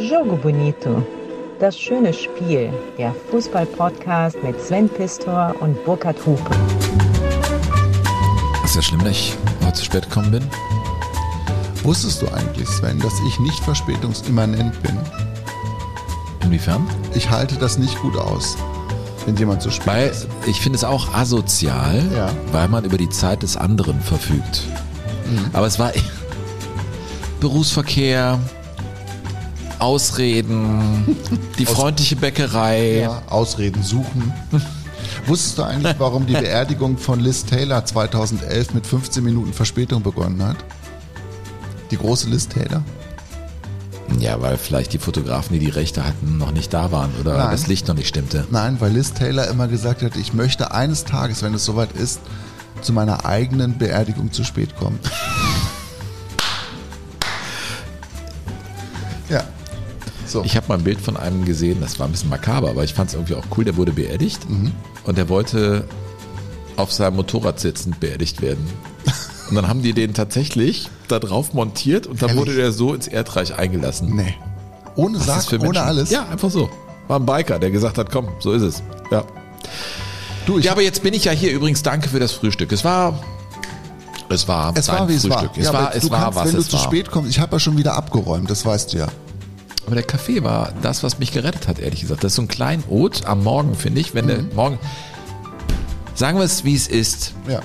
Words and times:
Jogo 0.00 0.36
Bonito. 0.36 1.02
Das 1.58 1.78
schöne 1.78 2.12
Spiel. 2.14 2.72
Der 2.96 3.14
Fußball-Podcast 3.30 4.42
mit 4.42 4.58
Sven 4.60 4.88
Pistor 4.88 5.54
und 5.60 5.82
Burkhard 5.84 6.16
Hupe. 6.24 6.50
Ist 8.64 8.76
ja 8.76 8.82
schlimm, 8.82 9.00
dass 9.00 9.10
ich 9.10 9.36
heute 9.62 9.72
zu 9.74 9.84
spät 9.84 10.04
gekommen 10.08 10.30
bin. 10.30 10.42
Wusstest 11.82 12.22
du 12.22 12.28
eigentlich, 12.28 12.68
Sven, 12.68 12.98
dass 13.00 13.12
ich 13.28 13.38
nicht 13.40 13.62
verspätungsimmanent 13.62 14.82
bin? 14.82 14.98
Inwiefern? 16.44 16.86
Ich 17.14 17.28
halte 17.30 17.56
das 17.56 17.76
nicht 17.78 18.00
gut 18.00 18.16
aus, 18.16 18.56
wenn 19.26 19.36
jemand 19.36 19.60
zu 19.60 19.70
spät 19.70 19.86
Weil 19.86 20.08
ist. 20.08 20.28
ich 20.46 20.60
finde 20.60 20.76
es 20.76 20.84
auch 20.84 21.12
asozial, 21.14 22.02
Ja. 22.16 22.30
weil 22.52 22.68
man 22.68 22.84
über 22.84 22.96
die 22.96 23.10
Zeit 23.10 23.42
des 23.42 23.56
anderen 23.56 24.00
verfügt. 24.00 24.62
Aber 25.52 25.66
es 25.66 25.78
war 25.78 25.92
Berufsverkehr, 27.40 28.38
Ausreden, 29.80 31.16
die 31.58 31.66
freundliche 31.66 32.16
Bäckerei. 32.16 33.00
Ja, 33.00 33.22
Ausreden 33.28 33.82
suchen. 33.82 34.32
Wusstest 35.26 35.58
du 35.58 35.62
eigentlich, 35.62 35.96
warum 35.98 36.26
die 36.26 36.34
Beerdigung 36.34 36.98
von 36.98 37.20
Liz 37.20 37.44
Taylor 37.44 37.84
2011 37.84 38.74
mit 38.74 38.86
15 38.86 39.24
Minuten 39.24 39.52
Verspätung 39.52 40.02
begonnen 40.02 40.42
hat? 40.44 40.56
Die 41.90 41.96
große 41.96 42.28
Liz 42.28 42.46
Taylor? 42.48 42.82
Ja, 44.18 44.40
weil 44.42 44.58
vielleicht 44.58 44.92
die 44.92 44.98
Fotografen, 44.98 45.54
die 45.54 45.64
die 45.64 45.70
Rechte 45.70 46.04
hatten, 46.04 46.36
noch 46.36 46.52
nicht 46.52 46.74
da 46.74 46.90
waren 46.90 47.10
oder 47.20 47.36
Nein. 47.38 47.50
das 47.50 47.66
Licht 47.66 47.88
noch 47.88 47.94
nicht 47.94 48.08
stimmte. 48.08 48.46
Nein, 48.50 48.76
weil 48.80 48.92
Liz 48.92 49.12
Taylor 49.12 49.48
immer 49.48 49.68
gesagt 49.68 50.02
hat, 50.02 50.16
ich 50.16 50.34
möchte 50.34 50.72
eines 50.72 51.04
Tages, 51.04 51.42
wenn 51.42 51.54
es 51.54 51.64
soweit 51.64 51.92
ist, 51.92 52.20
zu 52.82 52.92
meiner 52.92 53.24
eigenen 53.24 53.78
Beerdigung 53.78 54.32
zu 54.32 54.44
spät 54.44 54.76
kommen. 54.76 54.98
So. 60.30 60.42
Ich 60.44 60.56
habe 60.56 60.66
mal 60.68 60.78
ein 60.78 60.84
Bild 60.84 61.00
von 61.00 61.16
einem 61.16 61.44
gesehen, 61.44 61.78
das 61.80 61.98
war 61.98 62.06
ein 62.06 62.12
bisschen 62.12 62.30
makaber, 62.30 62.70
aber 62.70 62.84
ich 62.84 62.94
fand 62.94 63.08
es 63.10 63.14
irgendwie 63.14 63.34
auch 63.34 63.44
cool. 63.56 63.64
Der 63.64 63.76
wurde 63.76 63.92
beerdigt 63.92 64.40
und 65.04 65.18
der 65.18 65.28
wollte 65.28 65.84
auf 66.76 66.92
seinem 66.92 67.16
Motorrad 67.16 67.58
sitzend 67.60 67.98
beerdigt 68.00 68.40
werden. 68.42 68.66
Und 69.48 69.56
dann 69.56 69.66
haben 69.66 69.82
die 69.82 69.92
den 69.92 70.14
tatsächlich 70.14 70.88
da 71.08 71.18
drauf 71.18 71.52
montiert 71.54 72.06
und 72.06 72.22
dann 72.22 72.28
Ehrlich? 72.30 72.40
wurde 72.46 72.54
der 72.56 72.70
so 72.72 72.94
ins 72.94 73.08
Erdreich 73.08 73.56
eingelassen. 73.58 74.14
nee. 74.14 74.34
Ohne 74.96 75.18
Was 75.26 75.46
für 75.46 75.56
ohne 75.56 75.66
Menschen? 75.68 75.82
alles. 75.84 76.10
Ja, 76.10 76.28
einfach 76.28 76.50
so. 76.50 76.68
War 77.08 77.18
ein 77.20 77.24
Biker, 77.26 77.58
der 77.58 77.70
gesagt 77.70 77.96
hat, 77.96 78.10
komm, 78.12 78.28
so 78.40 78.52
ist 78.52 78.62
es. 78.62 78.82
Ja. 79.10 79.24
du, 80.46 80.58
ich 80.58 80.64
Ja, 80.66 80.72
aber 80.72 80.82
jetzt 80.82 81.02
bin 81.02 81.14
ich 81.14 81.24
ja 81.24 81.32
hier 81.32 81.52
übrigens. 81.52 81.82
Danke 81.82 82.08
für 82.08 82.18
das 82.20 82.32
Frühstück. 82.32 82.70
Es 82.72 82.84
war, 82.84 83.18
es 84.28 84.46
war, 84.48 84.72
es 84.76 84.88
war 84.88 85.08
wie 85.08 85.14
es 85.14 85.28
war. 85.28 85.38
Frühstück. 85.38 85.58
Es 85.58 85.66
Ja, 85.66 85.72
war, 85.72 85.94
es 85.94 86.02
du 86.04 86.10
war 86.10 86.20
kannst, 86.24 86.38
was 86.38 86.46
wenn 86.46 86.54
du 86.54 86.60
es 86.60 86.68
zu 86.68 86.76
war. 86.76 86.84
spät 86.84 87.10
kommst, 87.10 87.30
ich 87.30 87.38
habe 87.40 87.52
ja 87.56 87.60
schon 87.60 87.78
wieder 87.78 87.94
abgeräumt, 87.94 88.50
das 88.50 88.64
weißt 88.66 88.92
du 88.92 88.98
ja. 88.98 89.08
Aber 89.90 89.96
der 89.96 90.04
Kaffee 90.04 90.44
war 90.44 90.72
das, 90.82 91.02
was 91.02 91.18
mich 91.18 91.32
gerettet 91.32 91.66
hat, 91.66 91.80
ehrlich 91.80 92.02
gesagt. 92.02 92.22
Das 92.22 92.30
ist 92.30 92.36
so 92.36 92.42
ein 92.42 92.46
klein 92.46 92.84
Ot 92.88 93.26
am 93.26 93.42
Morgen, 93.42 93.74
finde 93.74 94.00
ich. 94.00 94.14
Wenn 94.14 94.28
der 94.28 94.42
Mhm. 94.42 94.54
Morgen. 94.54 94.78
Sagen 96.14 96.38
wir 96.38 96.44
es, 96.44 96.62
wie 96.62 96.76
es 96.76 96.86
ist. 96.86 97.34
Ja. 97.48 97.58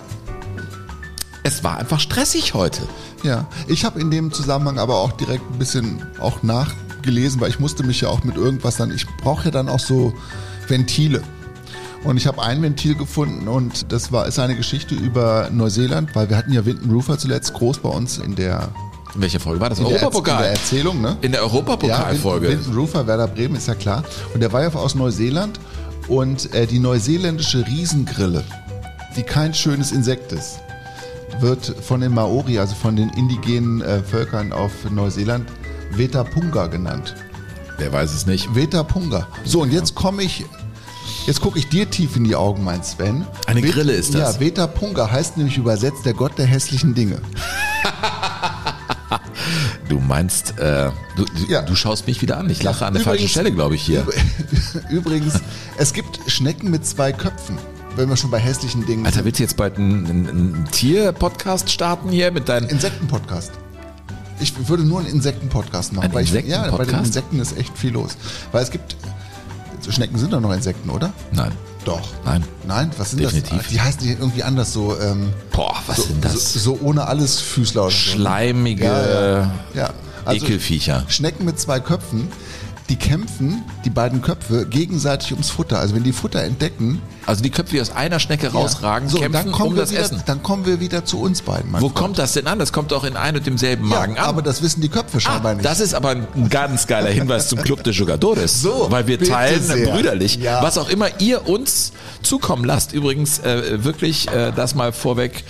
Es 1.43 1.63
war 1.63 1.77
einfach 1.77 1.99
stressig 1.99 2.55
heute. 2.55 2.81
Ja, 3.21 3.47
ich 3.67 3.85
habe 3.85 4.01
in 4.01 4.09
dem 4.09 4.31
Zusammenhang 4.31 4.79
aber 4.79 4.95
auch 4.95 5.11
direkt 5.11 5.43
ein 5.51 5.59
bisschen 5.59 6.03
auch 6.19 6.41
nachgelesen, 6.41 7.39
weil 7.41 7.51
ich 7.51 7.59
musste 7.59 7.83
mich 7.83 8.01
ja 8.01 8.09
auch 8.09 8.23
mit 8.23 8.37
irgendwas 8.37 8.77
dann, 8.77 8.89
ich 8.89 9.05
brauche 9.21 9.45
ja 9.45 9.51
dann 9.51 9.69
auch 9.69 9.77
so 9.77 10.11
Ventile. 10.67 11.21
Und 12.05 12.17
ich 12.17 12.25
habe 12.25 12.41
ein 12.41 12.59
Ventil 12.63 12.95
gefunden 12.95 13.47
und 13.47 13.91
das 13.91 14.11
war 14.11 14.25
ist 14.25 14.39
eine 14.39 14.55
Geschichte 14.55 14.95
über 14.95 15.51
Neuseeland, 15.51 16.15
weil 16.15 16.27
wir 16.27 16.37
hatten 16.37 16.53
ja 16.53 16.65
Winton 16.65 16.89
Rufer 16.89 17.19
zuletzt 17.19 17.53
groß 17.53 17.77
bei 17.79 17.89
uns 17.89 18.17
in 18.17 18.33
der, 18.35 18.69
In 19.15 19.21
welcher 19.21 19.39
Folge 19.39 19.61
war 19.61 19.69
das? 19.69 19.79
in 19.79 19.85
der, 19.85 19.93
Erz- 19.93 20.01
in 20.01 20.01
der 20.01 20.09
Europapokal. 20.09 20.43
Erzählung, 20.45 21.01
ne? 21.01 21.17
In 21.21 21.31
der 21.31 21.41
Europapokalfolge. 21.41 22.47
Ja, 22.47 22.53
Winton 22.57 22.75
Rufer, 22.75 23.07
Werder 23.07 23.27
Bremen, 23.27 23.55
ist 23.55 23.67
ja 23.67 23.75
klar. 23.75 24.03
Und 24.33 24.41
der 24.41 24.51
war 24.51 24.61
ja 24.61 24.73
aus 24.73 24.95
Neuseeland 24.95 25.59
und 26.07 26.53
äh, 26.53 26.67
die 26.67 26.79
neuseeländische 26.79 27.65
Riesengrille, 27.65 28.43
die 29.15 29.23
kein 29.23 29.53
schönes 29.53 29.91
Insekt 29.93 30.31
ist, 30.33 30.59
wird 31.39 31.65
von 31.81 32.01
den 32.01 32.13
Maori, 32.13 32.59
also 32.59 32.75
von 32.75 32.95
den 32.95 33.09
indigenen 33.09 33.81
äh, 33.81 34.03
Völkern 34.03 34.51
auf 34.51 34.71
Neuseeland, 34.91 35.47
Vetapunga 35.91 36.67
genannt. 36.67 37.15
Wer 37.77 37.91
weiß 37.91 38.13
es 38.13 38.25
nicht. 38.25 38.53
Vetapunga. 38.53 39.27
So, 39.45 39.61
und 39.61 39.71
jetzt 39.71 39.95
komme 39.95 40.23
ich, 40.23 40.45
jetzt 41.25 41.41
gucke 41.41 41.59
ich 41.59 41.67
dir 41.69 41.89
tief 41.89 42.15
in 42.15 42.23
die 42.25 42.35
Augen, 42.35 42.63
mein 42.63 42.83
Sven. 42.83 43.25
Eine 43.47 43.61
Grille 43.61 43.93
ist 43.93 44.13
das. 44.13 44.35
Ja, 44.35 44.39
Vetapunga 44.39 45.09
heißt 45.09 45.37
nämlich 45.37 45.57
übersetzt 45.57 46.05
der 46.05 46.13
Gott 46.13 46.37
der 46.37 46.45
hässlichen 46.45 46.93
Dinge. 46.93 47.19
Du 49.89 49.99
meinst, 49.99 50.57
äh, 50.59 50.89
du, 51.15 51.25
Ja. 51.47 51.61
du 51.61 51.75
schaust 51.75 52.07
mich 52.07 52.21
wieder 52.21 52.37
an. 52.37 52.49
Ich 52.49 52.63
lache 52.63 52.85
an 52.85 52.93
der 52.93 53.01
Übrigens- 53.01 53.19
falschen 53.21 53.29
Stelle, 53.29 53.51
glaube 53.51 53.75
ich, 53.75 53.83
hier. 53.83 54.05
Übrigens, 54.89 55.35
es 55.77 55.93
gibt 55.93 56.19
Schnecken 56.27 56.71
mit 56.71 56.85
zwei 56.85 57.11
Köpfen, 57.11 57.57
wenn 57.95 58.09
wir 58.09 58.17
schon 58.17 58.31
bei 58.31 58.39
hässlichen 58.39 58.85
Dingen 58.85 59.05
Alter, 59.05 59.17
sind. 59.17 59.25
willst 59.25 59.39
du 59.39 59.43
jetzt 59.43 59.57
bald 59.57 59.77
einen, 59.77 60.05
einen, 60.07 60.67
Tier-Podcast 60.71 61.69
starten 61.69 62.09
hier 62.09 62.31
mit 62.31 62.49
deinen. 62.49 62.67
Insekten-Podcast. 62.69 63.51
Ich 64.39 64.53
würde 64.67 64.83
nur 64.83 64.99
einen 64.99 65.09
Insekten-Podcast 65.09 65.93
machen. 65.93 66.05
Ein 66.07 66.13
weil 66.13 66.23
ich, 66.23 66.31
Ja, 66.31 66.69
bei 66.71 66.83
den? 66.83 66.95
Insekten 66.99 67.39
ist 67.39 67.55
echt 67.57 67.77
viel 67.77 67.91
los. 67.91 68.17
Weil 68.51 68.63
es 68.63 68.71
gibt, 68.71 68.97
Schnecken 69.91 70.17
sind 70.17 70.33
doch 70.33 70.39
noch 70.41 70.53
Insekten, 70.53 70.89
oder? 70.89 71.13
Nein. 71.31 71.51
Doch. 71.85 72.01
Nein. 72.25 72.43
Nein, 72.67 72.91
was 72.97 73.11
sind 73.11 73.21
Definitiv. 73.21 73.57
das? 73.57 73.67
Die 73.67 73.79
heißen 73.79 74.01
die 74.01 74.09
irgendwie 74.13 74.43
anders, 74.43 74.73
so, 74.73 74.99
ähm, 74.99 75.31
Boah, 75.51 75.75
was 75.85 75.97
so, 75.97 76.03
sind 76.03 76.25
das? 76.25 76.53
So, 76.53 76.59
so 76.59 76.79
ohne 76.81 77.05
alles 77.07 77.39
Füßler. 77.41 77.91
Schleimige 77.91 78.85
Ja, 78.85 79.39
ja. 79.39 79.51
ja. 79.73 79.89
Also 80.25 80.45
Ekelviecher. 80.45 81.05
Schnecken 81.07 81.45
mit 81.45 81.59
zwei 81.59 81.79
Köpfen, 81.79 82.29
die 82.89 82.97
kämpfen, 82.97 83.63
die 83.83 83.89
beiden 83.89 84.21
Köpfe, 84.21 84.67
gegenseitig 84.67 85.31
ums 85.31 85.49
Futter. 85.49 85.79
Also 85.79 85.95
wenn 85.95 86.03
die 86.03 86.11
Futter 86.13 86.43
entdecken, 86.43 87.01
Also 87.25 87.41
die 87.41 87.49
Köpfe, 87.49 87.73
die 87.75 87.81
aus 87.81 87.89
einer 87.91 88.19
Schnecke 88.19 88.51
rausragen, 88.51 89.09
so, 89.09 89.17
kämpfen 89.17 89.33
dann 89.45 89.51
kommen 89.51 89.69
um 89.71 89.75
wir 89.75 89.81
das 89.81 89.91
wieder, 89.91 90.01
Essen. 90.01 90.21
Dann 90.27 90.43
kommen 90.43 90.67
wir 90.67 90.79
wieder 90.79 91.03
zu 91.03 91.19
uns 91.19 91.41
beiden. 91.41 91.73
Wo 91.73 91.79
Freund. 91.79 91.95
kommt 91.95 92.17
das 92.19 92.33
denn 92.33 92.45
an? 92.45 92.59
Das 92.59 92.71
kommt 92.71 92.91
doch 92.91 93.03
in 93.03 93.17
ein 93.17 93.35
und 93.35 93.45
demselben 93.47 93.87
Magen 93.87 94.19
an. 94.19 94.25
Aber 94.25 94.43
das 94.43 94.61
wissen 94.61 94.81
die 94.81 94.89
Köpfe 94.89 95.19
scheinbar 95.19 95.53
Ah, 95.53 95.55
nicht. 95.55 95.65
das 95.65 95.79
ist 95.79 95.95
aber 95.95 96.09
ein 96.11 96.27
ganz 96.49 96.85
geiler 96.85 97.09
Hinweis 97.09 97.49
zum 97.49 97.59
Club 97.63 97.83
de 97.83 97.91
Jugadores. 97.91 98.61
So, 98.61 98.87
weil 98.91 99.07
wir 99.07 99.19
teilen 99.19 99.63
sehr. 99.63 99.87
brüderlich, 99.91 100.39
was 100.61 100.77
auch 100.77 100.89
immer 100.89 101.07
ihr 101.19 101.47
uns 101.49 101.91
zukommen 102.21 102.65
lasst. 102.65 102.93
Übrigens 102.93 103.39
äh, 103.39 103.83
wirklich 103.83 104.27
äh, 104.29 104.51
das 104.55 104.75
mal 104.75 104.91
vorweg. 104.93 105.43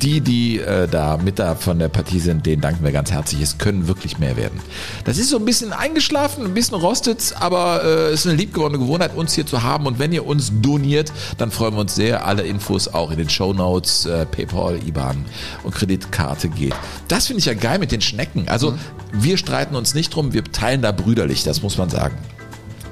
Die, 0.00 0.20
die 0.20 0.58
äh, 0.58 0.88
da 0.88 1.18
mit 1.18 1.38
da 1.38 1.54
von 1.54 1.78
der 1.78 1.88
Partie 1.88 2.20
sind, 2.20 2.46
denen 2.46 2.62
danken 2.62 2.84
wir 2.84 2.92
ganz 2.92 3.10
herzlich. 3.10 3.40
Es 3.42 3.58
können 3.58 3.88
wirklich 3.88 4.18
mehr 4.18 4.36
werden. 4.36 4.60
Das 5.04 5.18
ist 5.18 5.30
so 5.30 5.36
ein 5.36 5.44
bisschen 5.44 5.72
eingeschlafen, 5.72 6.44
ein 6.44 6.54
bisschen 6.54 6.76
rostet, 6.76 7.34
aber 7.38 7.84
äh, 7.84 7.86
es 8.08 8.20
ist 8.20 8.26
eine 8.26 8.36
liebgewonnene 8.36 8.78
Gewohnheit, 8.78 9.14
uns 9.14 9.34
hier 9.34 9.46
zu 9.46 9.62
haben. 9.62 9.86
Und 9.86 9.98
wenn 9.98 10.12
ihr 10.12 10.26
uns 10.26 10.52
doniert, 10.60 11.12
dann 11.38 11.50
freuen 11.50 11.74
wir 11.74 11.80
uns 11.80 11.94
sehr. 11.94 12.26
Alle 12.26 12.42
Infos 12.42 12.88
auch 12.88 13.10
in 13.10 13.18
den 13.18 13.28
Show 13.28 13.52
Notes, 13.52 14.06
äh, 14.06 14.26
PayPal, 14.26 14.78
IBAN 14.86 15.24
und 15.64 15.74
Kreditkarte 15.74 16.48
geht. 16.48 16.74
Das 17.08 17.26
finde 17.26 17.40
ich 17.40 17.46
ja 17.46 17.54
geil 17.54 17.78
mit 17.78 17.92
den 17.92 18.00
Schnecken. 18.00 18.48
Also 18.48 18.74
wir 19.12 19.36
streiten 19.36 19.76
uns 19.76 19.94
nicht 19.94 20.14
drum, 20.14 20.32
wir 20.32 20.44
teilen 20.44 20.82
da 20.82 20.92
brüderlich, 20.92 21.42
das 21.42 21.62
muss 21.62 21.78
man 21.78 21.90
sagen. 21.90 22.16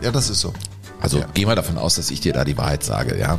ja, 0.03 0.11
das 0.11 0.31
ist 0.31 0.41
so. 0.41 0.53
Also 1.01 1.19
Ja. 1.21 1.27
geh 1.35 1.47
mal 1.47 1.55
davon 1.55 1.79
aus, 1.79 1.95
dass 1.95 2.11
ich 2.11 2.21
dir 2.21 2.33
da 2.33 2.45
die 2.45 2.57
Wahrheit 2.59 2.83
sage, 2.83 3.19
ja. 3.19 3.39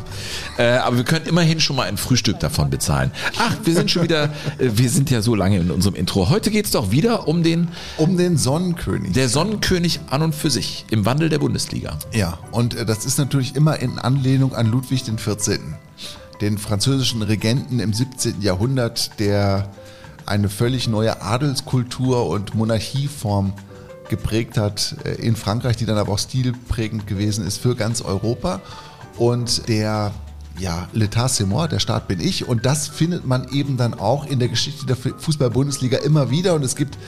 Äh, 0.56 0.78
aber 0.78 0.96
wir 0.96 1.04
können 1.04 1.26
immerhin 1.26 1.60
schon 1.60 1.76
mal 1.76 1.86
ein 1.88 1.96
Frühstück 1.96 2.40
davon 2.40 2.70
bezahlen. 2.70 3.10
Ach, 3.38 3.56
wir 3.64 3.74
sind 3.74 3.90
schon 3.90 4.02
wieder, 4.04 4.24
äh, 4.58 4.70
wir 4.74 4.88
sind 4.88 5.10
ja 5.10 5.20
so 5.22 5.34
lange 5.34 5.58
in 5.58 5.70
unserem 5.70 5.94
Intro. 5.94 6.28
Heute 6.30 6.50
geht's 6.50 6.70
doch 6.70 6.90
wieder 6.90 7.28
um 7.28 7.42
den, 7.42 7.68
Um 7.98 8.16
den 8.16 8.36
Sonnenkönig. 8.38 9.12
der 9.12 9.28
Sonnenkönig 9.28 10.00
an 10.10 10.22
und 10.22 10.34
für 10.34 10.50
sich 10.50 10.86
im 10.90 11.04
Wandel 11.04 11.28
der 11.28 11.38
Bundesliga. 11.38 11.98
Ja, 12.12 12.38
und 12.50 12.74
äh, 12.76 12.86
das 12.86 13.04
ist 13.04 13.18
natürlich 13.18 13.56
immer 13.56 13.78
in 13.80 13.98
Anlehnung 13.98 14.54
an 14.54 14.66
Ludwig 14.66 15.04
XIV., 15.04 15.58
den 16.40 16.56
französischen 16.56 17.20
Regenten 17.20 17.80
im 17.80 17.92
17. 17.92 18.40
Jahrhundert, 18.40 19.10
der 19.18 19.68
eine 20.24 20.48
völlig 20.48 20.88
neue 20.88 21.20
Adelskultur 21.20 22.26
und 22.28 22.54
Monarchieform 22.54 23.52
geprägt 24.10 24.58
hat 24.58 24.96
äh, 25.04 25.14
in 25.14 25.36
Frankreich, 25.36 25.78
die 25.78 25.86
dann 25.86 25.96
aber 25.96 26.12
auch 26.12 26.18
stilprägend 26.18 27.06
gewesen 27.06 27.46
ist 27.46 27.56
für 27.56 27.74
ganz 27.74 28.02
Europa. 28.02 28.60
Und 29.16 29.68
der 29.68 30.12
ja, 30.58 30.88
L'État 30.94 31.28
c'est 31.28 31.46
moi, 31.46 31.66
der 31.66 31.78
Staat 31.78 32.06
bin 32.06 32.20
ich. 32.20 32.46
Und 32.46 32.66
das 32.66 32.88
findet 32.88 33.26
man 33.26 33.48
eben 33.48 33.78
dann 33.78 33.94
auch 33.94 34.26
in 34.26 34.38
der 34.38 34.48
Geschichte 34.48 34.84
der 34.84 34.96
Fußball-Bundesliga 34.96 35.98
immer 35.98 36.30
wieder. 36.30 36.54
Und 36.54 36.62
es 36.62 36.76
gibt 36.76 36.98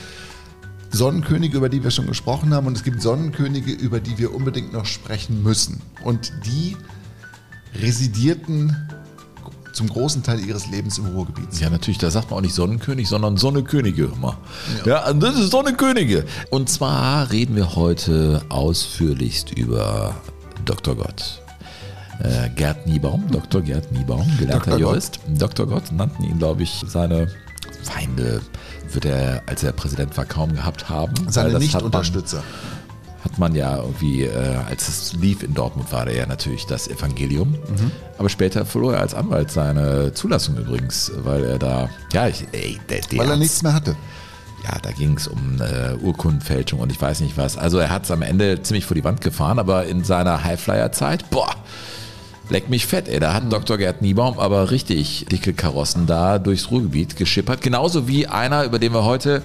Sonnenkönige, 0.89 1.57
über 1.57 1.69
die 1.69 1.83
wir 1.83 1.91
schon 1.91 2.07
gesprochen 2.07 2.53
haben, 2.53 2.67
und 2.67 2.77
es 2.77 2.83
gibt 2.83 3.01
Sonnenkönige, 3.01 3.71
über 3.71 3.99
die 3.99 4.17
wir 4.17 4.33
unbedingt 4.33 4.73
noch 4.73 4.85
sprechen 4.85 5.43
müssen. 5.43 5.81
Und 6.03 6.33
die 6.45 6.77
residierten 7.75 8.75
zum 9.73 9.89
großen 9.89 10.23
Teil 10.23 10.39
ihres 10.39 10.67
Lebens 10.67 10.97
im 10.97 11.05
Ruhrgebiet. 11.07 11.59
Ja, 11.59 11.69
natürlich, 11.69 11.97
da 11.97 12.09
sagt 12.09 12.29
man 12.29 12.39
auch 12.39 12.41
nicht 12.41 12.53
Sonnenkönig, 12.53 13.07
sondern 13.07 13.37
Sonnekönige 13.37 14.11
immer. 14.15 14.37
Ja, 14.85 15.11
das 15.13 15.37
ist 15.37 15.51
Sonnekönige. 15.51 16.25
Und 16.49 16.69
zwar 16.69 17.31
reden 17.31 17.55
wir 17.55 17.75
heute 17.75 18.41
ausführlichst 18.49 19.51
über 19.51 20.15
Dr. 20.65 20.95
Gott. 20.95 21.41
Äh, 22.19 22.49
Gerd 22.55 22.85
Niebaum, 22.87 23.23
Dr. 23.31 23.61
Gerd 23.61 23.91
Niebaum, 23.91 24.25
gelernter 24.37 24.71
Dr. 24.71 24.79
Jurist. 24.79 25.19
Dr. 25.27 25.65
Gott 25.65 25.91
nannten 25.91 26.23
ihn, 26.23 26.37
glaube 26.37 26.63
ich, 26.63 26.83
seine 26.87 27.27
Feinde 27.83 28.41
wird 28.91 29.05
er, 29.05 29.41
als 29.47 29.63
er 29.63 29.71
Präsident 29.71 30.15
war, 30.17 30.25
kaum 30.25 30.53
gehabt 30.53 30.89
haben. 30.89 31.13
Seine 31.29 31.57
Nichtunterstützer. 31.57 32.43
Hat 33.23 33.39
man 33.39 33.55
ja 33.55 33.77
irgendwie, 33.77 34.23
äh, 34.23 34.57
als 34.69 34.87
es 34.87 35.13
lief 35.13 35.43
in 35.43 35.53
Dortmund, 35.53 35.91
war 35.91 36.05
der 36.05 36.15
ja 36.15 36.25
natürlich 36.25 36.65
das 36.65 36.87
Evangelium. 36.87 37.51
Mhm. 37.51 37.91
Aber 38.17 38.29
später 38.29 38.65
verlor 38.65 38.95
er 38.95 38.99
als 38.99 39.13
Anwalt 39.13 39.51
seine 39.51 40.13
Zulassung 40.13 40.57
übrigens, 40.57 41.11
weil 41.23 41.43
er 41.45 41.59
da, 41.59 41.89
ja, 42.11 42.27
ich, 42.27 42.45
ey, 42.51 42.79
der, 42.89 43.01
der 43.01 43.19
Weil 43.19 43.29
er 43.29 43.37
nichts 43.37 43.63
mehr 43.63 43.73
hatte. 43.73 43.95
Ja, 44.63 44.77
da 44.81 44.91
ging 44.91 45.17
es 45.17 45.27
um 45.27 45.59
äh, 45.59 45.95
Urkundenfälschung 46.01 46.79
und 46.79 46.91
ich 46.91 47.01
weiß 47.01 47.19
nicht 47.21 47.37
was. 47.37 47.57
Also 47.57 47.79
er 47.79 47.89
hat 47.89 48.03
es 48.03 48.11
am 48.11 48.21
Ende 48.21 48.61
ziemlich 48.61 48.85
vor 48.85 48.95
die 48.95 49.03
Wand 49.03 49.21
gefahren, 49.21 49.59
aber 49.59 49.85
in 49.85 50.03
seiner 50.03 50.43
Highflyer-Zeit, 50.43 51.29
boah, 51.29 51.53
leck 52.49 52.69
mich 52.69 52.85
fett, 52.85 53.07
ey. 53.07 53.19
Da 53.19 53.33
hat 53.33 53.45
mhm. 53.45 53.49
Dr. 53.49 53.77
Gerd 53.77 54.01
Niebaum 54.01 54.39
aber 54.39 54.71
richtig 54.71 55.25
dicke 55.31 55.53
Karossen 55.53 56.07
da 56.07 56.39
durchs 56.39 56.71
Ruhrgebiet 56.71 57.15
geschippert. 57.15 57.61
Genauso 57.61 58.07
wie 58.07 58.27
einer, 58.27 58.63
über 58.63 58.79
den 58.79 58.93
wir 58.93 59.05
heute 59.05 59.43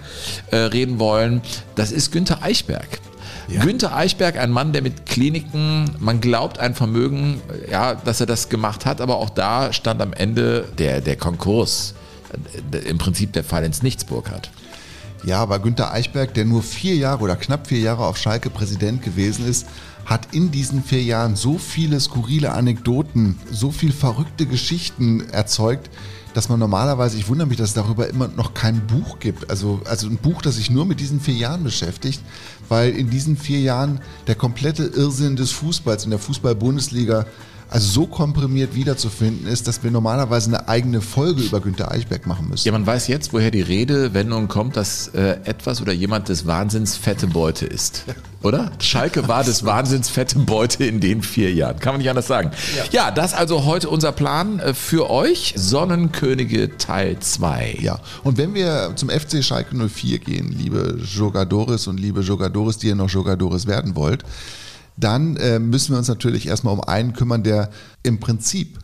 äh, 0.50 0.56
reden 0.56 0.98
wollen, 0.98 1.42
das 1.74 1.92
ist 1.92 2.12
Günther 2.12 2.42
Eichberg. 2.42 3.00
Ja. 3.48 3.64
Günther 3.64 3.96
Eichberg, 3.96 4.36
ein 4.36 4.50
Mann, 4.50 4.72
der 4.74 4.82
mit 4.82 5.06
Kliniken, 5.06 5.90
man 5.98 6.20
glaubt 6.20 6.58
ein 6.58 6.74
Vermögen, 6.74 7.40
ja, 7.70 7.94
dass 7.94 8.20
er 8.20 8.26
das 8.26 8.50
gemacht 8.50 8.84
hat, 8.84 9.00
aber 9.00 9.16
auch 9.16 9.30
da 9.30 9.72
stand 9.72 10.02
am 10.02 10.12
Ende 10.12 10.68
der, 10.76 11.00
der 11.00 11.16
Konkurs, 11.16 11.94
äh, 12.72 12.78
im 12.78 12.98
Prinzip 12.98 13.32
der 13.32 13.44
Fall 13.44 13.64
ins 13.64 13.82
Nichtsburg 13.82 14.30
hat. 14.30 14.50
Ja, 15.24 15.40
aber 15.40 15.58
Günther 15.60 15.92
Eichberg, 15.92 16.34
der 16.34 16.44
nur 16.44 16.62
vier 16.62 16.94
Jahre 16.94 17.22
oder 17.22 17.36
knapp 17.36 17.66
vier 17.66 17.80
Jahre 17.80 18.06
auf 18.06 18.18
Schalke 18.18 18.50
Präsident 18.50 19.02
gewesen 19.02 19.48
ist, 19.48 19.66
hat 20.04 20.34
in 20.34 20.50
diesen 20.50 20.82
vier 20.82 21.02
Jahren 21.02 21.34
so 21.34 21.58
viele 21.58 21.98
skurrile 22.00 22.52
Anekdoten, 22.52 23.38
so 23.50 23.70
viel 23.70 23.92
verrückte 23.92 24.46
Geschichten 24.46 25.28
erzeugt, 25.30 25.90
dass 26.34 26.48
man 26.48 26.58
normalerweise, 26.58 27.18
ich 27.18 27.28
wundere 27.28 27.48
mich, 27.48 27.56
dass 27.56 27.70
es 27.70 27.74
darüber 27.74 28.08
immer 28.08 28.28
noch 28.28 28.54
kein 28.54 28.86
Buch 28.86 29.18
gibt. 29.18 29.50
Also, 29.50 29.80
also 29.86 30.06
ein 30.06 30.18
Buch, 30.18 30.40
das 30.40 30.56
sich 30.56 30.70
nur 30.70 30.86
mit 30.86 31.00
diesen 31.00 31.20
vier 31.20 31.34
Jahren 31.34 31.64
beschäftigt, 31.64 32.20
weil 32.68 32.90
in 32.90 33.10
diesen 33.10 33.36
vier 33.36 33.60
Jahren 33.60 34.00
der 34.26 34.34
komplette 34.34 34.84
Irrsinn 34.84 35.36
des 35.36 35.52
Fußballs 35.52 36.04
in 36.04 36.10
der 36.10 36.18
Fußball-Bundesliga 36.18 37.26
also 37.70 37.86
so 38.02 38.06
komprimiert 38.06 38.74
wiederzufinden 38.74 39.46
ist, 39.46 39.68
dass 39.68 39.82
wir 39.82 39.90
normalerweise 39.90 40.48
eine 40.48 40.68
eigene 40.68 41.00
Folge 41.00 41.42
über 41.42 41.60
Günter 41.60 41.90
Eichberg 41.90 42.26
machen 42.26 42.48
müssen. 42.48 42.66
Ja, 42.66 42.72
man 42.72 42.86
weiß 42.86 43.08
jetzt, 43.08 43.32
woher 43.32 43.50
die 43.50 43.60
Redewendung 43.60 44.48
kommt, 44.48 44.76
dass 44.76 45.08
äh, 45.08 45.38
etwas 45.44 45.82
oder 45.82 45.92
jemand 45.92 46.28
des 46.28 46.46
Wahnsinns 46.46 46.96
fette 46.96 47.26
Beute 47.26 47.66
ist. 47.66 48.04
Oder? 48.42 48.70
Schalke 48.78 49.26
war 49.26 49.42
des 49.42 49.64
Wahnsinns 49.64 50.08
fette 50.08 50.38
Beute 50.38 50.84
in 50.84 51.00
den 51.00 51.22
vier 51.22 51.52
Jahren. 51.52 51.80
Kann 51.80 51.94
man 51.94 52.00
nicht 52.00 52.08
anders 52.08 52.28
sagen. 52.28 52.52
Ja, 52.76 53.06
ja 53.06 53.10
das 53.10 53.34
also 53.34 53.64
heute 53.64 53.88
unser 53.88 54.12
Plan 54.12 54.60
äh, 54.60 54.74
für 54.74 55.10
euch. 55.10 55.54
Sonnenkönige 55.56 56.78
Teil 56.78 57.18
2. 57.18 57.78
Ja, 57.80 57.98
und 58.22 58.38
wenn 58.38 58.54
wir 58.54 58.92
zum 58.94 59.10
FC 59.10 59.42
Schalke 59.44 59.76
04 59.76 60.20
gehen, 60.20 60.54
liebe 60.56 60.98
Jogadores 61.04 61.86
und 61.88 61.98
liebe 61.98 62.20
Jogadores, 62.20 62.78
die 62.78 62.88
ihr 62.88 62.94
noch 62.94 63.10
Jogadores 63.10 63.66
werden 63.66 63.96
wollt, 63.96 64.24
dann 64.98 65.36
äh, 65.36 65.58
müssen 65.58 65.92
wir 65.92 65.98
uns 65.98 66.08
natürlich 66.08 66.48
erstmal 66.48 66.74
um 66.74 66.80
einen 66.80 67.12
kümmern, 67.12 67.42
der 67.42 67.70
im 68.02 68.20
Prinzip 68.20 68.78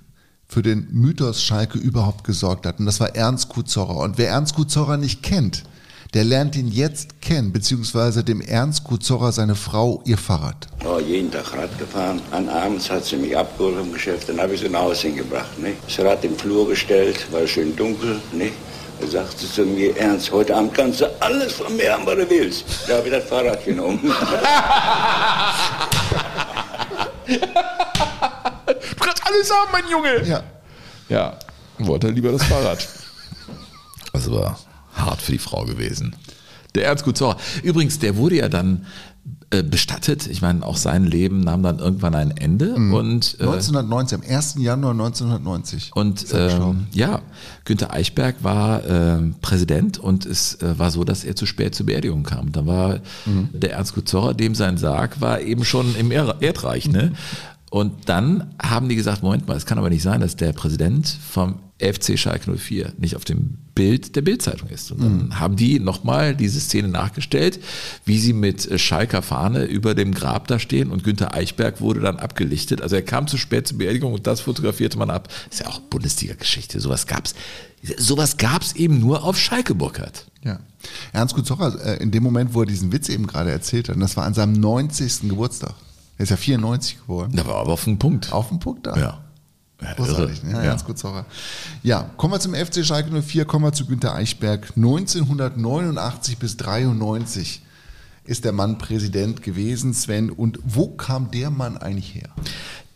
für 0.46 0.62
den 0.62 0.86
Mythos 0.92 1.42
Schalke 1.42 1.78
überhaupt 1.78 2.24
gesorgt 2.24 2.66
hat. 2.66 2.78
Und 2.78 2.86
das 2.86 3.00
war 3.00 3.16
Ernst 3.16 3.48
Kuzorra. 3.48 4.04
Und 4.04 4.18
wer 4.18 4.28
Ernst 4.28 4.54
Kuzorra 4.54 4.96
nicht 4.96 5.22
kennt, 5.22 5.64
der 6.14 6.22
lernt 6.22 6.54
ihn 6.54 6.68
jetzt 6.68 7.20
kennen, 7.20 7.52
beziehungsweise 7.52 8.22
dem 8.22 8.40
Ernst 8.40 8.84
Kuzorra 8.84 9.32
seine 9.32 9.56
Frau 9.56 10.00
ihr 10.06 10.16
Fahrrad. 10.16 10.68
Oh, 10.86 11.00
jeden 11.00 11.32
Tag 11.32 11.52
Rad 11.54 11.76
gefahren. 11.76 12.20
An 12.30 12.48
abends 12.48 12.88
hat 12.88 13.04
sie 13.04 13.16
mich 13.16 13.36
abgeholt 13.36 13.76
im 13.80 13.92
Geschäft, 13.92 14.28
dann 14.28 14.40
habe 14.40 14.54
ich 14.54 14.60
sie 14.60 14.68
nach 14.68 14.82
Hause 14.82 15.08
hingebracht. 15.08 15.58
Ne? 15.58 15.72
Das 15.84 15.98
Rad 16.04 16.24
im 16.24 16.36
Flur 16.36 16.68
gestellt, 16.68 17.26
war 17.32 17.44
schön 17.48 17.74
dunkel. 17.74 18.20
Ne? 18.32 18.52
Da 19.00 19.06
sagt 19.06 19.38
sie 19.38 19.50
zu 19.50 19.64
mir, 19.64 19.96
Ernst, 19.96 20.30
heute 20.30 20.56
Abend 20.56 20.74
kannst 20.74 21.00
du 21.00 21.06
alles 21.20 21.54
von 21.54 21.76
mir 21.76 21.92
haben, 21.92 22.06
was 22.06 22.16
du 22.16 22.30
willst. 22.30 22.64
Da 22.88 22.96
habe 22.96 23.08
ich 23.08 23.14
das 23.14 23.24
Fahrrad 23.24 23.64
genommen. 23.64 24.00
du 24.02 24.12
kannst 29.00 29.26
alles 29.26 29.50
haben, 29.50 29.72
mein 29.72 29.88
Junge. 29.90 30.22
Ja. 30.26 30.42
Ja, 31.08 31.38
wollte 31.78 32.08
lieber 32.08 32.32
das 32.32 32.44
Fahrrad. 32.44 32.86
Das 34.12 34.30
war 34.30 34.58
hart 34.94 35.20
für 35.20 35.32
die 35.32 35.38
Frau 35.38 35.64
gewesen. 35.64 36.16
Der 36.74 36.86
Ernst 36.86 37.04
Gutzauer. 37.04 37.36
Übrigens, 37.62 37.98
der 37.98 38.16
wurde 38.16 38.36
ja 38.36 38.48
dann 38.48 38.86
bestattet. 39.62 40.26
Ich 40.26 40.42
meine, 40.42 40.64
auch 40.66 40.76
sein 40.76 41.04
Leben 41.04 41.40
nahm 41.40 41.62
dann 41.62 41.78
irgendwann 41.78 42.14
ein 42.14 42.36
Ende. 42.36 42.78
Mhm. 42.78 42.94
Und, 42.94 43.36
äh, 43.40 43.44
1990, 43.44 44.18
am 44.18 44.36
1. 44.36 44.54
Januar 44.58 44.92
1990. 44.92 45.92
Und 45.94 46.32
äh, 46.32 46.58
ja, 46.92 47.20
Günther 47.64 47.92
Eichberg 47.92 48.36
war 48.42 48.84
äh, 48.84 49.18
Präsident 49.40 49.98
und 49.98 50.26
es 50.26 50.60
äh, 50.62 50.78
war 50.78 50.90
so, 50.90 51.04
dass 51.04 51.24
er 51.24 51.36
zu 51.36 51.46
spät 51.46 51.74
zur 51.74 51.86
Beerdigung 51.86 52.22
kam. 52.22 52.52
Da 52.52 52.66
war 52.66 53.00
mhm. 53.24 53.48
der 53.52 53.72
Ernst 53.72 53.94
Gutzorra, 53.94 54.34
dem 54.34 54.54
sein 54.54 54.76
Sarg 54.76 55.20
war 55.20 55.40
eben 55.40 55.64
schon 55.64 55.94
im 55.96 56.10
Erdreich. 56.10 56.88
Ne? 56.88 57.12
Und 57.74 58.08
dann 58.08 58.54
haben 58.62 58.88
die 58.88 58.94
gesagt, 58.94 59.24
Moment 59.24 59.48
mal, 59.48 59.56
es 59.56 59.66
kann 59.66 59.78
aber 59.78 59.90
nicht 59.90 60.04
sein, 60.04 60.20
dass 60.20 60.36
der 60.36 60.52
Präsident 60.52 61.08
vom 61.08 61.58
FC 61.80 62.16
Schalke 62.16 62.56
04 62.56 62.92
nicht 62.98 63.16
auf 63.16 63.24
dem 63.24 63.58
Bild 63.74 64.14
der 64.14 64.22
Bildzeitung 64.22 64.68
ist. 64.68 64.92
Und 64.92 65.02
dann 65.02 65.16
mhm. 65.16 65.40
haben 65.40 65.56
die 65.56 65.80
nochmal 65.80 66.36
diese 66.36 66.60
Szene 66.60 66.86
nachgestellt, 66.86 67.58
wie 68.04 68.20
sie 68.20 68.32
mit 68.32 68.80
Schalker 68.80 69.22
Fahne 69.22 69.64
über 69.64 69.96
dem 69.96 70.14
Grab 70.14 70.46
da 70.46 70.60
stehen 70.60 70.92
und 70.92 71.02
Günther 71.02 71.34
Eichberg 71.34 71.80
wurde 71.80 71.98
dann 71.98 72.18
abgelichtet. 72.18 72.80
Also 72.80 72.94
er 72.94 73.02
kam 73.02 73.26
zu 73.26 73.38
spät 73.38 73.66
zur 73.66 73.78
Beerdigung 73.78 74.12
und 74.12 74.28
das 74.28 74.42
fotografierte 74.42 74.96
man 74.96 75.10
ab. 75.10 75.28
ist 75.50 75.58
ja 75.58 75.66
auch 75.66 75.80
Bundesliga-Geschichte. 75.80 76.78
Sowas 76.78 77.08
gab's. 77.08 77.34
Sowas 77.98 78.36
gab's 78.36 78.74
eben 78.74 79.00
nur 79.00 79.24
auf 79.24 79.36
Schalke 79.36 79.74
Burkhardt. 79.74 80.26
Ja. 80.44 80.60
Ernst 81.12 81.34
Kutzocher, 81.34 81.84
äh, 81.84 82.00
in 82.00 82.12
dem 82.12 82.22
Moment, 82.22 82.54
wo 82.54 82.60
er 82.60 82.66
diesen 82.66 82.92
Witz 82.92 83.08
eben 83.08 83.26
gerade 83.26 83.50
erzählt 83.50 83.88
hat, 83.88 83.96
und 83.96 84.00
das 84.00 84.16
war 84.16 84.26
an 84.26 84.34
seinem 84.34 84.52
90. 84.52 85.28
Geburtstag. 85.28 85.74
Er 86.16 86.22
ist 86.22 86.30
ja 86.30 86.36
94 86.36 87.00
geworden. 87.00 87.32
Da 87.34 87.46
war 87.46 87.56
aber 87.56 87.72
auf 87.72 87.84
den 87.84 87.98
Punkt. 87.98 88.32
Auf 88.32 88.48
den 88.48 88.58
Punkt 88.60 88.86
da. 88.86 88.96
Ja. 88.96 89.20
Ja, 89.82 89.92
Großartig, 89.94 90.44
ne? 90.44 90.52
ja, 90.52 90.62
ja. 90.62 90.70
ganz 90.70 90.84
kurz 90.84 91.00
Zauber. 91.00 91.26
Ja, 91.82 92.08
kommen 92.16 92.32
wir 92.32 92.40
zum 92.40 92.54
FC 92.54 92.84
Schalke 92.84 93.10
04, 93.22 93.44
kommen 93.44 93.64
wir 93.64 93.72
zu 93.72 93.86
Günter 93.86 94.14
Eichberg. 94.14 94.72
1989 94.76 96.38
bis 96.38 96.56
93 96.56 97.60
ist 98.24 98.44
der 98.44 98.52
Mann 98.52 98.78
Präsident 98.78 99.42
gewesen, 99.42 99.92
Sven. 99.92 100.30
Und 100.30 100.58
wo 100.64 100.88
kam 100.88 101.30
der 101.30 101.50
Mann 101.50 101.76
eigentlich 101.76 102.14
her? 102.14 102.30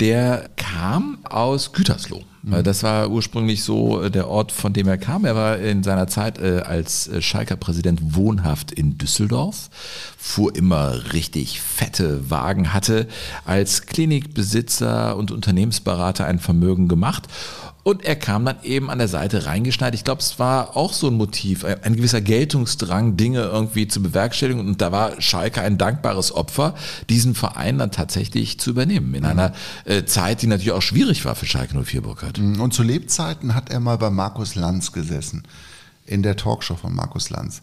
Der 0.01 0.49
kam 0.57 1.19
aus 1.25 1.73
Gütersloh. 1.73 2.23
Mhm. 2.43 2.63
Das 2.63 2.83
war 2.83 3.11
ursprünglich 3.11 3.65
so 3.65 4.03
äh, 4.03 4.11
der 4.11 4.29
Ort, 4.29 4.53
von 4.53 4.73
dem 4.73 4.87
er 4.87 4.99
kam. 4.99 5.25
Er 5.25 5.35
war 5.35 5.59
in 5.59 5.83
seiner 5.83 6.07
Zeit 6.07 6.39
äh, 6.39 6.61
als 6.61 7.09
äh, 7.09 7.21
Schalker 7.21 7.57
Präsident 7.57 8.15
wohnhaft 8.15 8.71
in 8.71 8.97
Düsseldorf, 8.97 9.71
fuhr 10.17 10.55
immer 10.55 11.13
richtig 11.13 11.61
fette 11.61 12.31
Wagen, 12.31 12.73
hatte 12.73 13.09
als 13.45 13.87
Klinikbesitzer 13.87 15.17
und 15.17 15.33
Unternehmensberater 15.33 16.27
ein 16.27 16.39
Vermögen 16.39 16.87
gemacht 16.87 17.27
und 17.89 18.05
er 18.05 18.17
kam 18.17 18.45
dann 18.45 18.57
eben 18.65 18.91
an 18.91 18.99
der 18.99 19.09
Seite 19.09 19.47
reingeschneit. 19.47 19.95
Ich 19.95 20.05
glaube, 20.05 20.21
es 20.21 20.39
war 20.39 20.77
auch 20.77 20.93
so 20.93 21.07
ein 21.07 21.15
Motiv, 21.15 21.65
ein 21.65 21.97
gewisser 21.97 22.21
Geltungsdrang, 22.21 23.17
Dinge 23.17 23.41
irgendwie 23.41 23.89
zu 23.89 24.03
bewerkstelligen. 24.03 24.61
Und 24.61 24.83
da 24.83 24.93
war 24.93 25.19
Schalke 25.23 25.63
ein 25.63 25.79
dankbares 25.79 26.31
Opfer, 26.31 26.75
diesen 27.09 27.35
Verein 27.35 27.79
dann 27.79 27.91
tatsächlich 27.91 28.61
zu 28.61 28.69
übernehmen. 28.69 29.15
In 29.15 29.23
mhm. 29.23 29.31
einer 29.31 29.55
äh, 29.87 30.05
Zeit, 30.05 30.43
die 30.43 30.49
natürlich 30.49 30.73
auch 30.73 30.83
schwierig 30.83 31.25
war 31.25 31.35
für 31.35 31.47
Schalke 31.47 31.83
04 31.83 32.03
Burkhardt. 32.03 32.37
Mhm. 32.37 32.61
Und 32.61 32.75
zu 32.75 32.83
Lebzeiten 32.83 33.55
hat 33.55 33.71
er 33.71 33.81
mal 33.81 33.97
bei 33.97 34.11
Markus 34.11 34.55
Lanz 34.55 34.93
gesessen, 34.93 35.45
in 36.05 36.23
der 36.23 36.37
Talkshow 36.37 36.77
von 36.77 36.95
Markus 36.95 37.31
Lanz. 37.31 37.63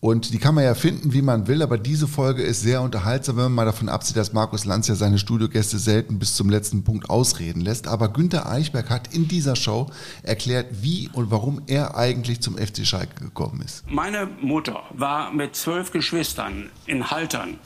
Und 0.00 0.34
die 0.34 0.38
kann 0.38 0.54
man 0.54 0.64
ja 0.64 0.74
finden, 0.74 1.14
wie 1.14 1.22
man 1.22 1.46
will, 1.46 1.62
aber 1.62 1.78
diese 1.78 2.06
Folge 2.06 2.42
ist 2.42 2.60
sehr 2.60 2.82
unterhaltsam, 2.82 3.36
wenn 3.36 3.44
man 3.44 3.52
mal 3.54 3.64
davon 3.64 3.88
absieht, 3.88 4.16
dass 4.16 4.32
Markus 4.32 4.66
Lanz 4.66 4.88
ja 4.88 4.94
seine 4.94 5.18
Studiogäste 5.18 5.78
selten 5.78 6.18
bis 6.18 6.36
zum 6.36 6.50
letzten 6.50 6.84
Punkt 6.84 7.08
ausreden 7.08 7.62
lässt. 7.62 7.88
Aber 7.88 8.08
Günter 8.10 8.48
Eichberg 8.48 8.90
hat 8.90 9.14
in 9.14 9.26
dieser 9.26 9.56
Show 9.56 9.86
erklärt, 10.22 10.66
wie 10.82 11.08
und 11.12 11.30
warum 11.30 11.62
er 11.66 11.96
eigentlich 11.96 12.40
zum 12.40 12.58
FC 12.58 12.86
Schalke 12.86 13.24
gekommen 13.24 13.62
ist. 13.62 13.90
Meine 13.90 14.28
Mutter 14.40 14.82
war 14.90 15.32
mit 15.32 15.56
zwölf 15.56 15.90
Geschwistern 15.92 16.68
in 16.84 17.10
Haltern 17.10 17.58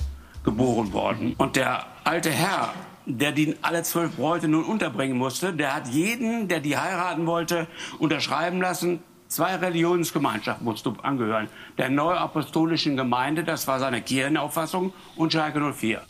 geboren 0.45 0.93
worden. 0.93 1.35
Und 1.37 1.57
der 1.57 1.85
alte 2.05 2.31
Herr, 2.31 2.73
der 3.07 3.33
die 3.33 3.57
alle 3.63 3.83
zwölf 3.83 4.17
Bräute 4.17 4.47
nun 4.47 4.65
unterbringen 4.65 5.19
musste, 5.19 5.53
der 5.53 5.75
hat 5.75 5.89
jeden, 5.89 6.49
der 6.49 6.61
die 6.61 6.77
heiraten 6.77 7.27
wollte, 7.27 7.67
unterschreiben 7.99 8.61
lassen, 8.61 9.01
Zwei 9.31 9.55
Religionsgemeinschaften 9.55 10.65
musst 10.65 10.85
du 10.85 10.91
angehören. 11.05 11.49
Der 11.79 11.89
Neuapostolischen 11.89 12.97
Gemeinde, 12.97 13.45
das 13.45 13.65
war 13.69 13.79
seine 13.79 14.03
Kirchenauffassung, 14.03 14.93
und 15.15 15.33
Schalke 15.33 15.61
04. 15.73 16.01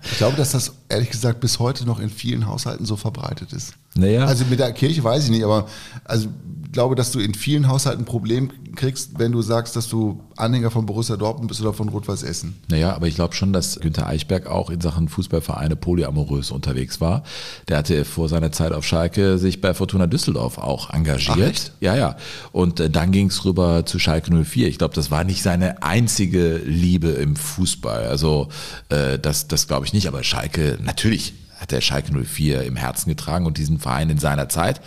ich 0.02 0.16
glaube, 0.18 0.36
dass 0.36 0.50
das 0.50 0.74
ehrlich 0.88 1.10
gesagt 1.10 1.38
bis 1.38 1.60
heute 1.60 1.86
noch 1.86 2.00
in 2.00 2.10
vielen 2.10 2.48
Haushalten 2.48 2.84
so 2.84 2.96
verbreitet 2.96 3.52
ist. 3.52 3.74
Naja. 3.94 4.24
Also 4.24 4.44
mit 4.46 4.58
der 4.58 4.72
Kirche 4.72 5.04
weiß 5.04 5.26
ich 5.26 5.30
nicht, 5.30 5.44
aber 5.44 5.68
also 6.04 6.28
ich 6.64 6.72
glaube, 6.72 6.96
dass 6.96 7.12
du 7.12 7.20
in 7.20 7.34
vielen 7.34 7.68
Haushalten 7.68 8.02
ein 8.02 8.04
Problem 8.04 8.50
kriegst, 8.74 9.18
wenn 9.18 9.32
du 9.32 9.42
sagst, 9.42 9.76
dass 9.76 9.88
du 9.88 10.20
Anhänger 10.36 10.70
von 10.70 10.86
Borussia 10.86 11.16
Dortmund 11.16 11.48
bist 11.48 11.60
oder 11.60 11.72
von 11.72 11.88
Rot-Weiß 11.88 12.22
Essen. 12.22 12.54
Naja, 12.68 12.94
aber 12.94 13.06
ich 13.06 13.14
glaube 13.14 13.34
schon, 13.34 13.52
dass 13.52 13.78
Günther 13.80 14.06
Eichberg 14.06 14.46
auch 14.46 14.70
in 14.70 14.80
Sachen 14.80 15.08
Fußballvereine 15.08 15.76
polyamorös 15.76 16.50
unterwegs 16.50 17.00
war. 17.00 17.22
Der 17.68 17.78
hatte 17.78 18.04
vor 18.04 18.28
seiner 18.28 18.52
Zeit 18.52 18.72
auf 18.72 18.84
Schalke 18.84 19.38
sich 19.38 19.60
bei 19.60 19.74
Fortuna 19.74 20.06
Düsseldorf 20.06 20.58
auch 20.58 20.90
engagiert. 20.90 21.72
Ach? 21.74 21.80
Ja, 21.80 21.96
ja. 21.96 22.16
Und 22.52 22.80
äh, 22.80 22.90
dann 22.90 23.12
ging 23.12 23.28
es 23.28 23.44
rüber 23.44 23.86
zu 23.86 23.98
Schalke 23.98 24.32
04. 24.32 24.68
Ich 24.68 24.78
glaube, 24.78 24.94
das 24.94 25.10
war 25.10 25.24
nicht 25.24 25.42
seine 25.42 25.82
einzige 25.82 26.56
Liebe 26.56 27.08
im 27.08 27.36
Fußball. 27.36 28.04
Also 28.06 28.48
äh, 28.88 29.18
das, 29.18 29.48
das 29.48 29.66
glaube 29.66 29.86
ich 29.86 29.92
nicht. 29.92 30.08
Aber 30.08 30.22
Schalke, 30.22 30.78
natürlich 30.82 31.34
hat 31.58 31.72
er 31.72 31.80
Schalke 31.80 32.12
04 32.12 32.64
im 32.64 32.76
Herzen 32.76 33.08
getragen 33.08 33.46
und 33.46 33.56
diesen 33.56 33.78
Verein 33.78 34.10
in 34.10 34.18
seiner 34.18 34.48
Zeit 34.48 34.80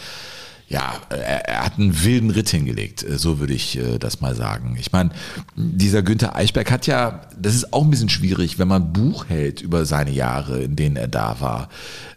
ja, 0.67 0.93
er, 1.09 1.63
hat 1.63 1.77
einen 1.77 2.03
wilden 2.03 2.31
Ritt 2.31 2.49
hingelegt, 2.49 3.03
äh, 3.03 3.19
so 3.19 3.39
würde 3.39 3.53
ich 3.53 3.77
äh, 3.77 3.99
das 3.99 4.21
mal 4.21 4.35
sagen. 4.35 4.75
Ich 4.79 4.91
meine, 4.91 5.11
dieser 5.55 6.01
Günther 6.01 6.35
Eichberg 6.35 6.71
hat 6.71 6.87
ja, 6.87 7.21
das 7.39 7.53
ist 7.53 7.71
auch 7.71 7.83
ein 7.83 7.91
bisschen 7.91 8.09
schwierig, 8.09 8.57
wenn 8.57 8.67
man 8.67 8.91
Buch 8.91 9.25
hält 9.29 9.61
über 9.61 9.85
seine 9.85 10.11
Jahre, 10.11 10.63
in 10.63 10.75
denen 10.75 10.95
er 10.95 11.07
da 11.07 11.37
war. 11.39 11.69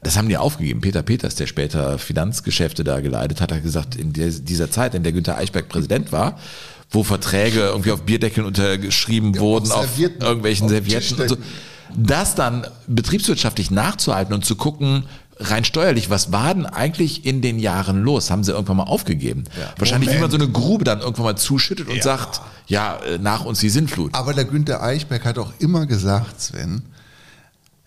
Das 0.03 0.17
haben 0.17 0.29
die 0.29 0.39
aufgegeben. 0.39 0.81
Peter 0.81 1.03
Peters, 1.03 1.35
der 1.35 1.47
später 1.47 1.99
Finanzgeschäfte 1.99 2.85
da 2.85 3.01
geleitet 3.01 3.43
hat, 3.43 3.53
hat 3.53 3.63
gesagt, 3.63 3.97
in 3.97 4.13
dieser 4.15 4.71
Zeit, 4.71 4.95
in 4.95 5.03
der 5.03 5.13
Günther 5.13 5.37
Eichberg 5.37 5.69
Präsident 5.69 6.11
war, 6.13 6.39
wo 6.91 7.03
Verträge 7.03 7.61
irgendwie 7.61 7.93
auf 7.93 8.03
Bierdeckeln 8.03 8.47
untergeschrieben 8.47 9.35
ja, 9.35 9.41
wurden, 9.41 9.71
auf, 9.73 9.85
auf 9.85 9.99
irgendwelchen 9.99 10.67
auf 10.67 10.71
Servietten 10.71 11.21
und 11.21 11.29
so, 11.29 11.37
das 11.95 12.35
dann 12.35 12.67
betriebswirtschaftlich 12.87 13.71
nachzuhalten 13.71 14.35
und 14.35 14.45
zu 14.45 14.57
gucken, 14.57 15.05
rein 15.41 15.65
steuerlich, 15.65 16.11
was 16.11 16.33
war 16.33 16.55
denn 16.55 16.67
eigentlich 16.67 17.25
in 17.25 17.43
den 17.43 17.59
Jahren 17.59 18.03
los? 18.03 18.31
Haben 18.31 18.45
sie 18.45 18.53
irgendwann 18.53 18.79
mal 18.79 18.85
aufgegeben? 18.85 19.45
Ja. 19.59 19.73
Wahrscheinlich, 19.79 20.09
Moment. 20.09 20.19
wie 20.19 20.23
man 20.23 20.31
so 20.31 20.47
eine 20.47 20.53
Grube 20.53 20.85
dann 20.85 21.01
irgendwann 21.01 21.25
mal 21.25 21.37
zuschüttet 21.37 21.89
und 21.89 21.97
ja. 21.97 22.03
sagt, 22.03 22.41
ja, 22.67 22.97
äh, 22.99 23.19
nach 23.19 23.45
uns 23.45 23.61
die 23.61 23.69
Sintflut. 23.69 24.15
Aber 24.15 24.35
der 24.35 24.45
Günther 24.45 24.83
Eichberg 24.83 25.25
hat 25.25 25.39
auch 25.39 25.53
immer 25.59 25.87
gesagt, 25.87 26.41
Sven, 26.41 26.83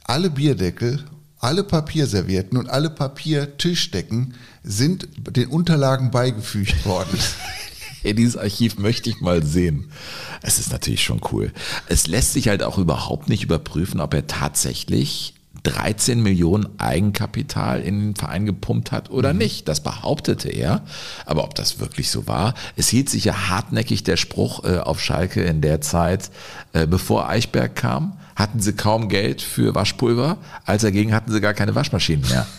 alle 0.04 0.30
Bierdeckel, 0.30 1.04
alle 1.40 1.64
Papierservietten 1.64 2.58
und 2.58 2.70
alle 2.70 2.90
Papiertischdecken 2.90 4.36
sind 4.64 5.08
den 5.18 5.50
Unterlagen 5.50 6.12
beigefügt 6.12 6.86
worden. 6.86 7.18
Hey, 8.04 8.16
dieses 8.16 8.36
Archiv 8.36 8.80
möchte 8.80 9.12
ich 9.12 9.22
mal 9.22 9.46
sehen. 9.46 9.92
Es 10.42 10.58
ist 10.58 10.72
natürlich 10.72 11.04
schon 11.04 11.22
cool. 11.32 11.54
Es 11.86 12.08
lässt 12.08 12.34
sich 12.34 12.48
halt 12.48 12.64
auch 12.64 12.80
überhaupt 12.80 13.30
nicht 13.30 13.44
überprüfen, 13.44 14.00
ob 14.00 14.16
er 14.16 14.26
tatsächlich 14.26 15.36
13 15.64 16.22
Millionen 16.22 16.80
Eigenkapital 16.80 17.82
in 17.82 18.00
den 18.00 18.16
Verein 18.16 18.46
gepumpt 18.46 18.92
hat 18.92 19.12
oder 19.12 19.34
mhm. 19.34 19.40
nicht. 19.40 19.68
Das 19.68 19.82
behauptete 19.82 20.50
er. 20.50 20.82
Aber 21.26 21.44
ob 21.44 21.56
das 21.56 21.80
wirklich 21.80 22.10
so 22.10 22.28
war, 22.28 22.54
es 22.76 22.90
hielt 22.90 23.10
sich 23.10 23.26
ja 23.26 23.50
hartnäckig 23.50 24.04
der 24.04 24.18
Spruch 24.18 24.64
äh, 24.64 24.78
auf 24.78 25.02
Schalke 25.02 25.44
in 25.44 25.62
der 25.62 25.82
Zeit, 25.82 26.32
äh, 26.74 26.88
bevor 26.88 27.30
Eichberg 27.30 27.76
kam, 27.76 28.18
hatten 28.36 28.60
sie 28.60 28.74
kaum 28.74 29.08
Geld 29.10 29.42
für 29.42 29.76
Waschpulver, 29.76 30.38
als 30.66 30.82
dagegen 30.82 31.14
hatten 31.14 31.32
sie 31.32 31.42
gar 31.42 31.54
keine 31.54 31.76
Waschmaschinen 31.76 32.28
mehr. 32.30 32.48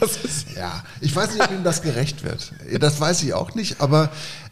Das 0.00 0.16
ist 0.16 0.56
ja, 0.56 0.82
ich 1.02 1.14
weiß 1.14 1.34
nicht, 1.34 1.44
ob 1.44 1.52
ihm 1.52 1.62
das 1.62 1.82
gerecht 1.82 2.24
wird. 2.24 2.50
Das 2.80 2.98
weiß 2.98 3.22
ich 3.22 3.34
auch 3.34 3.54
nicht, 3.54 3.80
aber 3.80 4.08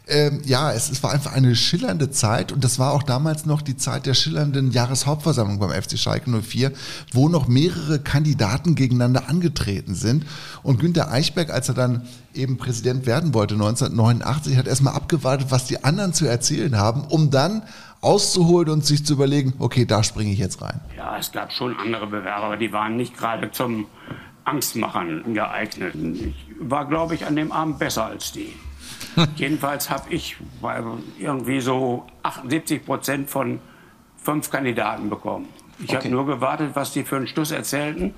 ähm, 0.07 0.41
ja, 0.45 0.71
es, 0.71 0.89
es 0.89 1.01
war 1.03 1.11
einfach 1.11 1.33
eine 1.33 1.55
schillernde 1.55 2.11
Zeit 2.11 2.51
und 2.51 2.63
das 2.63 2.77
war 2.77 2.93
auch 2.93 3.03
damals 3.03 3.45
noch 3.45 3.61
die 3.61 3.75
Zeit 3.75 4.05
der 4.05 4.13
schillernden 4.13 4.71
Jahreshauptversammlung 4.71 5.59
beim 5.59 5.71
FC 5.71 5.97
Schalke 5.97 6.29
04, 6.29 6.71
wo 7.11 7.27
noch 7.29 7.47
mehrere 7.47 7.99
Kandidaten 7.99 8.75
gegeneinander 8.75 9.29
angetreten 9.29 9.95
sind. 9.95 10.25
Und 10.61 10.79
Günter 10.79 11.11
Eichberg, 11.11 11.49
als 11.49 11.69
er 11.69 11.75
dann 11.75 12.07
eben 12.33 12.57
Präsident 12.57 13.05
werden 13.05 13.33
wollte 13.33 13.55
1989, 13.55 14.57
hat 14.57 14.67
erstmal 14.67 14.93
abgewartet, 14.93 15.47
was 15.49 15.65
die 15.65 15.83
anderen 15.83 16.13
zu 16.13 16.27
erzählen 16.27 16.77
haben, 16.77 17.05
um 17.05 17.31
dann 17.31 17.63
auszuholen 18.01 18.69
und 18.69 18.85
sich 18.85 19.05
zu 19.05 19.13
überlegen, 19.13 19.53
okay, 19.57 19.85
da 19.85 20.03
springe 20.03 20.31
ich 20.31 20.37
jetzt 20.37 20.61
rein. 20.61 20.79
Ja, 20.95 21.17
es 21.17 21.31
gab 21.31 21.51
schon 21.51 21.75
andere 21.77 22.05
Bewerber, 22.05 22.45
aber 22.45 22.57
die 22.57 22.71
waren 22.71 22.95
nicht 22.95 23.17
gerade 23.17 23.49
zum 23.51 23.87
Angstmachern 24.43 25.33
geeignet. 25.33 25.95
Ich 25.95 26.35
war, 26.59 26.87
glaube 26.87 27.15
ich, 27.15 27.25
an 27.25 27.35
dem 27.35 27.51
Abend 27.51 27.79
besser 27.79 28.05
als 28.05 28.31
die. 28.31 28.53
Jedenfalls 29.35 29.89
habe 29.89 30.13
ich 30.13 30.37
irgendwie 31.19 31.61
so 31.61 32.05
78 32.23 32.85
Prozent 32.85 33.29
von 33.29 33.59
fünf 34.17 34.49
Kandidaten 34.49 35.09
bekommen. 35.09 35.47
Ich 35.79 35.89
okay. 35.89 35.97
habe 35.97 36.09
nur 36.09 36.25
gewartet, 36.25 36.71
was 36.73 36.93
die 36.93 37.03
für 37.03 37.17
einen 37.17 37.27
Stuss 37.27 37.51
erzählten 37.51 38.13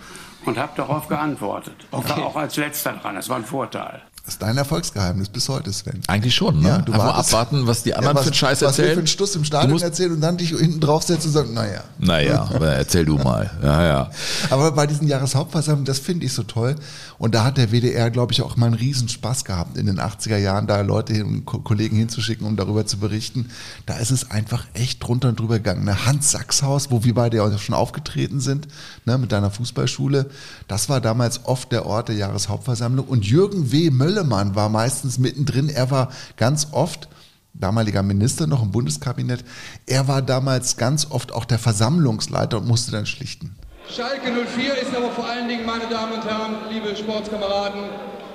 und 0.45 0.57
habe 0.57 0.73
darauf 0.75 1.07
geantwortet. 1.07 1.87
Okay. 1.91 2.05
Ich 2.05 2.17
war 2.17 2.25
auch 2.25 2.35
als 2.35 2.55
letzter 2.55 2.93
dran. 2.93 3.15
Das 3.15 3.29
war 3.29 3.37
ein 3.37 3.45
Vorteil. 3.45 4.01
Das 4.27 4.33
ist 4.33 4.41
dein 4.41 4.57
Erfolgsgeheimnis 4.57 5.29
bis 5.29 5.47
heute, 5.47 5.71
Sven. 5.71 6.01
Eigentlich 6.07 6.35
schon, 6.35 6.59
ne? 6.59 6.67
Ja, 6.67 6.77
du 6.79 6.91
Einfach 6.91 7.15
abwarten, 7.15 7.65
was 7.65 7.83
die 7.83 7.93
anderen 7.93 8.13
ja, 8.13 8.19
was, 8.19 8.23
für 8.23 8.31
einen 8.31 8.35
Scheiß 8.35 8.61
was 8.61 8.71
erzählen. 8.71 8.87
Was 8.89 8.93
für 8.93 8.99
einen 8.99 9.07
Stuss 9.07 9.35
im 9.37 9.45
Stadion 9.45 9.81
erzählen 9.81 10.11
und 10.11 10.19
dann 10.19 10.35
dich 10.35 10.49
hinten 10.49 10.81
draufsetzen 10.81 11.29
und 11.29 11.33
sagen, 11.33 11.53
naja. 11.53 11.85
Naja, 11.97 12.49
aber 12.53 12.73
erzähl 12.73 13.05
du 13.05 13.17
mal. 13.17 13.49
Ja, 13.63 13.87
ja. 13.87 14.11
Aber 14.49 14.73
bei 14.73 14.85
diesen 14.85 15.07
Jahreshauptversammlungen, 15.07 15.85
das 15.85 15.99
finde 15.99 16.25
ich 16.25 16.33
so 16.33 16.43
toll. 16.43 16.75
Und 17.17 17.35
da 17.35 17.45
hat 17.45 17.55
der 17.55 17.71
WDR, 17.71 18.11
glaube 18.11 18.33
ich, 18.33 18.41
auch 18.41 18.57
mal 18.57 18.65
einen 18.65 18.75
Riesenspaß 18.75 19.45
gehabt 19.45 19.77
in 19.77 19.85
den 19.85 19.97
80er 19.97 20.35
Jahren, 20.35 20.67
da 20.67 20.81
Leute 20.81 21.23
und 21.23 21.45
Kollegen 21.45 21.95
hinzuschicken, 21.95 22.45
um 22.45 22.57
darüber 22.57 22.85
zu 22.85 22.97
berichten. 22.97 23.49
Da 23.85 23.95
ist 23.95 24.11
es 24.11 24.29
einfach 24.29 24.65
echt 24.73 25.01
drunter 25.01 25.29
und 25.29 25.39
drüber 25.39 25.55
gegangen. 25.55 25.85
Ne? 25.85 26.05
Hans 26.05 26.31
Sachshaus, 26.31 26.91
wo 26.91 27.05
wir 27.05 27.15
beide 27.15 27.41
auch 27.43 27.57
schon 27.59 27.75
aufgetreten 27.75 28.41
sind, 28.41 28.67
ne, 29.05 29.17
mit 29.17 29.31
deiner 29.31 29.51
Fußballschule, 29.51 30.29
das 30.67 30.89
war 30.89 30.99
damals 30.99 31.45
oft 31.45 31.71
der 31.71 31.85
Ort 31.85 32.09
der 32.09 32.17
Jahreshauptversammlung. 32.17 33.07
Und 33.07 33.25
Jürgen 33.25 33.71
W. 33.71 33.89
Möllemann 34.17 34.55
war 34.55 34.69
meistens 34.69 35.19
mittendrin. 35.19 35.69
Er 35.69 35.91
war 35.91 36.09
ganz 36.37 36.69
oft 36.71 37.07
damaliger 37.53 38.01
Minister 38.03 38.47
noch 38.47 38.63
im 38.63 38.71
Bundeskabinett. 38.71 39.43
Er 39.85 40.07
war 40.07 40.21
damals 40.21 40.77
ganz 40.77 41.07
oft 41.09 41.31
auch 41.31 41.45
der 41.45 41.59
Versammlungsleiter 41.59 42.57
und 42.57 42.67
musste 42.67 42.91
dann 42.91 43.05
schlichten. 43.05 43.55
Schalke 43.89 44.31
04 44.31 44.73
ist 44.81 44.95
aber 44.95 45.11
vor 45.11 45.27
allen 45.27 45.47
Dingen, 45.47 45.65
meine 45.65 45.87
Damen 45.87 46.13
und 46.13 46.25
Herren, 46.25 46.55
liebe 46.71 46.95
Sportskameraden, 46.95 47.81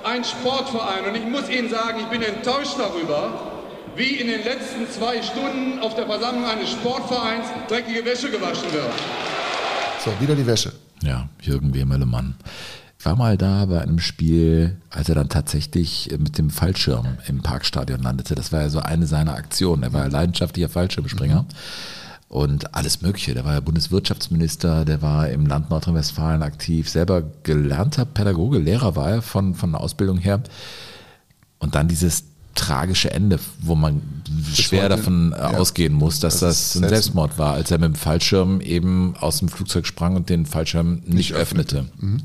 ein 0.03 0.23
Sportverein. 0.23 1.05
Und 1.07 1.15
ich 1.15 1.25
muss 1.25 1.49
Ihnen 1.49 1.69
sagen, 1.69 1.99
ich 1.99 2.07
bin 2.07 2.21
enttäuscht 2.21 2.75
darüber, 2.77 3.33
wie 3.95 4.15
in 4.15 4.27
den 4.27 4.43
letzten 4.43 4.89
zwei 4.89 5.21
Stunden 5.21 5.79
auf 5.79 5.95
der 5.95 6.07
Versammlung 6.07 6.45
eines 6.45 6.71
Sportvereins 6.71 7.45
dreckige 7.67 8.03
Wäsche 8.03 8.31
gewaschen 8.31 8.71
wird. 8.71 8.91
So, 10.03 10.11
wieder 10.19 10.35
die 10.35 10.47
Wäsche. 10.47 10.73
Ja, 11.03 11.29
Jürgen 11.41 11.73
Wehmelemann. 11.73 12.35
Ich 13.03 13.05
war 13.05 13.17
mal 13.17 13.35
da 13.35 13.65
bei 13.65 13.81
einem 13.81 13.99
Spiel, 13.99 14.77
als 14.89 15.09
er 15.09 15.15
dann 15.15 15.27
tatsächlich 15.27 16.09
mit 16.17 16.37
dem 16.37 16.49
Fallschirm 16.49 17.17
im 17.27 17.41
Parkstadion 17.41 18.01
landete. 18.01 18.33
Das 18.33 18.53
war 18.53 18.61
ja 18.61 18.69
so 18.69 18.79
eine 18.79 19.07
seiner 19.07 19.33
Aktionen. 19.33 19.83
Er 19.83 19.91
war 19.91 20.07
leidenschaftlicher 20.07 20.69
Fallschirmspringer. 20.69 21.41
Mhm. 21.41 21.47
Und 22.29 22.73
alles 22.73 23.01
Mögliche. 23.01 23.33
Der 23.33 23.43
war 23.43 23.55
ja 23.55 23.59
Bundeswirtschaftsminister, 23.59 24.85
der 24.85 25.01
war 25.01 25.27
im 25.27 25.47
Land 25.47 25.69
Nordrhein-Westfalen 25.69 26.43
aktiv, 26.43 26.89
selber 26.89 27.23
gelernter 27.43 28.05
Pädagoge, 28.05 28.59
Lehrer 28.59 28.95
war 28.95 29.09
er 29.09 29.21
von, 29.21 29.53
von 29.53 29.73
der 29.73 29.81
Ausbildung 29.81 30.17
her. 30.17 30.41
Und 31.59 31.75
dann 31.75 31.89
dieses 31.89 32.23
tragische 32.55 33.11
Ende, 33.11 33.37
wo 33.59 33.75
man 33.75 34.01
das 34.47 34.59
schwer 34.59 34.87
davon 34.87 35.35
ja, 35.37 35.57
ausgehen 35.57 35.93
muss, 35.93 36.21
dass 36.21 36.39
das, 36.39 36.71
das 36.71 36.81
ein 36.81 36.87
Selbstmord 36.87 37.37
war, 37.37 37.55
als 37.55 37.69
er 37.69 37.79
mit 37.79 37.87
dem 37.87 37.95
Fallschirm 37.95 38.61
eben 38.61 39.17
aus 39.19 39.39
dem 39.39 39.49
Flugzeug 39.49 39.85
sprang 39.87 40.15
und 40.15 40.29
den 40.29 40.45
Fallschirm 40.45 41.01
nicht, 41.01 41.07
nicht 41.09 41.33
öffnete. 41.33 41.79
öffnete. 41.79 42.05
Mhm. 42.05 42.21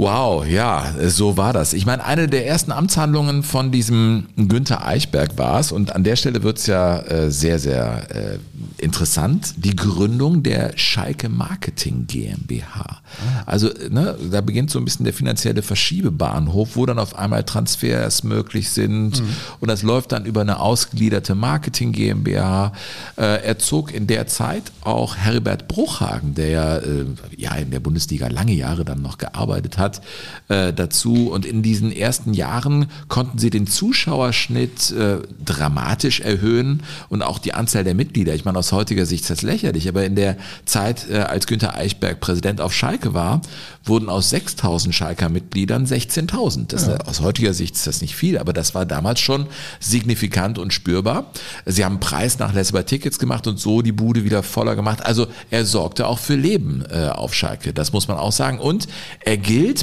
Wow, 0.00 0.46
ja, 0.46 0.94
so 1.08 1.36
war 1.36 1.52
das. 1.52 1.74
Ich 1.74 1.84
meine, 1.84 2.02
eine 2.02 2.26
der 2.26 2.46
ersten 2.46 2.72
Amtshandlungen 2.72 3.42
von 3.42 3.70
diesem 3.70 4.28
Günther 4.34 4.86
Eichberg 4.86 5.36
war 5.36 5.60
es, 5.60 5.72
und 5.72 5.94
an 5.94 6.04
der 6.04 6.16
Stelle 6.16 6.42
wird 6.42 6.56
es 6.56 6.66
ja 6.66 7.00
äh, 7.00 7.30
sehr, 7.30 7.58
sehr 7.58 8.06
äh, 8.08 8.38
interessant, 8.78 9.56
die 9.58 9.76
Gründung 9.76 10.42
der 10.42 10.72
Schalke 10.76 11.28
Marketing 11.28 12.06
GmbH. 12.06 13.02
Also 13.46 13.68
ne, 13.90 14.16
da 14.30 14.40
beginnt 14.40 14.70
so 14.70 14.78
ein 14.78 14.84
bisschen 14.84 15.04
der 15.04 15.14
finanzielle 15.14 15.62
Verschiebebahnhof, 15.62 16.76
wo 16.76 16.86
dann 16.86 16.98
auf 16.98 17.16
einmal 17.16 17.44
Transfers 17.44 18.22
möglich 18.22 18.70
sind 18.70 19.20
mhm. 19.20 19.28
und 19.60 19.68
das 19.68 19.82
läuft 19.82 20.12
dann 20.12 20.24
über 20.24 20.40
eine 20.42 20.60
ausgegliederte 20.60 21.34
Marketing 21.34 21.92
GmbH. 21.92 22.72
Äh, 23.16 23.44
er 23.44 23.58
zog 23.58 23.92
in 23.92 24.06
der 24.06 24.26
Zeit 24.26 24.72
auch 24.82 25.16
Herbert 25.16 25.68
Bruchhagen, 25.68 26.34
der 26.34 26.48
ja, 26.48 26.76
äh, 26.78 27.06
ja 27.36 27.54
in 27.56 27.70
der 27.70 27.80
Bundesliga 27.80 28.28
lange 28.28 28.52
Jahre 28.52 28.84
dann 28.84 29.02
noch 29.02 29.18
gearbeitet 29.18 29.78
hat, 29.78 29.89
hat, 29.90 30.00
äh, 30.48 30.72
dazu. 30.72 31.30
Und 31.30 31.44
in 31.44 31.62
diesen 31.62 31.92
ersten 31.92 32.34
Jahren 32.34 32.86
konnten 33.08 33.38
sie 33.38 33.50
den 33.50 33.66
Zuschauerschnitt 33.66 34.90
äh, 34.92 35.18
dramatisch 35.44 36.20
erhöhen 36.20 36.82
und 37.08 37.22
auch 37.22 37.38
die 37.38 37.54
Anzahl 37.54 37.84
der 37.84 37.94
Mitglieder. 37.94 38.34
Ich 38.34 38.44
meine, 38.44 38.58
aus 38.58 38.72
heutiger 38.72 39.06
Sicht 39.06 39.22
ist 39.22 39.30
das 39.30 39.42
lächerlich, 39.42 39.88
aber 39.88 40.04
in 40.04 40.16
der 40.16 40.36
Zeit, 40.64 41.08
äh, 41.10 41.18
als 41.18 41.46
Günter 41.46 41.76
Eichberg 41.76 42.20
Präsident 42.20 42.60
auf 42.60 42.74
Schalke 42.74 43.14
war, 43.14 43.42
wurden 43.84 44.08
aus 44.08 44.30
6000 44.30 44.94
Schalker 44.94 45.28
Mitgliedern 45.28 45.86
16.000. 45.86 46.88
Ja. 46.88 46.98
Aus 47.06 47.20
heutiger 47.20 47.54
Sicht 47.54 47.76
ist 47.76 47.86
das 47.86 48.00
nicht 48.02 48.14
viel, 48.14 48.38
aber 48.38 48.52
das 48.52 48.74
war 48.74 48.86
damals 48.86 49.20
schon 49.20 49.46
signifikant 49.80 50.58
und 50.58 50.72
spürbar. 50.72 51.30
Sie 51.66 51.84
haben 51.84 52.00
Preisnachlässe 52.00 52.72
bei 52.72 52.82
Tickets 52.82 53.18
gemacht 53.18 53.46
und 53.46 53.58
so 53.58 53.82
die 53.82 53.92
Bude 53.92 54.24
wieder 54.24 54.42
voller 54.42 54.76
gemacht. 54.76 55.04
Also 55.04 55.26
er 55.50 55.64
sorgte 55.64 56.06
auch 56.06 56.18
für 56.18 56.34
Leben 56.34 56.84
äh, 56.90 57.08
auf 57.08 57.34
Schalke, 57.34 57.72
das 57.72 57.92
muss 57.92 58.08
man 58.08 58.18
auch 58.18 58.32
sagen. 58.32 58.58
Und 58.58 58.86
er 59.24 59.36
gilt 59.36 59.79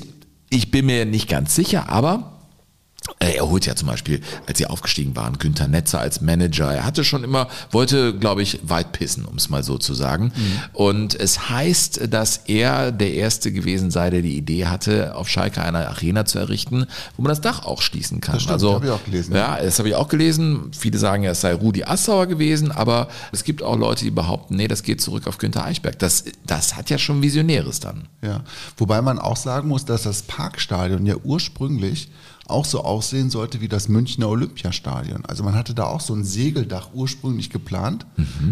ich 0.49 0.71
bin 0.71 0.85
mir 0.85 1.05
nicht 1.05 1.29
ganz 1.29 1.55
sicher, 1.55 1.89
aber 1.89 2.36
Er 3.19 3.49
holt 3.49 3.65
ja 3.65 3.75
zum 3.75 3.87
Beispiel, 3.87 4.21
als 4.47 4.57
sie 4.57 4.65
aufgestiegen 4.65 5.15
waren, 5.15 5.37
Günther 5.37 5.67
Netzer 5.67 5.99
als 5.99 6.21
Manager. 6.21 6.73
Er 6.73 6.85
hatte 6.85 7.03
schon 7.03 7.23
immer, 7.23 7.47
wollte, 7.71 8.13
glaube 8.13 8.41
ich, 8.41 8.59
weit 8.63 8.91
pissen, 8.91 9.25
um 9.25 9.37
es 9.37 9.49
mal 9.49 9.63
so 9.63 9.77
zu 9.77 9.93
sagen. 9.93 10.33
Und 10.73 11.15
es 11.19 11.49
heißt, 11.49 12.13
dass 12.13 12.41
er 12.47 12.91
der 12.91 13.13
Erste 13.13 13.51
gewesen 13.51 13.91
sei, 13.91 14.09
der 14.09 14.21
die 14.21 14.35
Idee 14.35 14.65
hatte, 14.65 15.15
auf 15.15 15.29
Schalke 15.29 15.61
eine 15.61 15.87
Arena 15.87 16.25
zu 16.25 16.37
errichten, 16.37 16.85
wo 17.15 17.23
man 17.23 17.29
das 17.29 17.41
Dach 17.41 17.65
auch 17.65 17.81
schließen 17.81 18.19
kann. 18.19 18.35
Das 18.35 18.43
stimmt, 18.43 18.53
also, 18.53 18.75
hab 18.75 18.83
ich 18.83 18.91
auch 18.91 19.03
gelesen. 19.05 19.35
Ja, 19.35 19.57
das 19.61 19.79
habe 19.79 19.89
ich 19.89 19.95
auch 19.95 20.09
gelesen. 20.09 20.71
Viele 20.77 20.97
sagen 20.97 21.23
ja, 21.23 21.31
es 21.31 21.41
sei 21.41 21.53
Rudi 21.53 21.83
Assauer 21.83 22.27
gewesen, 22.27 22.71
aber 22.71 23.07
es 23.31 23.43
gibt 23.43 23.63
auch 23.63 23.77
Leute, 23.77 24.03
die 24.03 24.11
behaupten, 24.11 24.55
nee, 24.55 24.67
das 24.67 24.83
geht 24.83 25.01
zurück 25.01 25.27
auf 25.27 25.37
Günther 25.37 25.63
Eichberg. 25.63 25.97
Das, 25.99 26.25
das 26.45 26.75
hat 26.75 26.89
ja 26.89 26.97
schon 26.97 27.21
Visionäres 27.21 27.79
dann. 27.79 28.09
Ja, 28.21 28.41
wobei 28.75 29.01
man 29.01 29.17
auch 29.17 29.37
sagen 29.37 29.69
muss, 29.69 29.85
dass 29.85 30.03
das 30.03 30.23
Parkstadion 30.23 31.05
ja 31.05 31.15
ursprünglich 31.23 32.09
auch 32.49 32.65
so 32.65 32.83
aussehen 32.83 33.29
sollte 33.29 33.59
wie 33.61 33.67
das 33.67 33.89
Münchner 33.89 34.29
Olympiastadion. 34.29 35.25
Also 35.25 35.43
man 35.43 35.53
hatte 35.55 35.73
da 35.73 35.83
auch 35.85 35.99
so 36.01 36.13
ein 36.13 36.23
Segeldach 36.23 36.89
ursprünglich 36.93 37.49
geplant. 37.49 38.05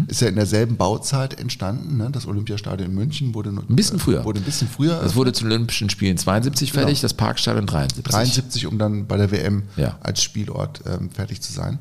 Ist 0.08 0.20
ja 0.20 0.28
in 0.28 0.34
derselben 0.36 0.76
Bauzeit 0.76 1.38
entstanden. 1.40 1.96
Ne? 1.96 2.10
Das 2.10 2.26
Olympiastadion 2.26 2.90
in 2.90 2.94
München 2.94 3.34
wurde 3.34 3.52
nur, 3.52 3.64
Ein 3.68 3.76
bisschen 3.76 3.98
früher. 3.98 4.24
Wurde 4.24 4.40
ein 4.40 4.44
bisschen 4.44 4.68
früher. 4.68 5.00
Das 5.00 5.14
wurde 5.14 5.32
zu 5.32 5.44
den 5.44 5.52
Olympischen 5.52 5.88
Spielen 5.90 6.18
72 6.18 6.72
fertig, 6.72 7.00
das 7.00 7.14
Parkstadion 7.14 7.66
73. 7.66 8.04
73, 8.04 8.66
um 8.66 8.78
dann 8.78 9.06
bei 9.06 9.16
der 9.16 9.30
WM 9.30 9.62
Ja. 9.76 9.98
als 10.02 10.22
Spielort 10.22 10.82
ähm, 10.86 11.10
fertig 11.10 11.40
zu 11.40 11.52
sein. 11.52 11.78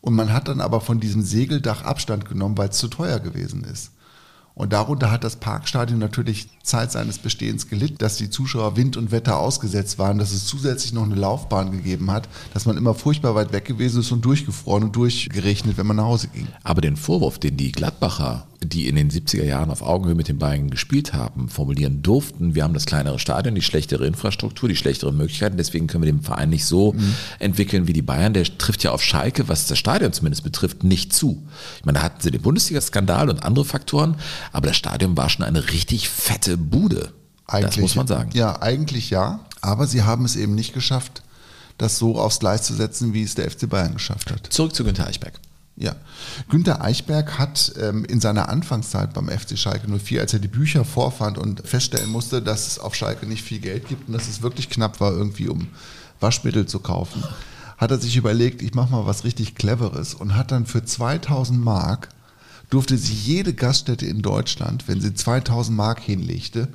Und 0.00 0.14
man 0.14 0.32
hat 0.32 0.48
dann 0.48 0.60
aber 0.60 0.80
von 0.80 1.00
diesem 1.00 1.22
Segeldach 1.22 1.82
Abstand 1.82 2.28
genommen, 2.28 2.56
weil 2.58 2.68
es 2.68 2.76
zu 2.78 2.88
teuer 2.88 3.18
gewesen 3.20 3.64
ist. 3.64 3.90
Und 4.56 4.72
darunter 4.72 5.10
hat 5.10 5.22
das 5.22 5.36
Parkstadion 5.36 5.98
natürlich 5.98 6.48
Zeit 6.62 6.90
seines 6.90 7.18
Bestehens 7.18 7.68
gelitten, 7.68 7.98
dass 7.98 8.16
die 8.16 8.30
Zuschauer 8.30 8.74
Wind 8.74 8.96
und 8.96 9.10
Wetter 9.10 9.38
ausgesetzt 9.38 9.98
waren, 9.98 10.16
dass 10.16 10.32
es 10.32 10.46
zusätzlich 10.46 10.94
noch 10.94 11.02
eine 11.02 11.14
Laufbahn 11.14 11.72
gegeben 11.72 12.10
hat, 12.10 12.26
dass 12.54 12.64
man 12.64 12.78
immer 12.78 12.94
furchtbar 12.94 13.34
weit 13.34 13.52
weg 13.52 13.66
gewesen 13.66 14.00
ist 14.00 14.12
und 14.12 14.24
durchgefroren 14.24 14.84
und 14.84 14.96
durchgerechnet, 14.96 15.76
wenn 15.76 15.86
man 15.86 15.96
nach 15.96 16.06
Hause 16.06 16.28
ging. 16.28 16.48
Aber 16.64 16.80
den 16.80 16.96
Vorwurf, 16.96 17.38
den 17.38 17.58
die 17.58 17.70
Gladbacher, 17.70 18.46
die 18.62 18.88
in 18.88 18.96
den 18.96 19.10
70er 19.10 19.44
Jahren 19.44 19.70
auf 19.70 19.82
Augenhöhe 19.82 20.14
mit 20.14 20.28
den 20.28 20.38
Bayern 20.38 20.70
gespielt 20.70 21.12
haben, 21.12 21.48
formulieren 21.48 22.02
durften, 22.02 22.54
wir 22.54 22.64
haben 22.64 22.74
das 22.74 22.86
kleinere 22.86 23.18
Stadion, 23.18 23.54
die 23.54 23.62
schlechtere 23.62 24.06
Infrastruktur, 24.06 24.68
die 24.68 24.76
schlechteren 24.76 25.16
Möglichkeiten, 25.16 25.56
deswegen 25.56 25.86
können 25.86 26.04
wir 26.04 26.12
den 26.12 26.22
Verein 26.22 26.50
nicht 26.50 26.64
so 26.64 26.94
entwickeln 27.38 27.86
wie 27.86 27.92
die 27.92 28.02
Bayern. 28.02 28.34
Der 28.34 28.44
trifft 28.44 28.82
ja 28.82 28.92
auf 28.92 29.02
Schalke, 29.02 29.48
was 29.48 29.66
das 29.66 29.78
Stadion 29.78 30.12
zumindest 30.12 30.44
betrifft, 30.44 30.84
nicht 30.84 31.12
zu. 31.12 31.46
Ich 31.78 31.84
meine, 31.84 31.98
da 31.98 32.04
hatten 32.04 32.20
sie 32.20 32.30
den 32.30 32.42
Bundesliga-Skandal 32.42 33.28
und 33.30 33.42
andere 33.42 33.64
Faktoren, 33.64 34.16
aber 34.52 34.68
das 34.68 34.76
Stadion 34.76 35.16
war 35.16 35.28
schon 35.28 35.44
eine 35.44 35.70
richtig 35.70 36.08
fette 36.08 36.56
Bude. 36.56 37.12
das 37.62 37.76
muss 37.78 37.94
man 37.94 38.06
sagen. 38.06 38.30
Ja, 38.34 38.60
eigentlich 38.60 39.10
ja. 39.10 39.40
Aber 39.60 39.86
sie 39.86 40.02
haben 40.02 40.24
es 40.24 40.36
eben 40.36 40.54
nicht 40.54 40.74
geschafft, 40.74 41.22
das 41.78 41.98
so 41.98 42.18
aufs 42.18 42.38
Gleis 42.38 42.62
zu 42.62 42.74
setzen, 42.74 43.12
wie 43.14 43.22
es 43.22 43.34
der 43.34 43.50
FC 43.50 43.68
Bayern 43.68 43.94
geschafft 43.94 44.30
hat. 44.30 44.46
Zurück 44.50 44.74
zu 44.74 44.84
Günter 44.84 45.06
Eichberg. 45.06 45.38
Ja. 45.76 45.94
Günter 46.48 46.82
Eichberg 46.82 47.38
hat 47.38 47.74
ähm, 47.78 48.06
in 48.06 48.18
seiner 48.20 48.48
Anfangszeit 48.48 49.12
beim 49.12 49.28
FC 49.28 49.58
Schalke 49.58 49.86
04, 49.86 50.22
als 50.22 50.32
er 50.32 50.38
die 50.38 50.48
Bücher 50.48 50.86
vorfand 50.86 51.36
und 51.36 51.66
feststellen 51.66 52.10
musste, 52.10 52.40
dass 52.40 52.66
es 52.66 52.78
auf 52.78 52.94
Schalke 52.94 53.26
nicht 53.26 53.42
viel 53.42 53.58
Geld 53.58 53.86
gibt 53.86 54.08
und 54.08 54.14
dass 54.14 54.26
es 54.26 54.40
wirklich 54.40 54.70
knapp 54.70 55.00
war, 55.00 55.12
irgendwie 55.12 55.48
um 55.48 55.68
Waschmittel 56.18 56.64
zu 56.66 56.78
kaufen, 56.78 57.22
hat 57.76 57.90
er 57.90 57.98
sich 57.98 58.16
überlegt, 58.16 58.62
ich 58.62 58.72
mache 58.72 58.90
mal 58.90 59.06
was 59.06 59.24
richtig 59.24 59.54
Cleveres 59.54 60.14
und 60.14 60.34
hat 60.34 60.50
dann 60.50 60.64
für 60.64 60.82
2000 60.82 61.62
Mark 61.62 62.08
durfte 62.70 62.96
sie 62.96 63.12
jede 63.12 63.52
Gaststätte 63.52 64.06
in 64.06 64.22
Deutschland, 64.22 64.88
wenn 64.88 65.00
sie 65.00 65.14
2000 65.14 65.76
Mark 65.76 66.00
hinlegte, 66.00 66.68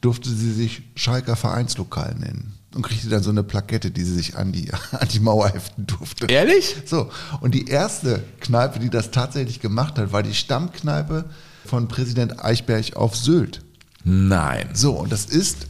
durfte 0.00 0.30
sie 0.30 0.52
sich 0.52 0.82
Schalker 0.94 1.36
Vereinslokal 1.36 2.14
nennen 2.14 2.54
und 2.76 2.82
kriegte 2.82 3.08
dann 3.08 3.22
so 3.22 3.30
eine 3.30 3.42
Plakette, 3.42 3.90
die 3.90 4.04
sie 4.04 4.14
sich 4.14 4.36
an 4.36 4.52
die, 4.52 4.70
an 4.92 5.08
die 5.08 5.20
Mauer 5.20 5.48
heften 5.48 5.86
durfte. 5.86 6.26
Ehrlich? 6.26 6.76
So, 6.84 7.10
und 7.40 7.54
die 7.54 7.66
erste 7.66 8.22
Kneipe, 8.40 8.78
die 8.78 8.90
das 8.90 9.10
tatsächlich 9.10 9.60
gemacht 9.60 9.98
hat, 9.98 10.12
war 10.12 10.22
die 10.22 10.34
Stammkneipe 10.34 11.24
von 11.64 11.88
Präsident 11.88 12.44
Eichberg 12.44 12.96
auf 12.96 13.16
Sylt. 13.16 13.62
Nein. 14.04 14.68
So, 14.74 14.92
und 14.92 15.10
das 15.10 15.24
ist 15.24 15.66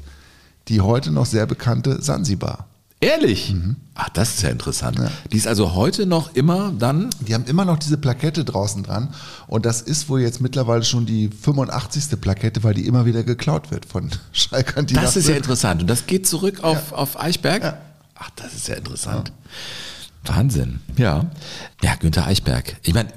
die 0.68 0.80
heute 0.80 1.10
noch 1.10 1.26
sehr 1.26 1.46
bekannte 1.46 2.02
Sansibar. 2.02 2.65
Ehrlich? 3.00 3.54
Ach, 3.94 4.08
das 4.08 4.34
ist 4.34 4.42
ja 4.42 4.48
interessant. 4.48 4.98
Die 5.30 5.36
ist 5.36 5.46
also 5.46 5.74
heute 5.74 6.06
noch 6.06 6.34
immer 6.34 6.72
dann 6.78 7.10
Die 7.20 7.34
haben 7.34 7.44
immer 7.44 7.66
noch 7.66 7.78
diese 7.78 7.98
Plakette 7.98 8.44
draußen 8.44 8.82
dran 8.82 9.12
und 9.48 9.66
das 9.66 9.82
ist 9.82 10.08
wohl 10.08 10.22
jetzt 10.22 10.40
mittlerweile 10.40 10.82
schon 10.82 11.04
die 11.04 11.28
85. 11.28 12.18
Plakette, 12.20 12.64
weil 12.64 12.74
die 12.74 12.86
immer 12.86 13.04
wieder 13.04 13.22
geklaut 13.22 13.70
wird 13.70 13.84
von 13.84 14.10
Schalkern. 14.32 14.86
Das 14.86 15.16
ist 15.16 15.28
ja 15.28 15.36
interessant. 15.36 15.82
Und 15.82 15.88
das 15.88 16.06
geht 16.06 16.26
zurück 16.26 16.64
auf, 16.64 16.92
auf 16.92 17.21
Eichberg? 17.21 17.78
Ach, 18.14 18.30
das 18.36 18.54
ist 18.54 18.68
ja 18.68 18.76
interessant. 18.76 19.30
Wahnsinn. 20.25 20.80
Ja. 20.97 21.30
Ja, 21.82 21.94
Günther 21.97 22.26
Eichberg. 22.26 22.76
Ich 22.82 22.94
meine, 22.94 23.10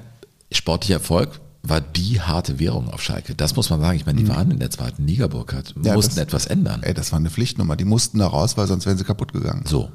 sportlicher 0.52 0.94
Erfolg 0.94 1.40
war 1.62 1.80
die 1.80 2.20
harte 2.20 2.58
Währung 2.58 2.88
auf 2.88 3.02
Schalke. 3.02 3.34
Das 3.34 3.54
muss 3.56 3.68
man 3.70 3.80
sagen. 3.80 3.96
Ich 3.96 4.06
meine, 4.06 4.18
die 4.20 4.28
waren 4.28 4.50
in 4.50 4.58
der 4.58 4.70
zweiten 4.70 5.06
Liga, 5.06 5.26
Burkhardt. 5.26 5.76
Mhm. 5.76 5.84
Ja, 5.84 5.94
mussten 5.94 6.14
das- 6.16 6.22
etwas 6.24 6.46
ändern. 6.46 6.82
Ey, 6.82 6.94
das 6.94 7.12
war 7.12 7.18
eine 7.18 7.30
Pflichtnummer. 7.30 7.76
Die 7.76 7.84
mussten 7.84 8.18
da 8.18 8.26
raus, 8.26 8.56
weil 8.56 8.66
sonst 8.66 8.86
wären 8.86 8.96
sie 8.96 9.04
kaputt 9.04 9.32
gegangen. 9.32 9.64
So. 9.66 9.90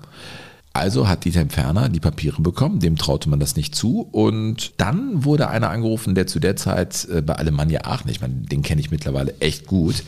Also 0.75 1.07
hat 1.07 1.23
Dieter 1.23 1.45
Ferner 1.47 1.87
die 1.87 2.01
Papiere 2.01 2.41
bekommen, 2.41 2.81
dem 2.81 2.97
traute 2.97 3.29
man 3.29 3.39
das 3.39 3.55
nicht 3.55 3.73
zu. 3.73 4.09
Und 4.11 4.73
dann 4.75 5.23
wurde 5.23 5.47
einer 5.47 5.69
angerufen, 5.69 6.15
der 6.15 6.27
zu 6.27 6.41
der 6.41 6.57
Zeit 6.57 7.07
äh, 7.09 7.21
bei 7.21 7.35
Alemannia 7.35 7.85
Aachen, 7.85 8.11
ich 8.11 8.19
meine, 8.19 8.33
den 8.33 8.61
kenne 8.61 8.81
ich 8.81 8.91
mittlerweile 8.91 9.33
echt 9.39 9.67
gut, 9.67 10.03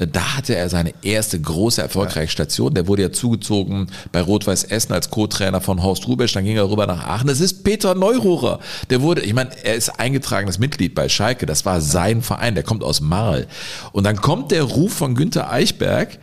äh, 0.00 0.08
da 0.08 0.36
hatte 0.36 0.56
er 0.56 0.68
seine 0.70 0.92
erste 1.02 1.40
große, 1.40 1.80
erfolgreiche 1.80 2.32
Station. 2.32 2.74
Der 2.74 2.88
wurde 2.88 3.02
ja 3.02 3.12
zugezogen 3.12 3.86
bei 4.10 4.20
Rot-Weiß 4.20 4.64
Essen 4.64 4.92
als 4.92 5.10
Co-Trainer 5.10 5.60
von 5.60 5.84
Horst 5.84 6.08
Rubesch, 6.08 6.32
dann 6.32 6.44
ging 6.44 6.56
er 6.56 6.68
rüber 6.68 6.88
nach 6.88 7.06
Aachen. 7.06 7.28
Das 7.28 7.38
ist 7.38 7.62
Peter 7.62 7.94
Neururer. 7.94 8.58
Der 8.90 9.02
wurde, 9.02 9.20
ich 9.20 9.34
meine, 9.34 9.50
er 9.62 9.76
ist 9.76 10.00
eingetragenes 10.00 10.58
Mitglied 10.58 10.96
bei 10.96 11.08
Schalke, 11.08 11.46
das 11.46 11.64
war 11.64 11.80
sein 11.80 12.22
Verein, 12.22 12.56
der 12.56 12.64
kommt 12.64 12.82
aus 12.82 13.00
Marl. 13.00 13.46
Und 13.92 14.02
dann 14.02 14.16
kommt 14.16 14.50
der 14.50 14.64
Ruf 14.64 14.94
von 14.94 15.14
Günther 15.14 15.52
Eichberg, 15.52 16.18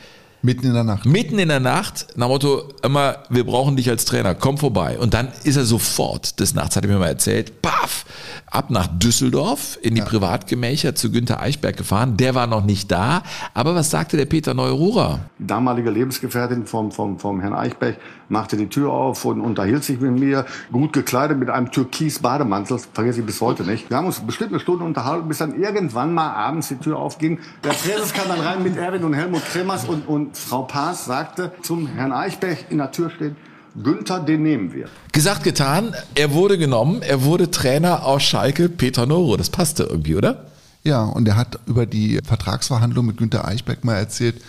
Mitten 0.45 0.67
in 0.67 0.73
der 0.73 0.84
Nacht. 0.84 1.05
Mitten 1.08 1.39
in 1.39 1.47
der 1.47 1.60
Nacht, 1.60 2.08
nach 2.15 2.27
dem 2.27 2.31
Motto, 2.31 2.69
immer, 2.84 3.17
wir 3.29 3.43
brauchen 3.45 3.75
dich 3.75 3.89
als 3.89 4.05
Trainer, 4.05 4.36
komm 4.36 4.60
vorbei. 4.60 4.99
Und 4.99 5.15
dann 5.15 5.29
ist 5.43 5.55
er 5.55 5.65
sofort, 5.65 6.39
des 6.39 6.53
Nachts 6.53 6.75
hat 6.75 6.86
er 6.86 6.91
mir 6.91 6.99
mal 6.99 7.08
erzählt, 7.08 7.63
baff, 7.63 8.05
ab 8.45 8.69
nach 8.69 8.88
Düsseldorf 8.88 9.79
in 9.81 9.95
die 9.95 10.01
Privatgemächer 10.01 10.93
zu 10.93 11.12
Günter 11.12 11.41
Eichberg 11.41 11.75
gefahren. 11.77 12.15
Der 12.17 12.36
war 12.36 12.45
noch 12.45 12.63
nicht 12.63 12.91
da. 12.91 13.23
Aber 13.55 13.73
was 13.73 13.89
sagte 13.89 14.17
der 14.17 14.25
Peter 14.25 14.53
Neururer? 14.53 15.21
Die 15.39 15.47
damalige 15.47 15.89
Lebensgefährtin 15.89 16.67
vom, 16.67 16.91
vom, 16.91 17.17
vom 17.17 17.41
Herrn 17.41 17.53
Eichberg 17.53 17.97
machte 18.29 18.57
die 18.57 18.67
Tür 18.67 18.91
auf 18.91 19.25
und 19.25 19.41
unterhielt 19.41 19.83
sich 19.83 19.99
mit 19.99 20.11
mir, 20.19 20.45
gut 20.71 20.93
gekleidet 20.93 21.38
mit 21.38 21.49
einem 21.49 21.71
türkis 21.71 22.19
Bademantel, 22.19 22.77
das 22.77 22.88
vergesse 22.93 23.19
ich 23.19 23.25
bis 23.25 23.41
heute 23.41 23.63
nicht. 23.63 23.89
Wir 23.89 23.97
haben 23.97 24.05
uns 24.05 24.19
bestimmt 24.19 24.51
eine 24.51 24.59
Stunde 24.59 24.83
unterhalten, 24.83 25.27
bis 25.27 25.39
dann 25.39 25.59
irgendwann 25.59 26.13
mal 26.13 26.31
abends 26.31 26.67
die 26.69 26.77
Tür 26.77 26.97
aufging. 26.97 27.39
Der 27.63 27.69
Präses 27.69 28.13
kam 28.13 28.27
dann 28.27 28.39
rein 28.39 28.63
mit 28.63 28.77
Erwin 28.77 29.03
und 29.03 29.13
Helmut 29.13 29.43
Kremers 29.45 29.85
und, 29.85 30.07
und 30.07 30.38
Frau 30.38 30.63
Paas 30.63 31.05
sagte 31.05 31.51
zum 31.61 31.88
Herrn 31.88 32.11
Eichberg 32.11 32.65
in 32.69 32.77
der 32.77 32.91
Tür 32.91 33.09
steht, 33.09 33.35
Günther, 33.81 34.21
den 34.21 34.43
nehmen 34.43 34.73
wir. 34.73 34.88
Gesagt, 35.11 35.43
getan, 35.43 35.93
er 36.15 36.31
wurde 36.31 36.57
genommen, 36.57 37.01
er 37.01 37.23
wurde 37.23 37.51
Trainer 37.51 38.05
aus 38.05 38.23
Schalke, 38.23 38.69
Peter 38.69 39.05
Neuro. 39.05 39.35
Das 39.35 39.49
passte 39.49 39.83
irgendwie, 39.83 40.15
oder? 40.15 40.45
Ja, 40.83 41.03
und 41.03 41.27
er 41.27 41.35
hat 41.35 41.59
über 41.65 41.85
die 41.85 42.19
Vertragsverhandlung 42.23 43.05
mit 43.05 43.17
Günter 43.17 43.45
Eichberg 43.45 43.83
mal 43.83 43.95
erzählt, 43.95 44.41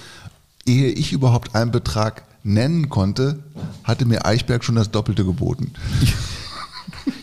ehe 0.66 0.90
ich 0.90 1.12
überhaupt 1.12 1.54
einen 1.54 1.70
Betrag 1.70 2.22
nennen 2.46 2.88
konnte, 2.88 3.40
hatte 3.84 4.06
mir 4.06 4.24
Eichberg 4.24 4.64
schon 4.64 4.76
das 4.76 4.90
Doppelte 4.90 5.24
geboten. 5.24 5.72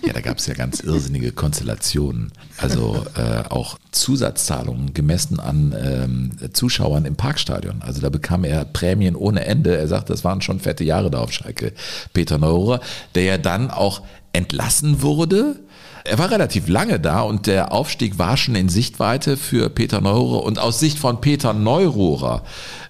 Ja, 0.05 0.11
da 0.11 0.19
gab 0.19 0.37
es 0.37 0.47
ja 0.47 0.53
ganz 0.53 0.81
irrsinnige 0.81 1.31
Konstellationen. 1.31 2.31
Also 2.57 3.05
äh, 3.15 3.47
auch 3.49 3.77
Zusatzzahlungen 3.91 4.93
gemessen 4.93 5.39
an 5.39 5.73
ähm, 5.77 6.53
Zuschauern 6.53 7.05
im 7.05 7.15
Parkstadion. 7.15 7.81
Also 7.81 8.01
da 8.01 8.09
bekam 8.09 8.43
er 8.43 8.65
Prämien 8.65 9.15
ohne 9.15 9.45
Ende. 9.45 9.77
Er 9.77 9.87
sagt, 9.87 10.09
das 10.09 10.23
waren 10.25 10.41
schon 10.41 10.59
fette 10.59 10.83
Jahre 10.83 11.09
da 11.09 11.19
auf 11.19 11.31
Schalke. 11.31 11.73
Peter 12.11 12.37
Neururer, 12.37 12.81
der 13.15 13.23
ja 13.23 13.37
dann 13.37 13.71
auch 13.71 14.01
entlassen 14.33 15.01
wurde. 15.01 15.59
Er 16.05 16.17
war 16.19 16.29
relativ 16.31 16.67
lange 16.67 16.99
da 16.99 17.21
und 17.21 17.47
der 17.47 17.71
Aufstieg 17.71 18.19
war 18.19 18.35
schon 18.35 18.55
in 18.55 18.67
Sichtweite 18.67 19.37
für 19.37 19.69
Peter 19.69 20.01
Neururer. 20.01 20.43
Und 20.43 20.59
aus 20.59 20.79
Sicht 20.79 20.99
von 20.99 21.21
Peter 21.21 21.53
Neururer 21.53 22.43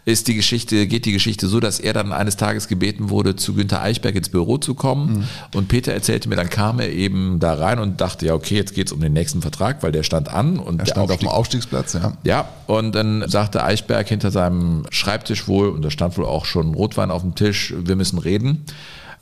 ist 0.06 0.28
die 0.28 0.34
Geschichte, 0.34 0.88
geht 0.88 1.06
die 1.06 1.12
Geschichte 1.12 1.48
so, 1.48 1.60
dass 1.60 1.80
er 1.80 1.94
dann 1.94 2.12
eines 2.12 2.38
Tages 2.38 2.68
gebeten 2.68 3.12
wurde, 3.12 3.36
zu 3.36 3.54
Günter 3.54 3.84
Eichberg 3.84 4.16
ins 4.16 4.30
Büro 4.30 4.58
zu 4.58 4.74
kommen. 4.74 5.28
Und 5.54 5.68
Peter 5.68 5.94
erzählte 5.94 6.28
mir, 6.28 6.36
dann 6.36 6.50
kam 6.50 6.80
er 6.80 6.90
eben 6.92 7.40
da 7.40 7.54
rein 7.54 7.78
und 7.78 8.02
dachte, 8.02 8.26
ja, 8.26 8.34
okay, 8.34 8.56
jetzt 8.56 8.74
geht's 8.74 8.92
um 8.92 9.00
den 9.00 9.14
nächsten 9.14 9.42
Vertrag, 9.44 9.84
weil 9.84 9.92
der 9.92 10.02
stand 10.04 10.30
an. 10.30 10.58
Und 10.58 10.80
Er 10.80 10.88
stand 10.88 11.12
auf 11.12 11.20
dem 11.20 11.28
Aufstieg- 11.28 11.44
Aufstiegsplatz, 11.44 11.94
ja. 11.94 12.14
ja, 12.24 12.50
und 12.66 12.96
dann 12.96 13.24
sagte 13.30 13.64
Eichberg 13.64 14.08
hinter 14.10 14.32
seinem 14.32 14.86
Schreibtisch 14.90 15.48
wohl, 15.48 15.70
und 15.70 15.84
da 15.84 15.92
stand 15.92 16.18
wohl 16.18 16.26
auch 16.26 16.46
schon 16.46 16.74
Rotwein 16.74 17.12
auf 17.12 17.22
dem 17.22 17.36
Tisch, 17.36 17.74
wir 17.78 17.96
müssen 17.96 18.18
reden. 18.18 18.66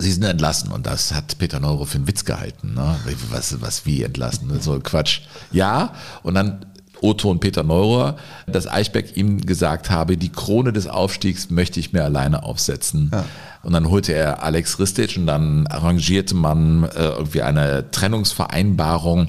Sie 0.01 0.11
sind 0.11 0.23
entlassen 0.23 0.71
und 0.71 0.85
das 0.85 1.13
hat 1.13 1.37
Peter 1.37 1.59
Neuro 1.59 1.85
für 1.85 1.97
einen 1.97 2.07
Witz 2.07 2.25
gehalten. 2.25 2.73
Ne? 2.73 2.95
Was, 3.29 3.61
was 3.61 3.85
wie 3.85 4.03
entlassen? 4.03 4.51
So 4.61 4.79
Quatsch. 4.79 5.21
Ja, 5.51 5.93
und 6.23 6.33
dann 6.33 6.65
Otto 7.01 7.31
und 7.31 7.39
Peter 7.39 7.63
Neurer, 7.63 8.15
dass 8.47 8.67
Eichberg 8.67 9.17
ihm 9.17 9.41
gesagt 9.41 9.89
habe, 9.89 10.17
die 10.17 10.29
Krone 10.29 10.71
des 10.71 10.87
Aufstiegs 10.87 11.49
möchte 11.49 11.79
ich 11.79 11.93
mir 11.93 12.03
alleine 12.03 12.43
aufsetzen. 12.43 13.09
Ja. 13.11 13.25
Und 13.63 13.73
dann 13.73 13.89
holte 13.89 14.13
er 14.13 14.43
Alex 14.43 14.79
Ristic 14.79 15.17
und 15.17 15.27
dann 15.27 15.67
arrangierte 15.67 16.35
man 16.35 16.83
äh, 16.83 17.09
irgendwie 17.09 17.41
eine 17.41 17.89
Trennungsvereinbarung. 17.91 19.27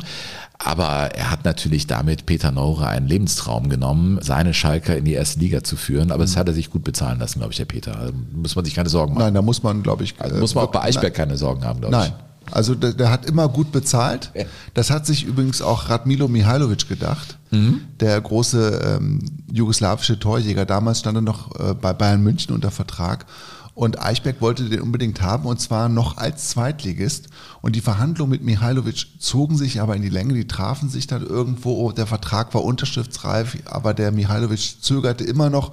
Aber 0.65 1.15
er 1.15 1.31
hat 1.31 1.45
natürlich 1.45 1.87
damit 1.87 2.27
Peter 2.27 2.53
Neurer 2.53 2.89
einen 2.89 3.09
Lebenstraum 3.09 3.69
genommen, 3.69 4.19
seine 4.23 4.55
Schalker 4.55 4.97
in 4.97 5.05
die 5.05 5.13
erste 5.13 5.41
Liga 5.41 5.65
zu 5.65 5.77
führen. 5.77 6.13
Aber 6.13 6.23
mhm. 6.23 6.29
das 6.29 6.37
hat 6.37 6.49
er 6.49 6.55
sich 6.55 6.71
gut 6.71 6.85
bezahlen 6.85 7.19
lassen, 7.19 7.41
glaube 7.41 7.53
ich, 7.53 7.59
der 7.59 7.65
Peter. 7.65 7.99
Also 7.99 8.13
muss 8.33 8.55
man 8.55 8.65
sich 8.65 8.75
keine 8.75 8.89
Sorgen 8.89 9.15
machen. 9.15 9.25
Nein, 9.25 9.35
da 9.35 9.43
muss 9.43 9.63
man, 9.63 9.83
glaube 9.83 10.05
ich. 10.05 10.15
Also 10.19 10.37
muss 10.37 10.55
man 10.55 10.65
auch 10.65 10.71
bei 10.71 10.83
Eichberg 10.83 11.05
nein. 11.05 11.13
keine 11.15 11.37
Sorgen 11.37 11.65
haben, 11.65 11.81
glaube 11.81 11.97
ich. 11.97 12.03
Nein. 12.03 12.13
Also 12.51 12.75
der, 12.75 12.93
der, 12.93 13.11
hat 13.11 13.27
immer 13.27 13.49
gut 13.49 13.73
bezahlt. 13.73 14.33
Das 14.75 14.91
hat 14.91 15.07
sich 15.07 15.25
übrigens 15.25 15.63
auch 15.63 15.89
Radmilo 15.89 16.29
Mihailovic 16.29 16.89
gedacht, 16.89 17.39
mhm. 17.51 17.83
der 18.01 18.21
große 18.21 18.99
ähm, 18.99 19.21
jugoslawische 19.51 20.19
Torjäger. 20.19 20.65
Damals 20.65 21.01
stand 21.01 21.19
er 21.19 21.23
noch 21.23 21.59
äh, 21.59 21.75
bei 21.75 21.93
Bayern 21.93 22.23
München 22.23 22.55
unter 22.55 22.71
Vertrag. 22.71 23.27
Und 23.75 24.03
Eichberg 24.03 24.41
wollte 24.41 24.69
den 24.69 24.81
unbedingt 24.81 25.23
haben 25.23 25.47
und 25.47 25.61
zwar 25.61 25.89
noch 25.89 26.19
als 26.19 26.51
Zweitligist. 26.51 27.29
Und 27.63 27.75
die 27.75 27.81
Verhandlungen 27.81 28.31
mit 28.31 28.43
Mihailovic 28.43 29.07
zogen 29.19 29.57
sich 29.57 29.81
aber 29.81 29.97
in 29.97 30.03
die 30.03 30.11
Länge. 30.11 30.35
Die 30.35 30.47
trafen 30.47 30.91
sich 30.91 31.07
dann 31.07 31.23
irgendwo. 31.23 31.91
Der 31.93 32.07
Vertrag 32.07 32.53
war 32.55 32.65
unterschriftsreif, 32.65 33.59
aber 33.65 33.95
der 33.95 34.13
Mihailovic 34.13 34.83
zögerte 34.83 35.25
immer 35.25 35.49
noch. 35.49 35.73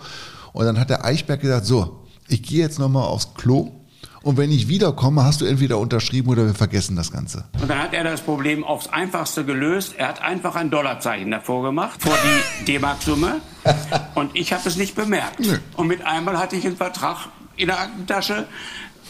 Und 0.54 0.66
dann 0.66 0.80
hat 0.80 0.90
der 0.90 1.04
Eichberg 1.04 1.42
gesagt, 1.42 1.66
so, 1.66 2.06
ich 2.28 2.42
gehe 2.44 2.60
jetzt 2.60 2.80
nochmal 2.80 3.04
aufs 3.04 3.34
Klo 3.34 3.72
und 4.22 4.38
wenn 4.38 4.52
ich 4.52 4.68
wiederkomme, 4.68 5.24
hast 5.24 5.42
du 5.42 5.46
entweder 5.46 5.78
unterschrieben 5.78 6.30
oder 6.30 6.46
wir 6.46 6.54
vergessen 6.54 6.96
das 6.96 7.12
Ganze. 7.12 7.46
Und 7.62 7.70
dann 7.70 7.80
hat 7.80 7.94
er 7.94 8.04
das 8.04 8.22
Problem 8.22 8.64
aufs 8.64 8.88
Einfachste 8.88 9.46
gelöst. 9.46 9.96
Er 9.98 10.10
hat 10.10 10.22
einfach 10.22 10.56
ein 10.56 10.70
Dollarzeichen 10.70 11.32
davor 11.32 11.64
gemacht, 11.64 12.02
vor 12.02 12.16
die 12.24 12.66
D-Mark-Summe. 12.72 13.40
Und 14.16 14.36
ich 14.36 14.52
habe 14.52 14.68
es 14.68 14.76
nicht 14.76 14.96
bemerkt. 14.96 15.40
Nö. 15.40 15.58
Und 15.78 15.88
mit 15.88 16.06
einmal 16.06 16.38
hatte 16.38 16.58
ich 16.58 16.66
einen 16.66 16.76
Vertrag 16.76 17.28
in 17.60 17.68
der 17.68 17.80
Aktentasche. 17.80 18.48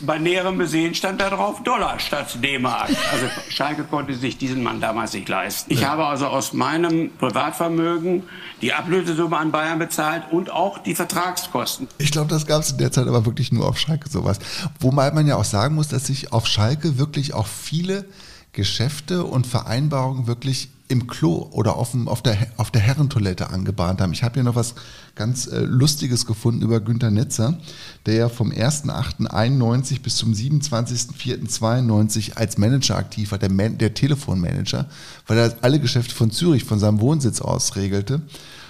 Bei 0.01 0.17
näherem 0.17 0.57
Besehen 0.57 0.95
stand 0.95 1.19
da 1.19 1.29
drauf 1.29 1.61
Dollar 1.63 1.99
statt 1.99 2.37
D-Mark. 2.41 2.89
Also 3.11 3.25
Schalke 3.49 3.83
konnte 3.83 4.15
sich 4.15 4.37
diesen 4.37 4.63
Mann 4.63 4.79
damals 4.79 5.13
nicht 5.13 5.27
leisten. 5.27 5.73
Ich 5.73 5.81
ja. 5.81 5.89
habe 5.89 6.05
also 6.05 6.27
aus 6.27 6.53
meinem 6.53 7.11
Privatvermögen 7.17 8.23
die 8.61 8.71
Ablösesumme 8.71 9.37
an 9.37 9.51
Bayern 9.51 9.77
bezahlt 9.77 10.23
und 10.31 10.51
auch 10.51 10.77
die 10.77 10.95
Vertragskosten. 10.95 11.89
Ich 11.97 12.11
glaube, 12.11 12.29
das 12.29 12.45
gab 12.45 12.61
es 12.61 12.71
in 12.71 12.77
der 12.77 12.93
Zeit 12.93 13.07
aber 13.07 13.25
wirklich 13.25 13.51
nur 13.51 13.67
auf 13.67 13.77
Schalke 13.77 14.09
sowas. 14.09 14.39
Wobei 14.79 15.11
man 15.11 15.27
ja 15.27 15.35
auch 15.35 15.43
sagen 15.43 15.75
muss, 15.75 15.89
dass 15.89 16.07
sich 16.07 16.31
auf 16.31 16.47
Schalke 16.47 16.97
wirklich 16.97 17.33
auch 17.33 17.47
viele 17.47 18.05
Geschäfte 18.53 19.25
und 19.25 19.47
Vereinbarungen 19.47 20.27
wirklich 20.27 20.69
im 20.89 21.07
Klo 21.07 21.47
oder 21.51 21.77
auf, 21.77 21.91
dem, 21.91 22.07
auf, 22.07 22.23
der, 22.23 22.47
auf 22.57 22.71
der 22.71 22.81
Herrentoilette 22.81 23.51
angebahnt 23.51 24.01
haben. 24.01 24.11
Ich 24.11 24.23
habe 24.23 24.33
hier 24.33 24.43
noch 24.43 24.55
was 24.55 24.73
ganz 25.15 25.45
äh, 25.45 25.59
Lustiges 25.59 26.25
gefunden 26.25 26.63
über 26.63 26.79
Günter 26.79 27.11
Netzer, 27.11 27.59
der 28.07 28.15
ja 28.15 28.27
vom 28.27 28.49
1.8.91 28.51 30.01
bis 30.01 30.15
zum 30.15 30.33
27.04.92 30.33 32.33
als 32.33 32.57
Manager 32.57 32.95
aktiv 32.97 33.31
war, 33.31 33.37
der, 33.37 33.51
Man 33.51 33.77
der 33.77 33.93
Telefonmanager, 33.93 34.87
weil 35.27 35.37
er 35.37 35.55
alle 35.61 35.79
Geschäfte 35.79 36.15
von 36.15 36.31
Zürich, 36.31 36.63
von 36.63 36.79
seinem 36.79 36.99
Wohnsitz 36.99 37.39
aus 37.39 37.75
regelte 37.75 38.23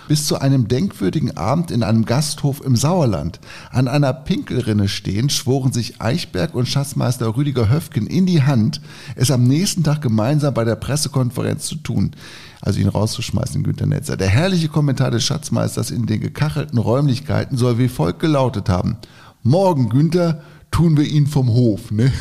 bis 0.10 0.26
zu 0.26 0.42
einem 0.42 0.68
denkwürdigen 0.68 1.38
Abend 1.38 1.72
in 1.72 1.84
einem 1.84 2.04
Gasthof 2.04 2.62
im 2.66 2.76
Sauerland. 2.76 3.40
An 3.72 3.88
einer 3.88 4.12
Pinkelrinne 4.12 4.90
stehend 4.90 5.32
schworen 5.32 5.72
sich 5.72 6.02
Eichberg 6.02 6.56
und 6.56 6.68
Schatzmeister 6.68 7.38
Rüdiger 7.38 7.70
Höfgen 7.70 8.08
in 8.08 8.26
die 8.26 8.42
Hand, 8.42 8.82
es 9.16 9.30
am 9.30 9.44
nächsten 9.44 9.84
Tag 9.84 10.02
gemeinsam 10.02 10.56
bei 10.56 10.66
der 10.66 10.76
Pressekonferenz 10.76 11.68
zu 11.68 11.76
tun. 11.76 12.12
Also 12.60 12.80
ihn 12.80 12.90
rauszuschmeißen, 12.90 13.62
Günter 13.64 13.86
Netzer. 13.86 14.18
Der 14.18 14.28
herrliche 14.28 14.68
Kommentar 14.68 15.12
des 15.12 15.24
Schatzmeisters 15.24 15.92
in 15.92 16.08
den 16.08 16.20
gekachelten 16.20 16.80
Räumlichkeiten 16.80 17.56
soll 17.56 17.78
wie 17.78 17.88
folgt 17.88 18.20
gelautet 18.20 18.68
haben. 18.68 18.98
Morgen, 19.44 19.90
Günther, 19.90 20.42
tun 20.72 20.98
wir 20.98 21.06
ihn 21.06 21.28
vom 21.28 21.50
Hof, 21.50 21.92
ne? 21.92 22.12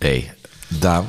Ey, 0.00 0.28
da 0.80 1.06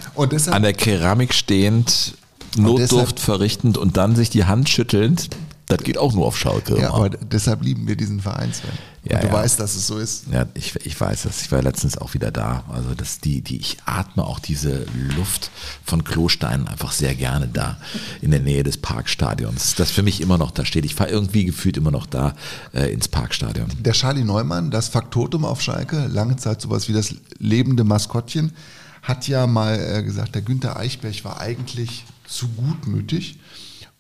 an 0.52 0.62
der 0.62 0.74
Keramik 0.74 1.34
stehend 1.34 2.14
Notdurft 2.58 3.20
verrichtend 3.20 3.78
und 3.78 3.98
dann 3.98 4.16
sich 4.16 4.30
die 4.30 4.46
Hand 4.46 4.70
schüttelnd, 4.70 5.30
das 5.68 5.80
geht 5.80 5.98
auch 5.98 6.14
nur 6.14 6.28
auf 6.28 6.38
Schalke. 6.38 6.80
Ja, 6.80 6.94
aber 6.94 7.10
deshalb 7.10 7.64
lieben 7.64 7.88
wir 7.88 7.96
diesen 7.96 8.20
Verein, 8.20 8.54
Sven. 8.54 8.70
Ja, 9.04 9.20
du 9.20 9.28
ja. 9.28 9.34
weißt, 9.34 9.60
dass 9.60 9.76
es 9.76 9.88
so 9.88 9.98
ist. 9.98 10.26
Ja, 10.32 10.46
ich, 10.54 10.76
ich 10.84 11.00
weiß 11.00 11.24
das. 11.24 11.42
Ich 11.42 11.52
war 11.52 11.62
letztens 11.62 11.98
auch 11.98 12.14
wieder 12.14 12.32
da. 12.32 12.64
Also 12.70 12.94
dass 12.94 13.20
die, 13.20 13.42
die, 13.42 13.58
ich 13.58 13.78
atme 13.86 14.24
auch 14.24 14.40
diese 14.40 14.86
Luft 15.16 15.50
von 15.84 16.04
Klosteinen 16.04 16.68
einfach 16.68 16.92
sehr 16.92 17.16
gerne 17.16 17.48
da 17.48 17.78
in 18.22 18.32
der 18.32 18.42
Nähe 18.42 18.64
des 18.64 18.78
Parkstadions. 18.78 19.76
Das 19.76 19.90
für 19.92 20.04
mich 20.04 20.22
immer 20.22 20.38
noch 20.38 20.52
da 20.52 20.66
steht. 20.66 20.86
Ich 20.86 20.96
fahre 20.96 21.10
irgendwie 21.10 21.46
gefühlt 21.46 21.78
immer 21.78 21.92
noch 21.92 22.06
da 22.06 22.36
äh, 22.74 22.92
ins 22.92 23.08
Parkstadion. 23.08 23.68
Der 23.80 23.94
Charlie 23.94 24.24
Neumann, 24.24 24.70
das 24.70 24.90
Faktotum 24.90 25.46
auf 25.46 25.62
Schalke, 25.62 26.08
lange 26.08 26.36
Zeit 26.36 26.62
sowas 26.62 26.88
wie 26.88 26.94
das 26.94 27.16
lebende 27.40 27.84
Maskottchen, 27.84 28.54
hat 29.02 29.28
ja 29.28 29.46
mal 29.48 29.80
äh, 29.80 30.04
gesagt, 30.04 30.36
der 30.36 30.42
Günther 30.42 30.78
Eichberg 30.78 31.24
war 31.24 31.40
eigentlich 31.40 32.06
zu 32.28 32.48
gutmütig 32.50 33.40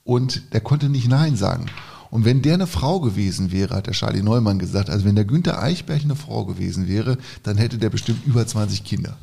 und 0.03 0.53
der 0.53 0.61
konnte 0.61 0.89
nicht 0.89 1.07
Nein 1.07 1.35
sagen. 1.35 1.67
Und 2.11 2.23
wenn 2.23 2.41
der 2.41 2.53
eine 2.53 2.67
Frau 2.67 2.99
gewesen 3.01 3.51
wäre, 3.51 3.75
hat 3.75 3.87
der 3.87 3.93
Charlie 3.93 4.21
Neumann 4.21 4.59
gesagt, 4.59 4.89
also 4.89 5.05
wenn 5.05 5.15
der 5.15 5.25
Günther 5.25 5.61
Eichberg 5.61 6.03
eine 6.03 6.15
Frau 6.15 6.45
gewesen 6.45 6.87
wäre, 6.87 7.17
dann 7.43 7.57
hätte 7.57 7.77
der 7.77 7.89
bestimmt 7.89 8.25
über 8.25 8.45
20 8.45 8.83
Kinder. 8.83 9.17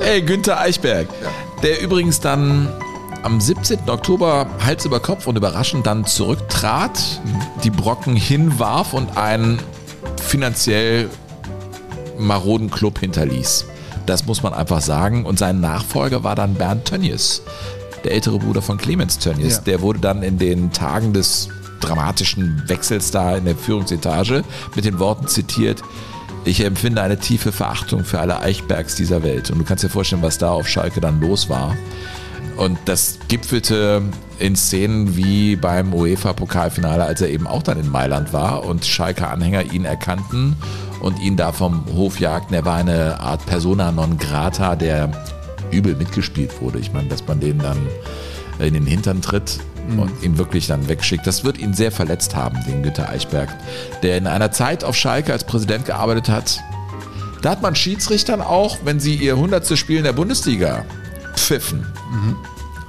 Ey, 0.00 0.20
Günther 0.22 0.60
Eichberg, 0.60 1.08
der 1.62 1.80
übrigens 1.80 2.20
dann 2.20 2.68
am 3.22 3.40
17. 3.40 3.88
Oktober 3.88 4.46
Hals 4.64 4.84
über 4.84 5.00
Kopf 5.00 5.26
und 5.26 5.36
überraschend 5.36 5.86
dann 5.86 6.06
zurücktrat, 6.06 7.00
die 7.64 7.70
Brocken 7.70 8.16
hinwarf 8.16 8.92
und 8.92 9.16
einen 9.16 9.60
finanziell 10.22 11.08
maroden 12.18 12.70
Club 12.70 12.98
hinterließ. 12.98 13.66
Das 14.06 14.26
muss 14.26 14.42
man 14.42 14.54
einfach 14.54 14.80
sagen. 14.80 15.24
Und 15.24 15.38
sein 15.38 15.60
Nachfolger 15.60 16.24
war 16.24 16.34
dann 16.34 16.54
Bernd 16.54 16.86
Tönnies, 16.86 17.42
der 18.04 18.12
ältere 18.12 18.38
Bruder 18.38 18.62
von 18.62 18.78
Clemens 18.78 19.18
Tönnies. 19.18 19.56
Ja. 19.56 19.62
Der 19.62 19.80
wurde 19.82 20.00
dann 20.00 20.22
in 20.22 20.38
den 20.38 20.72
Tagen 20.72 21.12
des 21.12 21.48
dramatischen 21.80 22.62
Wechsels 22.68 23.10
da 23.10 23.36
in 23.36 23.46
der 23.46 23.56
Führungsetage 23.56 24.44
mit 24.74 24.84
den 24.84 24.98
Worten 24.98 25.26
zitiert, 25.26 25.82
ich 26.44 26.64
empfinde 26.64 27.02
eine 27.02 27.18
tiefe 27.18 27.52
Verachtung 27.52 28.04
für 28.04 28.18
alle 28.18 28.40
Eichbergs 28.40 28.94
dieser 28.94 29.22
Welt. 29.22 29.50
Und 29.50 29.58
du 29.58 29.64
kannst 29.64 29.84
dir 29.84 29.90
vorstellen, 29.90 30.22
was 30.22 30.38
da 30.38 30.50
auf 30.50 30.68
Schalke 30.68 31.00
dann 31.00 31.20
los 31.20 31.50
war. 31.50 31.76
Und 32.56 32.78
das 32.86 33.18
gipfelte 33.28 34.02
in 34.38 34.56
Szenen 34.56 35.16
wie 35.16 35.56
beim 35.56 35.92
UEFA-Pokalfinale, 35.92 37.04
als 37.04 37.20
er 37.20 37.28
eben 37.28 37.46
auch 37.46 37.62
dann 37.62 37.78
in 37.78 37.90
Mailand 37.90 38.32
war 38.32 38.64
und 38.64 38.84
Schalke-Anhänger 38.84 39.72
ihn 39.72 39.84
erkannten 39.84 40.56
und 41.00 41.18
ihn 41.18 41.36
da 41.36 41.52
vom 41.52 41.84
Hof 41.94 42.20
jagten. 42.20 42.54
Er 42.54 42.64
war 42.64 42.76
eine 42.76 43.20
Art 43.20 43.44
Persona 43.46 43.90
non 43.92 44.18
grata, 44.18 44.76
der 44.76 45.10
übel 45.70 45.96
mitgespielt 45.96 46.60
wurde. 46.60 46.78
Ich 46.78 46.92
meine, 46.92 47.08
dass 47.08 47.26
man 47.26 47.40
den 47.40 47.58
dann 47.58 47.78
in 48.58 48.74
den 48.74 48.86
Hintern 48.86 49.22
tritt 49.22 49.58
mhm. 49.88 49.98
und 50.00 50.22
ihn 50.22 50.38
wirklich 50.38 50.66
dann 50.66 50.88
wegschickt. 50.88 51.26
Das 51.26 51.44
wird 51.44 51.58
ihn 51.58 51.74
sehr 51.74 51.92
verletzt 51.92 52.36
haben, 52.36 52.58
den 52.66 52.82
Günter 52.82 53.08
Eichberg, 53.08 53.48
der 54.02 54.18
in 54.18 54.26
einer 54.26 54.52
Zeit 54.52 54.84
auf 54.84 54.96
Schalke 54.96 55.32
als 55.32 55.44
Präsident 55.44 55.86
gearbeitet 55.86 56.28
hat. 56.28 56.60
Da 57.42 57.50
hat 57.50 57.62
man 57.62 57.74
Schiedsrichtern 57.74 58.42
auch, 58.42 58.78
wenn 58.84 59.00
sie 59.00 59.14
ihr 59.14 59.36
hundertstes 59.36 59.78
Spiel 59.78 59.98
in 59.98 60.04
der 60.04 60.12
Bundesliga 60.12 60.84
pfiffen, 61.34 61.86
mhm. 62.10 62.36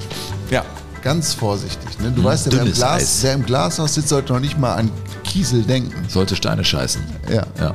Ja. 0.49 0.63
ganz 1.01 1.33
vorsichtig. 1.33 1.99
Ne? 1.99 2.11
Du 2.11 2.23
weißt 2.23 2.47
ja, 2.47 2.51
wer 2.53 2.61
im, 2.63 2.73
Glas, 2.73 3.01
Eis. 3.01 3.19
wer 3.23 3.33
im 3.33 3.45
Glashaus 3.45 3.93
sitzt, 3.95 4.09
sollte 4.09 4.33
noch 4.33 4.39
nicht 4.39 4.57
mal 4.57 4.75
an 4.75 4.89
Kiesel 5.23 5.61
denken. 5.63 6.05
Sollte 6.07 6.35
Steine 6.35 6.63
scheißen. 6.63 7.01
Ja. 7.31 7.43
Ja. 7.59 7.73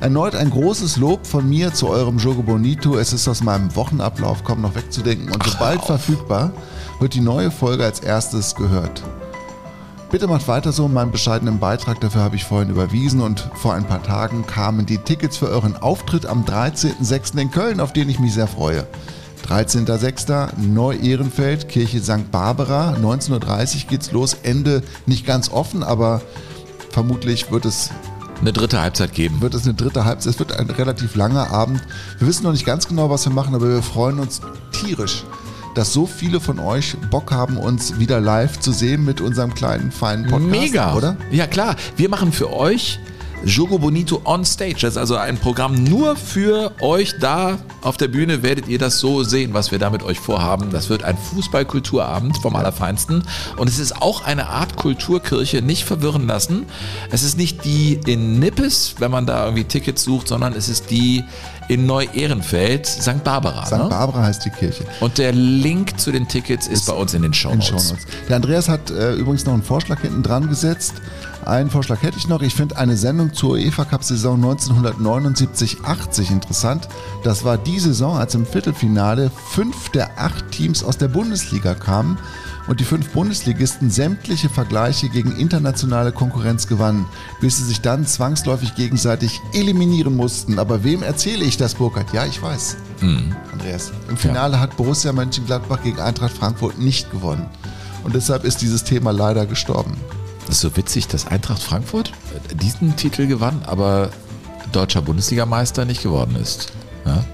Erneut 0.00 0.34
ein 0.36 0.50
großes 0.50 0.96
Lob 0.98 1.26
von 1.26 1.48
mir 1.48 1.72
zu 1.74 1.88
eurem 1.88 2.18
Jogo 2.18 2.42
Bonito. 2.42 2.96
Es 2.98 3.12
ist 3.12 3.26
aus 3.26 3.42
meinem 3.42 3.74
Wochenablauf 3.74 4.44
kaum 4.44 4.60
noch 4.60 4.74
wegzudenken 4.74 5.32
und 5.32 5.42
sobald 5.44 5.82
verfügbar 5.82 6.52
wird 7.00 7.14
die 7.14 7.20
neue 7.20 7.50
Folge 7.50 7.84
als 7.84 8.00
erstes 8.00 8.54
gehört. 8.54 9.02
Bitte 10.14 10.28
macht 10.28 10.46
weiter 10.46 10.70
so, 10.70 10.86
meinen 10.86 11.10
bescheidenen 11.10 11.58
Beitrag 11.58 12.00
dafür 12.00 12.20
habe 12.20 12.36
ich 12.36 12.44
vorhin 12.44 12.70
überwiesen 12.70 13.20
und 13.20 13.50
vor 13.56 13.74
ein 13.74 13.84
paar 13.84 14.00
Tagen 14.00 14.46
kamen 14.46 14.86
die 14.86 14.98
Tickets 14.98 15.36
für 15.36 15.48
euren 15.48 15.76
Auftritt 15.76 16.24
am 16.24 16.44
13.06. 16.44 17.36
in 17.36 17.50
Köln, 17.50 17.80
auf 17.80 17.92
den 17.92 18.08
ich 18.08 18.20
mich 18.20 18.32
sehr 18.32 18.46
freue. 18.46 18.86
13.06. 19.48 20.50
Neu-Ehrenfeld, 20.56 21.68
Kirche 21.68 22.00
St. 22.00 22.30
Barbara, 22.30 22.94
19.30 23.02 23.32
Uhr 23.32 23.90
geht's 23.90 24.12
los, 24.12 24.36
Ende 24.44 24.84
nicht 25.06 25.26
ganz 25.26 25.50
offen, 25.50 25.82
aber 25.82 26.22
vermutlich 26.90 27.50
wird 27.50 27.64
es 27.64 27.90
Eine 28.40 28.52
dritte 28.52 28.80
Halbzeit 28.80 29.14
geben. 29.14 29.40
wird 29.40 29.54
es 29.54 29.64
eine 29.64 29.74
dritte 29.74 30.04
Halbzeit. 30.04 30.34
Es 30.34 30.38
wird 30.38 30.52
ein 30.52 30.70
relativ 30.70 31.16
langer 31.16 31.50
Abend. 31.50 31.82
Wir 32.20 32.28
wissen 32.28 32.44
noch 32.44 32.52
nicht 32.52 32.66
ganz 32.66 32.86
genau, 32.86 33.10
was 33.10 33.26
wir 33.26 33.32
machen, 33.32 33.52
aber 33.52 33.68
wir 33.68 33.82
freuen 33.82 34.20
uns 34.20 34.42
tierisch, 34.70 35.24
dass 35.74 35.92
so 35.92 36.06
viele 36.06 36.40
von 36.40 36.58
euch 36.58 36.96
Bock 37.10 37.32
haben, 37.32 37.56
uns 37.56 37.98
wieder 37.98 38.20
live 38.20 38.60
zu 38.60 38.72
sehen 38.72 39.04
mit 39.04 39.20
unserem 39.20 39.54
kleinen, 39.54 39.90
feinen 39.90 40.26
Podcast. 40.26 40.50
Mega, 40.50 40.94
oder? 40.94 41.16
Ja 41.30 41.46
klar, 41.46 41.76
wir 41.96 42.08
machen 42.08 42.32
für 42.32 42.52
euch 42.52 43.00
Jogo 43.44 43.78
Bonito 43.78 44.20
on 44.24 44.44
Stage. 44.44 44.78
Das 44.80 44.94
ist 44.94 44.96
also 44.96 45.16
ein 45.16 45.36
Programm 45.38 45.84
nur 45.84 46.16
für 46.16 46.72
euch 46.80 47.14
da 47.20 47.58
auf 47.82 47.96
der 47.96 48.08
Bühne. 48.08 48.42
Werdet 48.42 48.68
ihr 48.68 48.78
das 48.78 48.98
so 48.98 49.22
sehen, 49.22 49.52
was 49.52 49.70
wir 49.70 49.78
da 49.78 49.90
mit 49.90 50.02
euch 50.02 50.18
vorhaben. 50.18 50.70
Das 50.70 50.88
wird 50.88 51.04
ein 51.04 51.16
Fußballkulturabend 51.16 52.38
vom 52.38 52.56
Allerfeinsten. 52.56 53.22
Und 53.56 53.68
es 53.68 53.78
ist 53.78 54.00
auch 54.00 54.24
eine 54.24 54.48
Art 54.48 54.76
Kulturkirche, 54.76 55.62
nicht 55.62 55.84
verwirren 55.84 56.26
lassen. 56.26 56.66
Es 57.10 57.22
ist 57.22 57.36
nicht 57.36 57.64
die 57.64 58.00
in 58.06 58.38
Nippes, 58.38 58.96
wenn 58.98 59.10
man 59.10 59.26
da 59.26 59.44
irgendwie 59.44 59.64
Tickets 59.64 60.04
sucht, 60.04 60.28
sondern 60.28 60.54
es 60.54 60.68
ist 60.68 60.90
die 60.90 61.22
in 61.68 61.86
Neu-Ehrenfeld, 61.86 62.86
St. 62.86 63.24
Barbara. 63.24 63.64
St. 63.64 63.72
Ne? 63.72 63.86
Barbara 63.88 64.24
heißt 64.24 64.44
die 64.44 64.50
Kirche. 64.50 64.84
Und 65.00 65.18
der 65.18 65.32
Link 65.32 65.98
zu 65.98 66.12
den 66.12 66.28
Tickets 66.28 66.66
ist, 66.66 66.86
bei 66.86 66.92
uns 66.92 67.14
in 67.14 67.22
den 67.22 67.32
Show 67.32 67.50
Notes. 67.50 67.68
Shownotes. 67.68 68.06
Der 68.28 68.36
Andreas 68.36 68.68
hat 68.68 68.90
äh, 68.90 69.14
übrigens 69.14 69.46
noch 69.46 69.54
einen 69.54 69.62
Vorschlag 69.62 70.00
hinten 70.00 70.22
dran 70.22 70.48
gesetzt. 70.48 70.94
Einen 71.44 71.68
Vorschlag 71.68 72.02
hätte 72.02 72.16
ich 72.16 72.26
noch. 72.26 72.40
Ich 72.40 72.54
finde 72.54 72.78
eine 72.78 72.96
Sendung 72.96 73.34
zur 73.34 73.52
UEFA 73.52 73.84
Cup 73.84 74.02
Saison 74.02 74.42
1979-80 74.42 76.30
interessant. 76.30 76.88
Das 77.22 77.44
war 77.44 77.58
die 77.58 77.78
Saison, 77.78 78.16
als 78.16 78.34
im 78.34 78.46
Viertelfinale 78.46 79.30
fünf 79.50 79.90
der 79.90 80.18
acht 80.18 80.50
Teams 80.50 80.82
aus 80.82 80.96
der 80.96 81.08
Bundesliga 81.08 81.74
kamen 81.74 82.18
und 82.66 82.80
die 82.80 82.84
fünf 82.84 83.10
Bundesligisten 83.10 83.90
sämtliche 83.90 84.48
Vergleiche 84.48 85.10
gegen 85.10 85.36
internationale 85.36 86.12
Konkurrenz 86.12 86.66
gewannen, 86.66 87.04
bis 87.40 87.58
sie 87.58 87.64
sich 87.64 87.82
dann 87.82 88.06
zwangsläufig 88.06 88.74
gegenseitig 88.74 89.40
eliminieren 89.52 90.16
mussten. 90.16 90.58
Aber 90.58 90.82
wem 90.82 91.02
erzähle 91.02 91.44
ich 91.44 91.58
das, 91.58 91.74
Burkhard? 91.74 92.12
Ja, 92.14 92.24
ich 92.24 92.40
weiß. 92.40 92.76
Andreas. 93.52 93.92
Im 94.08 94.16
Finale 94.16 94.60
hat 94.60 94.78
Borussia 94.78 95.12
Mönchengladbach 95.12 95.82
gegen 95.82 96.00
Eintracht 96.00 96.36
Frankfurt 96.36 96.78
nicht 96.78 97.10
gewonnen. 97.10 97.46
Und 98.02 98.14
deshalb 98.14 98.44
ist 98.44 98.62
dieses 98.62 98.84
Thema 98.84 99.10
leider 99.12 99.44
gestorben. 99.44 99.94
Das 100.46 100.56
ist 100.56 100.60
so 100.60 100.76
witzig, 100.76 101.08
dass 101.08 101.26
Eintracht 101.26 101.62
Frankfurt 101.62 102.12
diesen 102.60 102.96
Titel 102.96 103.26
gewann, 103.26 103.62
aber 103.66 104.10
deutscher 104.72 105.02
Bundesligameister 105.02 105.84
nicht 105.84 106.02
geworden 106.02 106.36
ist. 106.36 106.72
Ja? 107.06 107.24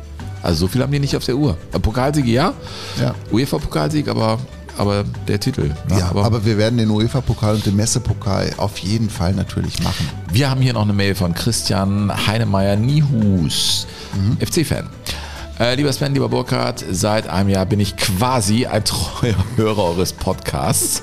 Also 0.43 0.61
so 0.61 0.69
viel 0.69 0.83
haben 0.83 0.93
die 0.93 1.01
nicht 1.01 1.17
auf 1.17 1.25
der 1.25 1.37
Uhr. 1.37 1.57
Äh, 1.73 1.79
Pokalsieg 1.79 2.27
ja, 2.27 2.55
Ja. 3.01 3.15
UEFA-Pokalsieg, 3.33 4.09
aber, 4.09 4.39
aber 4.79 5.05
der 5.29 5.39
Titel. 5.41 5.69
ne? 5.89 5.99
Ja, 5.99 6.09
aber, 6.11 6.45
wir 6.45 6.57
werden 6.57 6.79
den 6.79 6.89
UEFA-Pokal 6.91 7.57
und 7.57 7.67
den 7.67 7.77
Messe-Pokal 7.77 8.53
auf 8.57 8.79
jeden 8.79 9.11
Fall 9.11 9.35
natürlich 9.35 9.83
machen. 9.83 10.09
Wir 10.33 10.49
haben 10.49 10.61
hier 10.63 10.73
noch 10.73 10.83
eine 10.83 10.93
Mail 10.93 11.15
von 11.15 11.35
Christian 11.35 12.11
Heinemeier 12.27 12.77
Niehus, 12.77 13.87
FC-Fan. 14.41 14.89
Äh, 15.59 15.75
lieber 15.75 15.93
Sven, 15.93 16.15
lieber 16.15 16.29
Burkhard, 16.31 16.83
seit 16.91 17.29
einem 17.29 17.51
Jahr 17.51 17.67
bin 17.67 17.81
ich 17.81 17.97
quasi 17.97 18.65
ein 18.67 18.83
treuer 18.85 19.35
Hörer 19.57 19.85
eures 19.85 20.13
Podcasts. 20.15 21.03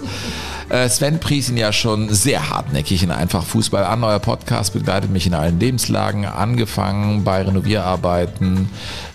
Äh, 0.69 0.89
Sven 0.89 1.19
pries 1.19 1.49
ihn 1.49 1.56
ja 1.56 1.71
schon 1.71 2.13
sehr 2.13 2.49
hartnäckig 2.49 3.01
in 3.01 3.12
Einfach 3.12 3.45
Fußball 3.45 3.86
an. 3.86 4.03
Euer 4.03 4.19
Podcast 4.19 4.73
begleitet 4.73 5.10
mich 5.10 5.25
in 5.25 5.34
allen 5.34 5.62
Lebenslagen, 5.62 6.25
angefangen 6.25 7.23
bei 7.23 7.41
Renovierarbeiten 7.41 8.69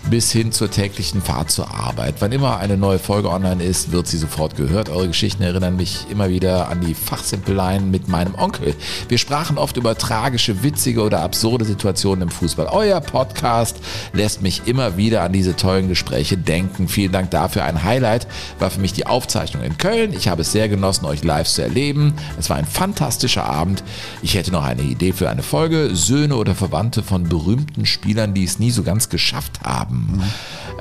bis 0.09 0.31
hin 0.31 0.51
zur 0.51 0.71
täglichen 0.71 1.21
Fahrt 1.21 1.51
zur 1.51 1.71
Arbeit. 1.71 2.15
Wann 2.19 2.31
immer 2.31 2.57
eine 2.57 2.75
neue 2.75 2.97
Folge 2.97 3.29
online 3.29 3.63
ist, 3.63 3.91
wird 3.91 4.07
sie 4.07 4.17
sofort 4.17 4.55
gehört. 4.55 4.89
Eure 4.89 5.07
Geschichten 5.07 5.43
erinnern 5.43 5.75
mich 5.75 6.07
immer 6.09 6.29
wieder 6.29 6.69
an 6.69 6.81
die 6.81 6.95
Fachsimpeleien 6.95 7.91
mit 7.91 8.07
meinem 8.07 8.33
Onkel. 8.35 8.75
Wir 9.07 9.17
sprachen 9.19 9.59
oft 9.59 9.77
über 9.77 9.95
tragische, 9.95 10.63
witzige 10.63 11.03
oder 11.03 11.21
absurde 11.21 11.65
Situationen 11.65 12.23
im 12.23 12.29
Fußball. 12.29 12.67
Euer 12.71 12.99
Podcast 12.99 13.77
lässt 14.11 14.41
mich 14.41 14.63
immer 14.65 14.97
wieder 14.97 15.21
an 15.21 15.33
diese 15.33 15.55
tollen 15.55 15.87
Gespräche 15.87 16.35
denken. 16.35 16.87
Vielen 16.87 17.11
Dank 17.11 17.29
dafür. 17.29 17.63
Ein 17.63 17.83
Highlight 17.83 18.27
war 18.57 18.71
für 18.71 18.81
mich 18.81 18.93
die 18.93 19.05
Aufzeichnung 19.05 19.63
in 19.63 19.77
Köln. 19.77 20.13
Ich 20.13 20.27
habe 20.27 20.41
es 20.41 20.51
sehr 20.51 20.67
genossen, 20.67 21.05
euch 21.05 21.23
live 21.23 21.42
zu 21.51 21.61
erleben. 21.61 22.13
Es 22.39 22.49
war 22.49 22.57
ein 22.57 22.65
fantastischer 22.65 23.45
Abend. 23.45 23.83
Ich 24.21 24.35
hätte 24.35 24.51
noch 24.51 24.63
eine 24.63 24.81
Idee 24.81 25.13
für 25.13 25.29
eine 25.29 25.43
Folge. 25.43 25.95
Söhne 25.95 26.35
oder 26.35 26.55
Verwandte 26.55 27.03
von 27.03 27.23
berühmten 27.23 27.85
Spielern, 27.85 28.33
die 28.33 28.43
es 28.43 28.59
nie 28.59 28.71
so 28.71 28.83
ganz 28.83 29.09
geschafft 29.09 29.61
haben. 29.63 30.21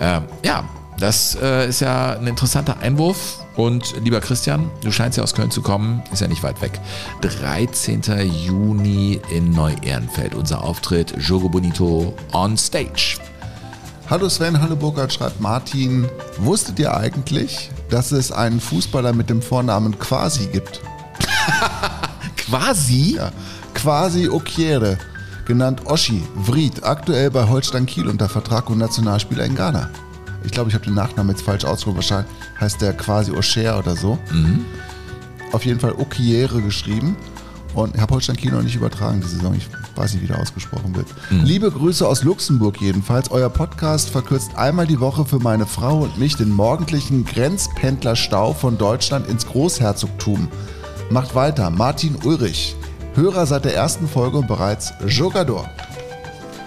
Ähm, 0.01 0.25
ja, 0.45 0.65
das 0.99 1.37
äh, 1.41 1.69
ist 1.69 1.81
ja 1.81 2.19
ein 2.19 2.27
interessanter 2.27 2.79
Einwurf. 2.81 3.39
Und 3.57 3.95
lieber 4.03 4.21
Christian, 4.21 4.71
du 4.83 4.91
scheinst 4.91 5.19
ja 5.19 5.25
aus 5.25 5.35
Köln 5.35 5.51
zu 5.51 5.61
kommen, 5.61 6.03
ist 6.13 6.21
ja 6.21 6.29
nicht 6.29 6.43
weit 6.43 6.63
weg. 6.63 6.81
13. 7.21 8.03
Juni 8.47 9.21
in 9.31 9.51
Neu-Ehrenfeld, 9.51 10.35
unser 10.35 10.65
Auftritt 10.65 11.15
Jogo 11.19 11.49
Bonito 11.49 12.15
on 12.33 12.57
Stage. 12.57 13.19
Hallo 14.13 14.29
Sven, 14.29 14.61
hallo 14.61 14.77
Burkhard, 14.77 15.11
schreibt 15.11 15.41
Martin. 15.41 16.07
Wusstet 16.37 16.79
ihr 16.79 16.95
eigentlich, 16.95 17.71
dass 17.89 18.13
es 18.13 18.31
einen 18.31 18.61
Fußballer 18.61 19.15
mit 19.15 19.31
dem 19.31 19.41
Vornamen 19.41 19.99
Quasi 19.99 20.49
gibt? 20.49 20.83
Quasi? 22.37 23.15
Ja. 23.17 23.33
Quasi 23.73 24.29
Okiere, 24.29 24.99
genannt 25.47 25.87
Oschi 25.87 26.23
Vried, 26.35 26.85
aktuell 26.85 27.31
bei 27.31 27.49
Holstein 27.49 27.87
Kiel 27.87 28.07
unter 28.07 28.29
Vertrag 28.29 28.69
und 28.69 28.77
Nationalspieler 28.77 29.47
in 29.47 29.55
Ghana. 29.55 29.89
Ich 30.45 30.53
glaube, 30.53 30.69
ich 30.69 30.75
habe 30.75 30.85
den 30.85 30.95
Nachnamen 30.95 31.35
jetzt 31.35 31.47
falsch 31.47 31.65
ausgesprochen. 31.65 31.97
Wahrscheinlich 31.97 32.31
heißt 32.61 32.83
der 32.83 32.93
quasi 32.93 33.33
Oscher 33.33 33.79
oder 33.79 33.97
so. 33.97 34.19
Auf 35.53 35.65
jeden 35.65 35.81
Fall 35.81 35.93
Okiere 35.93 36.61
geschrieben. 36.61 37.17
Und 37.75 37.95
ich 37.95 38.01
habe 38.01 38.15
Holstein 38.15 38.37
Kiel 38.37 38.53
noch 38.53 38.63
nicht 38.63 38.77
übertragen 38.77 39.21
die 39.21 39.27
Saison. 39.27 39.55
Ich 39.55 39.69
weiß 39.97 40.15
nicht, 40.15 40.23
wie 40.23 40.27
der 40.27 40.39
ausgesprochen 40.39 40.95
wird. 40.95 41.07
Liebe 41.31 41.71
Grüße 41.71 42.07
aus 42.07 42.23
Luxemburg 42.23 42.81
jedenfalls. 42.81 43.31
Euer 43.31 43.49
Podcast 43.49 44.11
verkürzt 44.11 44.57
einmal 44.57 44.87
die 44.87 45.01
Woche 45.01 45.25
für 45.25 45.39
meine 45.39 45.67
Frau 45.67 46.01
und 46.01 46.19
mich 46.19 46.37
den 46.37 46.51
morgendlichen 46.51 47.25
Grenzpendlerstau 47.25 48.53
von 48.53 48.79
Deutschland 48.79 49.27
ins 49.29 49.47
Großherzogtum. 49.47 50.49
Macht 51.11 51.35
weiter. 51.35 51.71
Martin 51.71 52.17
Ulrich. 52.25 52.77
Hörer 53.15 53.47
seit 53.47 53.65
der 53.65 53.75
ersten 53.75 54.09
Folge 54.09 54.39
und 54.39 54.49
bereits 54.49 54.93
Jogador. 55.07 55.69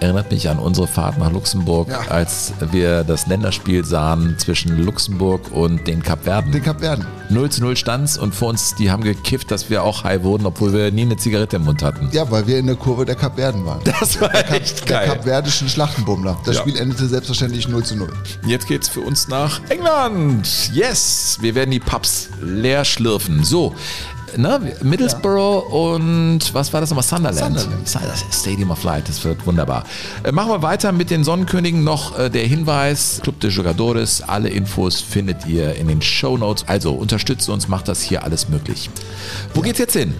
Erinnert 0.00 0.30
mich 0.30 0.48
an 0.50 0.58
unsere 0.58 0.86
Fahrt 0.86 1.18
nach 1.18 1.32
Luxemburg, 1.32 1.88
Ja. 1.88 2.00
als 2.10 2.52
wir 2.70 3.02
das 3.02 3.26
Länderspiel 3.26 3.84
sahen 3.84 4.36
zwischen 4.38 4.76
Luxemburg 4.84 5.50
und 5.52 5.86
den 5.86 6.02
Kapverden. 6.02 6.52
Den 6.52 6.62
Kapverden. 6.62 7.06
0 7.30 7.50
zu 7.50 7.62
0 7.62 7.76
stand's 7.76 8.18
und 8.18 8.34
vor 8.34 8.48
uns, 8.50 8.74
die 8.74 8.90
haben 8.90 9.02
gekifft, 9.02 9.50
dass 9.50 9.70
wir 9.70 9.82
auch 9.82 10.04
high 10.04 10.22
wurden, 10.22 10.44
obwohl 10.46 10.72
wir 10.72 10.90
nie 10.92 11.02
eine 11.02 11.16
Zigarette 11.16 11.56
im 11.56 11.64
Mund 11.64 11.82
hatten. 11.82 12.08
Ja, 12.12 12.30
weil 12.30 12.46
wir 12.46 12.58
in 12.58 12.66
der 12.66 12.76
Kurve 12.76 13.04
der 13.04 13.14
Kapverden 13.16 13.64
waren. 13.64 13.80
Das 13.84 14.20
war 14.20 14.32
echt 14.52 14.88
Der 14.88 14.98
geil. 14.98 15.08
kapverdischen 15.08 15.68
Schlachtenbummler. 15.68 16.36
Das 16.44 16.56
Ja. 16.56 16.60
Spiel 16.62 16.76
endete 16.76 17.06
selbstverständlich 17.08 17.66
0 17.68 17.82
zu 17.84 17.96
0. 17.96 18.08
Jetzt 18.46 18.68
geht's 18.68 18.88
für 18.88 19.00
uns 19.00 19.28
nach 19.28 19.60
England. 19.70 20.70
Yes, 20.72 21.38
wir 21.40 21.54
werden 21.54 21.70
die 21.70 21.80
Pubs 21.80 22.28
leer 22.42 22.84
schlürfen. 22.84 23.42
So, 23.44 23.74
ne, 24.36 24.60
Middlesbrough 24.82 25.72
und 25.72 26.54
was 26.54 26.72
war 26.72 26.80
das 26.80 26.90
nochmal? 26.90 27.04
Sunderland. 27.04 27.68
Sunderland. 27.84 28.24
Stadium 28.32 28.70
of 28.70 28.82
Light, 28.82 29.08
das 29.08 29.24
wird 29.24 29.46
wunderbar. 29.46 29.84
Äh, 30.24 30.32
machen 30.32 30.50
wir 30.50 30.62
weiter 30.62 30.92
mit 30.92 31.10
den 31.10 31.24
Sonnenkönigen. 31.24 31.84
Noch 31.84 32.18
äh, 32.18 32.30
der 32.30 32.46
Hinweis, 32.46 33.20
Club 33.22 33.40
de 33.40 33.50
Jugadores, 33.50 34.22
alle 34.22 34.48
Infos 34.48 35.00
findet 35.00 35.46
ihr 35.46 35.74
in 35.76 35.88
den 35.88 36.02
Show 36.02 36.36
Notes. 36.36 36.64
Also 36.68 36.92
unterstützt 36.92 37.48
uns, 37.48 37.68
macht 37.68 37.88
das 37.88 38.02
hier 38.02 38.24
alles 38.24 38.48
möglich. 38.48 38.90
Wo 39.54 39.60
geht's 39.60 39.78
jetzt 39.78 39.94
hin? 39.94 40.14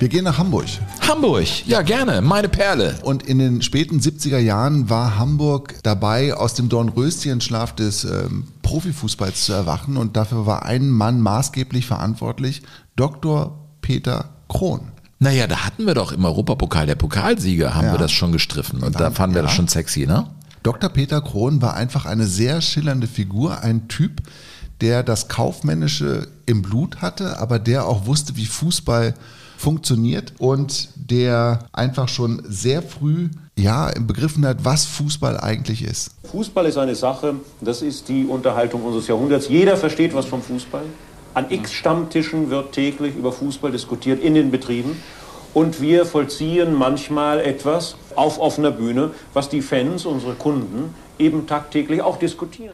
Wir 0.00 0.08
gehen 0.08 0.24
nach 0.24 0.38
Hamburg. 0.38 0.64
Hamburg. 1.06 1.66
Ja, 1.66 1.82
gerne. 1.82 2.22
Meine 2.22 2.48
Perle. 2.48 2.98
Und 3.02 3.22
in 3.24 3.38
den 3.38 3.60
späten 3.60 4.00
70er 4.00 4.38
Jahren 4.38 4.88
war 4.88 5.18
Hamburg 5.18 5.74
dabei, 5.82 6.32
aus 6.32 6.54
dem 6.54 6.70
Dornröschenschlaf 6.70 7.74
des 7.74 8.04
ähm, 8.04 8.44
Profifußballs 8.70 9.44
zu 9.46 9.52
erwachen. 9.52 9.96
Und 9.96 10.16
dafür 10.16 10.46
war 10.46 10.64
ein 10.64 10.88
Mann 10.90 11.20
maßgeblich 11.20 11.86
verantwortlich, 11.86 12.62
Dr. 12.94 13.58
Peter 13.80 14.30
Krohn. 14.48 14.92
Naja, 15.18 15.46
da 15.48 15.64
hatten 15.66 15.86
wir 15.86 15.94
doch 15.94 16.12
im 16.12 16.24
Europapokal, 16.24 16.86
der 16.86 16.94
Pokalsieger, 16.94 17.74
haben 17.74 17.86
Ja. 17.88 17.92
wir 17.94 17.98
das 17.98 18.12
schon 18.12 18.30
gestriffen. 18.32 18.82
Und 18.82 18.94
da 18.94 19.00
Dann- 19.04 19.14
fanden 19.14 19.34
wir 19.34 19.42
ja. 19.42 19.48
das 19.48 19.56
schon 19.56 19.66
sexy, 19.68 20.06
ne? 20.06 20.28
Dr. 20.62 20.88
Peter 20.90 21.20
Krohn 21.20 21.60
war 21.62 21.74
einfach 21.74 22.06
eine 22.06 22.26
sehr 22.26 22.60
schillernde 22.60 23.06
Figur, 23.08 23.60
ein 23.62 23.88
Typ, 23.88 24.22
der 24.80 25.02
das 25.02 25.26
Kaufmännische 25.28 26.28
im 26.46 26.62
Blut 26.62 27.02
hatte, 27.02 27.38
aber 27.38 27.58
der 27.58 27.86
auch 27.86 28.06
wusste, 28.06 28.36
wie 28.36 28.46
Fußball 28.46 29.14
funktioniert 29.60 30.32
und 30.38 30.88
der 30.96 31.66
einfach 31.72 32.08
schon 32.08 32.42
sehr 32.48 32.82
früh 32.82 33.28
ja 33.58 33.90
begriffen 34.00 34.46
hat, 34.46 34.64
was 34.64 34.86
Fußball 34.86 35.38
eigentlich 35.38 35.82
ist. 35.82 36.12
Fußball 36.30 36.64
ist 36.64 36.78
eine 36.78 36.94
Sache, 36.94 37.34
das 37.60 37.82
ist 37.82 38.08
die 38.08 38.24
Unterhaltung 38.24 38.82
unseres 38.82 39.06
Jahrhunderts. 39.06 39.48
Jeder 39.48 39.76
versteht 39.76 40.14
was 40.14 40.24
vom 40.24 40.40
Fußball. 40.40 40.84
An 41.34 41.46
x 41.50 41.74
Stammtischen 41.74 42.48
wird 42.48 42.72
täglich 42.72 43.14
über 43.14 43.32
Fußball 43.32 43.70
diskutiert 43.70 44.22
in 44.22 44.34
den 44.34 44.50
Betrieben. 44.50 44.96
Und 45.52 45.80
wir 45.80 46.06
vollziehen 46.06 46.74
manchmal 46.74 47.40
etwas 47.40 47.96
auf 48.16 48.38
offener 48.38 48.70
Bühne, 48.70 49.10
was 49.34 49.48
die 49.48 49.62
Fans, 49.62 50.06
unsere 50.06 50.34
Kunden, 50.34 50.94
eben 51.18 51.46
tagtäglich 51.46 52.00
auch 52.00 52.18
diskutieren. 52.18 52.72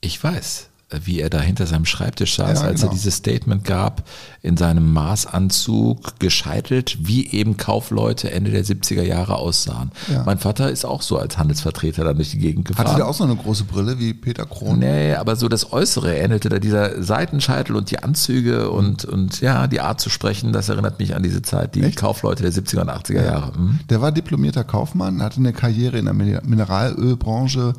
Ich 0.00 0.22
weiß, 0.22 0.68
wie 1.04 1.20
er 1.20 1.30
da 1.30 1.40
hinter 1.40 1.66
seinem 1.66 1.84
Schreibtisch 1.84 2.36
saß, 2.36 2.60
Ja, 2.60 2.66
als 2.66 2.80
genau. 2.80 2.92
er 2.92 2.94
dieses 2.94 3.16
Statement 3.16 3.64
gab, 3.64 4.08
in 4.42 4.56
seinem 4.56 4.92
Maßanzug, 4.92 6.18
gescheitelt, 6.18 6.98
wie 7.00 7.26
eben 7.28 7.56
Kaufleute 7.56 8.30
Ende 8.30 8.50
der 8.50 8.64
70er 8.64 9.02
Jahre 9.02 9.36
aussahen. 9.36 9.90
Ja. 10.12 10.22
Mein 10.24 10.38
Vater 10.38 10.70
ist 10.70 10.84
auch 10.84 11.02
so 11.02 11.18
als 11.18 11.38
Handelsvertreter 11.38 12.04
dann 12.04 12.16
durch 12.16 12.30
die 12.32 12.38
Gegend 12.38 12.66
gefahren. 12.68 12.86
Hatte 12.88 12.96
der 12.96 13.06
auch 13.08 13.14
so 13.14 13.24
eine 13.24 13.36
große 13.36 13.64
Brille 13.64 13.98
wie 13.98 14.14
Peter 14.14 14.46
Krohn? 14.46 14.78
Nee, 14.78 15.14
aber 15.14 15.36
so 15.36 15.48
das 15.48 15.72
Äußere 15.72 16.14
ähnelte 16.16 16.48
da 16.48 16.58
dieser 16.58 17.02
Seitenscheitel 17.02 17.76
und 17.76 17.90
die 17.90 17.98
Anzüge 18.02 18.70
und, 18.70 19.04
und 19.04 19.40
ja, 19.40 19.66
die 19.66 19.80
Art 19.80 20.00
zu 20.00 20.10
sprechen, 20.10 20.52
das 20.52 20.68
erinnert 20.68 20.98
mich 20.98 21.14
an 21.14 21.22
diese 21.22 21.42
Zeit, 21.42 21.74
die 21.74 21.82
Echt? 21.82 21.98
Kaufleute 21.98 22.42
der 22.42 22.52
70er 22.52 22.80
und 22.82 22.90
80er 22.90 23.24
Jahre. 23.24 23.58
Mhm. 23.58 23.80
Der 23.90 24.00
war 24.00 24.12
diplomierter 24.12 24.64
Kaufmann, 24.64 25.22
hatte 25.22 25.38
eine 25.38 25.52
Karriere 25.52 25.98
in 25.98 26.06
der 26.06 26.14
Min- 26.14 26.38
Mineralölbranche, 26.44 27.74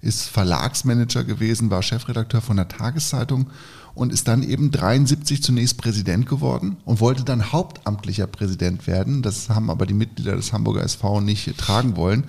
ist 0.00 0.24
Verlagsmanager 0.24 1.24
gewesen, 1.24 1.70
war 1.70 1.82
Chefredakteur 1.82 2.40
von 2.40 2.56
der 2.56 2.68
Tageszeitung 2.68 3.50
und 3.94 4.12
ist 4.12 4.28
dann 4.28 4.42
eben 4.42 4.70
73 4.70 5.42
zunächst 5.42 5.78
Präsident 5.78 6.26
geworden 6.26 6.76
und 6.84 7.00
wollte 7.00 7.24
dann 7.24 7.52
hauptamtlicher 7.52 8.26
Präsident 8.26 8.86
werden. 8.86 9.22
Das 9.22 9.48
haben 9.48 9.70
aber 9.70 9.86
die 9.86 9.94
Mitglieder 9.94 10.36
des 10.36 10.52
Hamburger 10.52 10.82
SV 10.82 11.20
nicht 11.22 11.56
tragen 11.56 11.96
wollen 11.96 12.24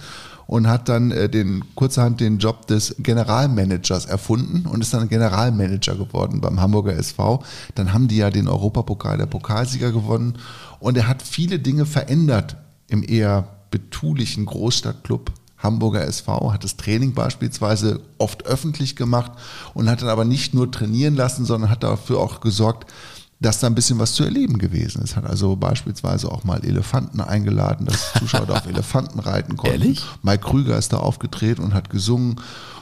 und 0.47 0.67
hat 0.67 0.87
dann 0.87 1.11
äh, 1.11 1.29
den 1.29 1.63
kurzerhand 1.75 2.21
den 2.21 2.39
Job 2.39 2.67
des 2.67 2.95
Generalmanagers 2.99 4.05
erfunden 4.05 4.65
und 4.65 4.81
ist 4.81 4.93
dann 4.93 5.09
Generalmanager 5.09 5.95
geworden 5.95 6.39
beim 6.39 6.61
Hamburger 6.61 6.95
SV. 6.95 7.43
Dann 7.75 7.93
haben 7.93 8.07
die 8.07 8.17
ja 8.17 8.29
den 8.29 8.47
Europapokal 8.47 9.17
der 9.17 9.25
Pokalsieger 9.25 9.91
gewonnen 9.91 10.37
und 10.79 10.97
er 10.97 11.07
hat 11.07 11.21
viele 11.21 11.59
Dinge 11.59 11.85
verändert 11.85 12.55
im 12.87 13.03
eher 13.03 13.57
betulichen 13.71 14.45
Großstadtclub 14.45 15.33
Hamburger 15.57 16.05
SV, 16.05 16.53
hat 16.53 16.63
das 16.63 16.77
Training 16.77 17.13
beispielsweise 17.13 18.01
oft 18.17 18.45
öffentlich 18.45 18.95
gemacht 18.95 19.31
und 19.73 19.89
hat 19.89 20.01
dann 20.01 20.09
aber 20.09 20.25
nicht 20.25 20.53
nur 20.53 20.71
trainieren 20.71 21.15
lassen, 21.15 21.45
sondern 21.45 21.69
hat 21.69 21.83
dafür 21.83 22.19
auch 22.19 22.41
gesorgt, 22.41 22.91
dass 23.39 23.59
da 23.59 23.67
ein 23.67 23.75
bisschen 23.75 23.99
was 23.99 24.13
zu 24.13 24.23
erleben 24.23 24.57
gewesen 24.57 25.01
ist. 25.01 25.15
Hat 25.15 25.25
also 25.25 25.55
beispielsweise 25.55 26.31
auch 26.31 26.43
mal 26.43 26.63
Elefanten 26.65 27.21
eingeladen, 27.21 27.85
dass 27.85 28.13
Zuschauer 28.19 28.45
da 28.47 28.55
auf 28.55 28.67
Elefanten 28.67 29.19
reiten 29.19 29.57
konnten. 29.57 29.81
Ehrlich? 29.81 30.03
Mike 30.23 30.47
Krüger 30.47 30.77
ist 30.77 30.93
da 30.93 30.97
aufgetreten 30.97 31.63
und 31.63 31.73
hat 31.73 31.89
gesungen. 31.89 32.39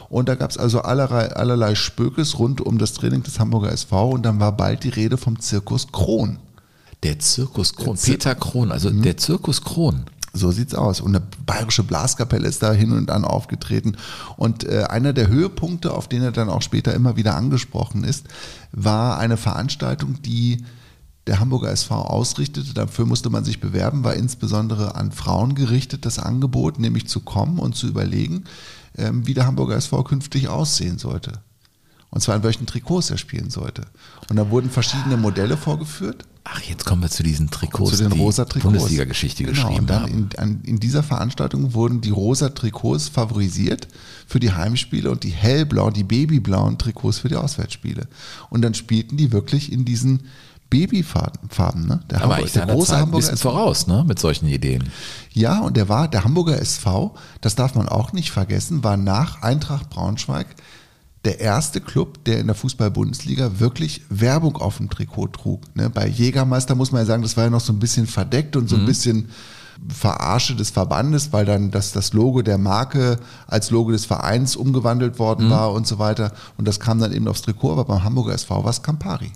Und 0.09 0.29
da 0.29 0.35
gab 0.35 0.51
es 0.51 0.57
also 0.57 0.81
allerlei, 0.81 1.31
allerlei 1.33 1.75
Spökes 1.75 2.39
rund 2.39 2.61
um 2.61 2.77
das 2.77 2.93
Training 2.93 3.23
des 3.23 3.39
Hamburger 3.39 3.71
SV 3.71 4.11
und 4.11 4.23
dann 4.23 4.39
war 4.39 4.55
bald 4.55 4.83
die 4.83 4.89
Rede 4.89 5.17
vom 5.17 5.39
Zirkus 5.39 5.91
Kron. 5.91 6.37
Der 7.03 7.19
Zirkus 7.19 7.75
Kron, 7.75 7.97
Peter 7.97 8.33
Kron, 8.33 8.71
also 8.71 8.89
der 8.89 9.17
Zirkus 9.17 9.61
Kron. 9.61 10.05
So 10.35 10.51
sieht's 10.51 10.75
aus. 10.75 10.99
Und 10.99 11.15
eine 11.15 11.25
bayerische 11.45 11.83
Blaskapelle 11.83 12.47
ist 12.47 12.61
da 12.61 12.73
hin 12.73 12.91
und 12.91 13.09
an 13.09 13.23
aufgetreten. 13.23 13.95
Und 14.35 14.65
äh, 14.65 14.83
einer 14.83 15.13
der 15.13 15.27
Höhepunkte, 15.27 15.93
auf 15.93 16.09
den 16.09 16.21
er 16.21 16.31
dann 16.31 16.49
auch 16.49 16.61
später 16.61 16.93
immer 16.93 17.15
wieder 17.15 17.35
angesprochen 17.35 18.03
ist, 18.03 18.27
war 18.73 19.17
eine 19.17 19.37
Veranstaltung, 19.37 20.21
die 20.21 20.65
der 21.27 21.39
Hamburger 21.39 21.71
SV 21.71 21.95
ausrichtete. 21.95 22.73
Dafür 22.73 23.05
musste 23.05 23.29
man 23.29 23.45
sich 23.45 23.61
bewerben, 23.61 24.03
war 24.03 24.15
insbesondere 24.15 24.95
an 24.95 25.11
Frauen 25.11 25.55
gerichtet, 25.55 26.05
das 26.05 26.19
Angebot, 26.19 26.79
nämlich 26.79 27.07
zu 27.07 27.21
kommen 27.21 27.57
und 27.57 27.75
zu 27.75 27.87
überlegen, 27.87 28.43
ähm, 28.97 29.25
wie 29.25 29.33
der 29.33 29.47
Hamburger 29.47 29.75
SV 29.75 30.03
künftig 30.03 30.49
aussehen 30.49 30.97
sollte. 30.97 31.31
Und 32.15 32.21
zwar 32.21 32.37
in 32.37 32.43
welchen 32.43 32.65
Trikots 32.65 33.11
er 33.11 33.17
spielen 33.17 33.49
sollte. 33.49 33.83
Und 34.29 34.37
da 34.37 34.49
wurden 34.49 34.69
verschiedene 34.71 35.17
Modelle 35.17 35.57
vorgeführt. 35.57 36.25
Ach, 36.45 36.61
jetzt 36.61 36.85
kommen 36.85 37.01
wir 37.01 37.09
zu 37.09 37.23
diesen 37.23 37.49
Trikots, 37.51 37.91
zu 37.91 37.97
den 37.97 38.11
die 38.11 38.19
rosa 38.19 38.45
Trikots. 38.45 38.71
Bundesliga-Geschichte 38.71 39.43
genau, 39.43 39.53
geschrieben 39.55 39.79
und 39.81 39.89
dann 39.89 40.03
haben. 40.03 40.29
in, 40.39 40.61
in 40.63 40.79
dieser 40.79 41.03
Veranstaltung 41.03 41.73
wurden 41.73 41.99
die 42.01 42.11
rosa 42.11 42.49
Trikots 42.49 43.09
favorisiert 43.09 43.87
für 44.27 44.39
die 44.39 44.53
Heimspiele 44.53 45.11
und 45.11 45.23
die 45.23 45.31
hellblauen, 45.31 45.93
die 45.93 46.03
babyblauen 46.05 46.77
Trikots 46.77 47.17
für 47.19 47.27
die 47.29 47.35
Auswärtsspiele. 47.35 48.07
Und 48.49 48.61
dann 48.61 48.75
spielten 48.75 49.17
die 49.17 49.31
wirklich 49.33 49.71
in 49.71 49.83
diesen 49.85 50.27
Babyfarben. 50.69 51.49
Farben, 51.49 51.85
Ne? 51.87 51.99
Der, 52.09 52.21
Aber 52.23 52.35
Hamburg- 52.35 52.47
ich 52.47 52.53
seiner 52.53 52.79
Zeit 52.79 53.03
ein 53.03 53.11
bisschen 53.11 53.33
SV. 53.35 53.49
voraus, 53.51 53.87
ne, 53.87 54.03
mit 54.07 54.19
solchen 54.19 54.47
Ideen. 54.47 54.83
Ja, 55.33 55.59
und 55.59 55.77
der 55.77 55.89
war, 55.89 56.07
der 56.07 56.23
Hamburger 56.23 56.59
SV, 56.59 57.15
das 57.41 57.55
darf 57.55 57.75
man 57.75 57.87
auch 57.89 58.13
nicht 58.13 58.31
vergessen, 58.31 58.83
war 58.83 58.97
nach 58.97 59.41
Eintracht 59.41 59.89
Braunschweig 59.89 60.47
der 61.25 61.39
erste 61.39 61.81
Club, 61.81 62.23
der 62.25 62.39
in 62.39 62.47
der 62.47 62.55
Fußball-Bundesliga 62.55 63.59
wirklich 63.59 64.01
Werbung 64.09 64.57
auf 64.57 64.77
dem 64.77 64.89
Trikot 64.89 65.27
trug. 65.27 65.61
Ne, 65.75 65.89
bei 65.89 66.07
Jägermeister 66.07 66.75
muss 66.75 66.91
man 66.91 67.01
ja 67.01 67.05
sagen, 67.05 67.23
das 67.23 67.35
war 67.35 67.45
ja 67.45 67.49
noch 67.49 67.61
so 67.61 67.73
ein 67.73 67.79
bisschen 67.79 68.07
verdeckt 68.07 68.55
und 68.55 68.69
so 68.69 68.75
ein 68.75 68.85
bisschen 68.85 69.29
Verarsche 69.89 70.55
des 70.55 70.69
Verbandes, 70.69 71.33
weil 71.33 71.45
dann 71.45 71.69
das, 71.69 71.91
das 71.91 72.13
Logo 72.13 72.41
der 72.41 72.57
Marke 72.57 73.19
als 73.47 73.71
Logo 73.71 73.91
des 73.91 74.05
Vereins 74.05 74.55
umgewandelt 74.55 75.19
worden 75.19 75.49
war 75.49 75.73
und 75.73 75.85
so 75.85 75.99
weiter. 75.99 76.31
Und 76.57 76.67
das 76.67 76.79
kam 76.79 76.99
dann 76.99 77.11
eben 77.11 77.27
aufs 77.27 77.41
Trikot, 77.41 77.73
aber 77.73 77.85
beim 77.85 78.03
Hamburger 78.03 78.33
SV 78.33 78.63
war 78.63 78.69
es 78.69 78.81
Campari. 78.81 79.31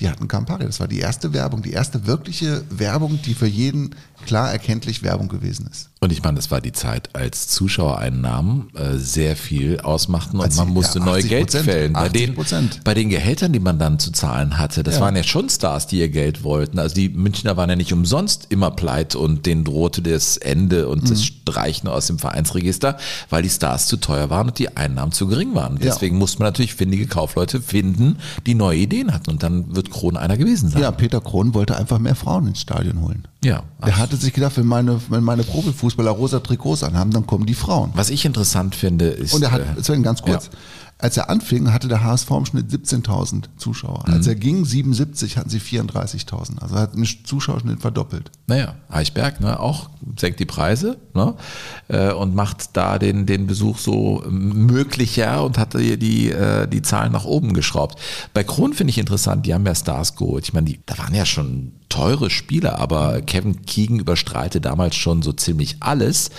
Die 0.00 0.10
hatten 0.10 0.26
Campari. 0.26 0.64
Das 0.64 0.80
war 0.80 0.88
die 0.88 0.98
erste 0.98 1.32
Werbung, 1.32 1.62
die 1.62 1.72
erste 1.72 2.06
wirkliche 2.06 2.64
Werbung, 2.70 3.20
die 3.24 3.34
für 3.34 3.46
jeden 3.46 3.94
klar 4.26 4.50
erkenntlich 4.52 5.02
Werbung 5.02 5.28
gewesen 5.28 5.66
ist. 5.70 5.90
Und 6.00 6.12
ich 6.12 6.22
meine, 6.22 6.36
das 6.36 6.50
war 6.52 6.60
die 6.60 6.70
Zeit, 6.72 7.14
als 7.16 7.48
Zuschauereinnahmen 7.48 8.68
äh, 8.76 8.96
sehr 8.98 9.34
viel 9.36 9.80
ausmachten 9.80 10.38
und 10.38 10.56
man 10.56 10.68
musste 10.68 11.00
ja, 11.00 11.04
neu 11.04 11.18
80%, 11.18 11.26
Geld 11.28 11.50
fällen. 11.52 11.92
Bei 11.94 12.08
den, 12.08 12.36
80%. 12.36 12.84
bei 12.84 12.94
den 12.94 13.08
Gehältern, 13.08 13.52
die 13.52 13.58
man 13.58 13.78
dann 13.78 13.98
zu 13.98 14.12
zahlen 14.12 14.58
hatte, 14.58 14.82
das 14.82 14.96
Ja. 14.96 15.00
waren 15.00 15.16
ja 15.16 15.24
schon 15.24 15.48
Stars, 15.48 15.86
die 15.88 15.98
ihr 15.98 16.08
Geld 16.08 16.44
wollten. 16.44 16.78
Also 16.78 16.94
die 16.94 17.08
Münchner 17.08 17.56
waren 17.56 17.68
ja 17.70 17.74
nicht 17.76 17.92
umsonst 17.92 18.46
immer 18.50 18.70
pleit 18.70 19.16
und 19.16 19.46
denen 19.46 19.64
drohte 19.64 20.02
das 20.02 20.36
Ende 20.36 20.88
und 20.88 21.04
Mhm. 21.04 21.08
das 21.08 21.24
Streichen 21.24 21.88
aus 21.88 22.06
dem 22.06 22.18
Vereinsregister, 22.20 22.96
weil 23.30 23.42
die 23.42 23.50
Stars 23.50 23.86
zu 23.88 23.96
teuer 23.96 24.30
waren 24.30 24.48
und 24.48 24.58
die 24.58 24.76
Einnahmen 24.76 25.10
zu 25.12 25.26
gering 25.26 25.54
waren. 25.54 25.74
Und 25.74 25.84
Ja. 25.84 25.92
Deswegen 25.92 26.16
musste 26.18 26.38
man 26.38 26.46
natürlich 26.48 26.74
findige 26.74 27.06
Kaufleute 27.08 27.60
finden, 27.60 28.18
die 28.46 28.54
neue 28.54 28.78
Ideen 28.78 29.12
hatten. 29.12 29.30
Und 29.30 29.42
dann 29.42 29.74
wird 29.74 29.90
Kron 29.90 30.16
einer 30.16 30.36
gewesen 30.36 30.68
sein. 30.70 30.82
Ja, 30.82 30.90
Peter 30.92 31.20
Krohn 31.20 31.54
wollte 31.54 31.76
einfach 31.76 31.98
mehr 31.98 32.14
Frauen 32.14 32.46
ins 32.46 32.60
Stadion 32.60 33.00
holen. 33.00 33.26
ja. 33.42 33.62
Der 33.84 33.96
hatte 34.08 34.16
sich 34.24 34.32
gedacht, 34.32 34.56
wenn 34.56 34.66
meine, 34.66 35.00
wenn 35.10 35.22
meine 35.22 35.44
Profifußballer 35.44 36.10
rosa 36.10 36.40
Trikots 36.40 36.82
anhaben, 36.82 37.10
dann 37.10 37.26
kommen 37.26 37.46
die 37.46 37.54
Frauen. 37.54 37.90
Was 37.94 38.10
ich 38.10 38.24
interessant 38.24 38.74
finde, 38.74 39.06
ist. 39.06 39.34
Und 39.34 39.42
er 39.42 39.50
hat, 39.52 39.60
äh, 39.78 39.82
Sven, 39.82 40.02
ganz 40.02 40.22
kurz, 40.22 40.46
ja. 40.46 40.50
als 40.98 41.16
er 41.16 41.28
anfing, 41.30 41.72
hatte 41.72 41.88
der 41.88 42.02
HSV 42.02 42.30
im 42.30 42.46
Schnitt 42.46 42.70
17.000 42.70 43.44
Zuschauer. 43.58 44.08
Als 44.08 44.26
Mhm. 44.26 44.32
er 44.32 44.34
ging, 44.34 44.64
77, 44.64 45.36
hatten 45.36 45.50
sie 45.50 45.60
34.000. 45.60 46.58
Also 46.60 46.74
er 46.76 46.80
hat 46.82 46.94
den 46.94 47.06
Zuschauerschnitt 47.24 47.80
verdoppelt. 47.80 48.30
Naja, 48.46 48.74
Eichberg, 48.88 49.40
ne, 49.40 49.60
auch 49.60 49.90
senkt 50.18 50.40
die 50.40 50.46
Preise 50.46 50.96
ne, 51.14 51.34
äh, 51.88 52.10
und 52.12 52.34
macht 52.34 52.76
da 52.76 52.98
den, 52.98 53.26
den 53.26 53.46
Besuch 53.46 53.78
so 53.78 54.24
möglicher 54.28 55.44
und 55.44 55.58
hat 55.58 55.74
die, 55.74 55.98
die, 55.98 56.30
äh, 56.30 56.66
die 56.66 56.82
Zahlen 56.82 57.12
nach 57.12 57.24
oben 57.26 57.52
geschraubt. 57.52 57.98
Bei 58.32 58.42
Kron 58.42 58.72
finde 58.72 58.90
ich 58.90 58.98
interessant, 58.98 59.44
die 59.46 59.54
haben 59.54 59.66
ja 59.66 59.74
Stars 59.74 60.16
geholt. 60.16 60.44
Ich 60.44 60.52
meine, 60.54 60.66
die, 60.66 60.80
da 60.86 60.96
waren 60.98 61.14
ja 61.14 61.26
schon 61.26 61.72
teure 61.88 62.30
Spieler, 62.30 62.78
aber 62.78 63.22
Kevin 63.22 63.64
Keegan 63.64 63.98
überstrahlte 63.98 64.60
damals 64.60 64.96
schon 64.96 65.22
so 65.22 65.32
ziemlich 65.32 65.76
alles. 65.80 66.30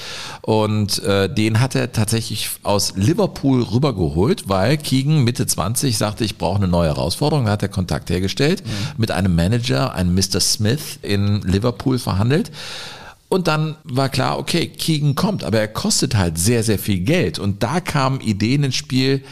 Und 0.41 1.03
äh, 1.03 1.33
den 1.33 1.59
hat 1.59 1.75
er 1.75 1.91
tatsächlich 1.91 2.49
aus 2.63 2.93
Liverpool 2.95 3.63
rübergeholt, 3.63 4.47
weil 4.47 4.77
Keegan 4.77 5.23
Mitte 5.23 5.47
20 5.47 5.97
sagte, 5.97 6.23
ich 6.23 6.37
brauche 6.37 6.57
eine 6.57 6.67
neue 6.67 6.89
Herausforderung. 6.89 7.45
Da 7.45 7.51
hat 7.51 7.63
er 7.63 7.69
Kontakt 7.69 8.09
hergestellt 8.09 8.63
mit 8.97 9.11
einem 9.11 9.35
Manager, 9.35 9.93
einem 9.93 10.13
Mr. 10.13 10.39
Smith 10.39 10.99
in 11.01 11.41
Liverpool 11.41 11.99
verhandelt. 11.99 12.51
Und 13.29 13.47
dann 13.47 13.75
war 13.83 14.09
klar, 14.09 14.39
okay, 14.39 14.67
Keegan 14.67 15.13
kommt, 15.13 15.43
aber 15.43 15.59
er 15.59 15.67
kostet 15.67 16.15
halt 16.15 16.39
sehr, 16.39 16.63
sehr 16.63 16.79
viel 16.79 16.99
Geld. 16.99 17.37
Und 17.37 17.61
da 17.61 17.79
kamen 17.79 18.21
Ideen 18.21 18.63
ins 18.63 18.75
Spiel, 18.75 19.23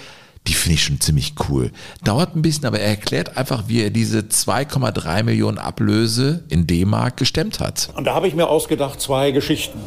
die 0.48 0.54
finde 0.54 0.75
ich 0.75 0.83
schon 0.83 1.00
ziemlich 1.00 1.33
cool. 1.50 1.71
Dauert 2.04 2.35
ein 2.35 2.41
bisschen, 2.41 2.65
aber 2.65 2.79
er 2.79 2.89
erklärt 2.89 3.37
einfach, 3.37 3.63
wie 3.67 3.83
er 3.83 3.89
diese 3.89 4.19
2,3 4.19 5.23
Millionen 5.23 5.58
Ablöse 5.58 6.43
in 6.50 6.67
D-Mark 6.67 7.17
gestemmt 7.17 7.60
hat. 7.60 7.89
Und 7.95 8.06
da 8.06 8.13
habe 8.13 8.27
ich 8.27 8.35
mir 8.35 8.48
ausgedacht, 8.48 9.02
zwei 9.02 9.31
Geschichten. 9.31 9.79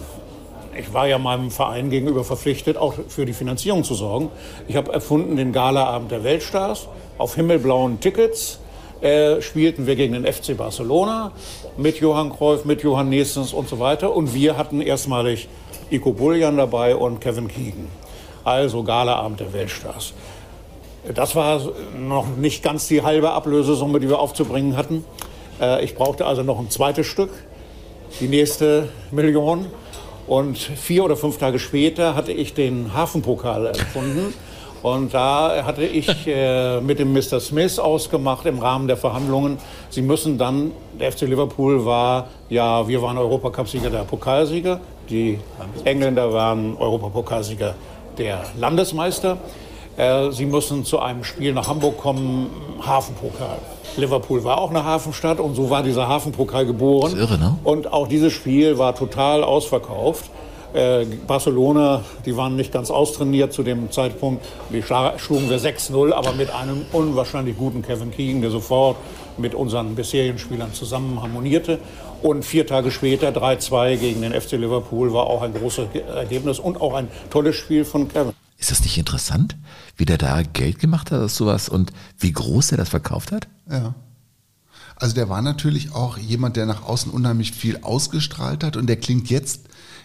Ich 0.78 0.92
war 0.92 1.06
ja 1.06 1.18
meinem 1.18 1.50
Verein 1.50 1.90
gegenüber 1.90 2.24
verpflichtet, 2.24 2.76
auch 2.76 2.94
für 3.08 3.26
die 3.26 3.32
Finanzierung 3.32 3.84
zu 3.84 3.94
sorgen. 3.94 4.30
Ich 4.68 4.76
habe 4.76 4.92
erfunden 4.92 5.36
den 5.36 5.52
Galaabend 5.52 6.11
der 6.11 6.24
Weltstars 6.24 6.88
auf 7.18 7.34
himmelblauen 7.34 8.00
Tickets. 8.00 8.58
äh, 9.02 9.40
spielten 9.40 9.86
wir 9.86 9.96
gegen 9.96 10.12
den 10.12 10.30
FC 10.30 10.56
Barcelona 10.56 11.32
mit 11.78 12.00
Johann 12.00 12.30
Cruyff, 12.30 12.66
mit 12.66 12.82
Johann 12.82 13.08
Neesens 13.08 13.52
und 13.52 13.68
so 13.68 13.78
weiter. 13.78 14.14
Und 14.14 14.34
wir 14.34 14.56
hatten 14.58 14.82
erstmalig 14.82 15.48
Iko 15.90 16.12
Bullian 16.12 16.56
dabei 16.58 16.94
und 16.94 17.20
Kevin 17.20 17.48
Keegan. 17.48 17.88
Also 18.44 18.82
Galaabend 18.82 19.40
der 19.40 19.52
Weltstars. 19.52 20.12
Das 21.14 21.34
war 21.34 21.61
noch 21.98 22.26
nicht 22.36 22.62
ganz 22.62 22.86
die 22.88 23.03
halbe 23.03 23.30
Ablösesumme, 23.30 24.01
die 24.01 24.09
wir 24.09 24.18
aufzubringen 24.18 24.76
hatten. 24.76 25.05
Äh, 25.61 25.84
ich 25.84 25.94
brauchte 25.94 26.26
also 26.26 26.42
noch 26.42 26.59
ein 26.59 26.70
zweites 26.70 27.07
Stück, 27.07 27.30
die 28.20 28.28
nächste 28.28 28.88
Million. 29.11 29.66
Und 30.26 30.59
vier 30.59 31.05
oder 31.05 31.16
fünf 31.16 31.38
Tage 31.38 31.59
später 31.59 32.14
hatte 32.14 32.32
ich 32.32 32.55
den 32.55 32.94
Hafenpokal 32.94 33.66
erfunden. 33.66 34.32
Und 34.82 35.12
da 35.12 35.64
hatte 35.64 35.84
ich 35.84 36.26
äh, 36.26 36.80
mit 36.80 36.98
dem 36.98 37.12
Mr. 37.12 37.40
Smith 37.40 37.78
ausgemacht 37.78 38.46
im 38.46 38.59
Rahmen 38.59 38.86
der 38.86 38.96
Verhandlungen. 38.96 39.59
Sie 39.90 40.01
müssen 40.03 40.38
dann, 40.38 40.72
der 40.98 41.12
FC 41.12 41.22
Liverpool 41.22 41.84
war, 41.84 42.28
ja, 42.48 42.86
wir 42.88 43.03
waren 43.03 43.18
Europacup-Sieger 43.18 43.90
der 43.90 44.05
Pokalsieger. 44.05 44.80
Die 45.11 45.38
Engländer 45.84 46.32
waren 46.32 46.76
Europapokalsieger 46.76 47.74
der 48.16 48.44
Landesmeister. 48.59 49.36
Äh, 50.01 50.32
Sie 50.32 50.46
müssen 50.46 50.84
zu 50.84 50.98
einem 50.98 51.24
Spiel 51.24 51.53
nach 51.53 51.68
Hamburg 51.68 51.98
kommen, 51.98 52.46
Hafenpokal. 52.80 53.59
Liverpool 53.98 54.42
war 54.44 54.59
auch 54.59 54.70
eine 54.70 54.82
Hafenstadt 54.82 55.40
und 55.40 55.55
so 55.55 55.68
war 55.68 55.82
dieser 55.82 56.09
Hafenpokal 56.09 56.64
geboren. 56.64 57.12
Das 57.12 57.20
ist 57.20 57.30
irre, 57.30 57.38
ne? 57.38 57.59
Und 57.64 57.92
auch 57.92 58.09
dieses 58.09 58.32
Spiel 58.32 58.78
war 58.78 58.94
total 58.94 59.44
ausverkauft. 59.44 60.30
Äh, 60.72 61.05
Barcelona, 61.26 62.03
die 62.24 62.34
waren 62.34 62.57
nicht 62.57 62.72
ganz 62.72 62.90
austrainiert 62.90 63.53
zu 63.53 63.62
dem 63.62 63.90
Zeitpunkt. 63.90 64.42
Die 64.72 64.82
schlugen 64.82 65.51
wir 65.51 65.59
6-0, 65.59 66.12
aber 66.12 66.32
mit 66.32 66.55
einem 66.55 66.86
unwahrscheinlich 66.92 67.59
guten 67.59 67.82
Kevin 67.82 68.11
Keegan, 68.11 68.40
der 68.40 68.51
sofort 68.51 68.96
mit 69.36 69.55
unseren 69.55 69.96
bisherigen 69.96 70.38
Spielern 70.38 70.72
zusammen 70.72 71.20
harmonierte. 71.20 71.78
Und 72.22 72.44
vier 72.44 72.66
Tage 72.66 72.90
später 72.90 73.30
3-2 73.30 73.96
gegen 73.96 74.22
den 74.22 74.32
FC 74.32 74.53
Liverpool 74.53 75.12
war 75.12 75.26
auch 75.26 75.42
ein 75.42 75.53
großes 75.53 75.88
Ergebnis 76.14 76.59
und 76.59 76.80
auch 76.80 76.94
ein 76.94 77.09
tolles 77.30 77.57
Spiel 77.57 77.84
von 77.84 78.09
Kevin. 78.09 78.32
Ist 78.61 78.70
das 78.70 78.82
nicht 78.82 78.98
interessant, 78.98 79.56
wie 79.96 80.04
der 80.04 80.18
da 80.18 80.42
Geld 80.42 80.78
gemacht 80.78 81.11
hat 81.11 81.20
aus 81.20 81.34
sowas 81.34 81.70
und 81.70 81.92
wie 82.18 82.30
groß 82.30 82.72
er 82.72 82.76
das 82.76 82.90
verkauft 82.90 83.32
hat? 83.32 83.48
Ja. 83.70 83.94
Also 84.96 85.14
der 85.14 85.30
war 85.30 85.40
natürlich 85.40 85.92
auch 85.94 86.18
jemand, 86.18 86.56
der 86.56 86.66
nach 86.66 86.82
außen 86.82 87.11
unheimlich 87.11 87.52
viel 87.52 87.78
ausgestrahlt 87.80 88.62
hat 88.62 88.76
und 88.76 88.86
der 88.86 88.96
klingt 88.96 89.30
jetzt 89.30 89.62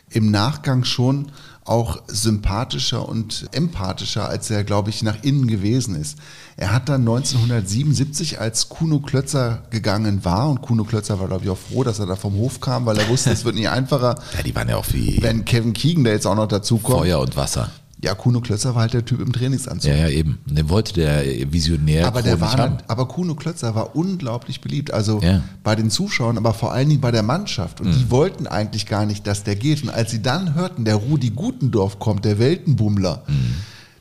im 0.10 0.32
Nachgang 0.32 0.86
schon 0.86 1.34
auch 1.66 2.02
sympathischer 2.08 3.10
und 3.10 3.48
empathischer, 3.52 4.30
als 4.30 4.50
er, 4.52 4.64
glaube 4.64 4.92
ich, 4.92 5.04
nach 5.04 5.24
innen 5.24 5.48
gewesen 5.48 5.96
ist. 5.96 6.18
Er 6.56 6.72
hat 6.72 6.88
dann 6.88 7.02
1977, 7.02 8.40
als 8.40 8.70
Kuno 8.70 9.00
Klötzer 9.00 9.64
gegangen 9.72 10.24
war, 10.24 10.48
und 10.50 10.62
Kuno 10.62 10.84
Klötzer 10.84 11.20
war, 11.20 11.28
glaube 11.28 11.44
ich, 11.44 11.50
auch 11.50 11.58
froh, 11.58 11.84
dass 11.84 11.98
er 12.00 12.06
da 12.06 12.16
vom 12.16 12.36
Hof 12.36 12.62
kam, 12.62 12.86
weil 12.86 12.98
er 13.00 13.10
wusste, 13.10 13.32
es 13.32 13.44
wird 13.44 13.56
nicht 13.56 13.70
einfacher, 13.70 14.16
Ja, 14.38 14.44
die 14.44 14.56
waren 14.56 14.70
ja 14.70 14.78
auch 14.78 14.86
wie 14.92 15.22
wenn 15.22 15.44
Kevin 15.44 15.74
Keegan 15.74 16.04
da 16.04 16.12
jetzt 16.12 16.28
auch 16.28 16.36
noch 16.36 16.48
dazu 16.48 16.78
kommt. 16.78 17.00
Feuer 17.00 17.20
und 17.20 17.36
Wasser. 17.36 17.72
Ja, 18.04 18.14
Kuno 18.14 18.42
Klötzer 18.42 18.76
war 18.76 18.82
halt 18.82 18.94
der 18.94 19.06
Typ 19.06 19.22
im 19.22 19.32
Trainingsanzug. 19.32 19.90
Ja, 19.90 19.96
ja, 19.98 20.10
eben. 20.10 20.38
Den 20.46 20.70
wollte 20.70 20.94
der 20.94 21.24
Visionär 21.52 22.06
Aber, 22.08 22.22
der 22.22 22.40
war, 22.42 22.56
haben. 22.58 22.78
aber 22.88 23.08
Kuno 23.08 23.36
Klötzer 23.36 23.74
war 23.74 23.96
unglaublich 23.96 24.60
beliebt. 24.62 24.92
Also 24.92 25.22
Ja. 25.22 25.42
bei 25.64 25.76
den 25.76 25.90
Zuschauern, 25.90 26.38
aber 26.38 26.54
vor 26.54 26.74
allen 26.74 26.90
Dingen 26.90 27.02
bei 27.02 27.12
der 27.12 27.24
Mannschaft. 27.24 27.80
Und 27.82 27.92
die 27.94 28.12
wollten 28.12 28.48
eigentlich 28.48 28.86
gar 28.86 29.06
nicht, 29.06 29.26
dass 29.26 29.44
der 29.44 29.56
geht. 29.56 29.82
Und 29.82 29.90
als 29.90 30.12
sie 30.12 30.22
dann 30.22 30.56
hörten, 30.56 30.84
der 30.86 30.96
Rudi 30.96 31.30
Gutendorf 31.32 31.98
kommt, 31.98 32.26
der 32.26 32.38
Weltenbummler, 32.38 33.24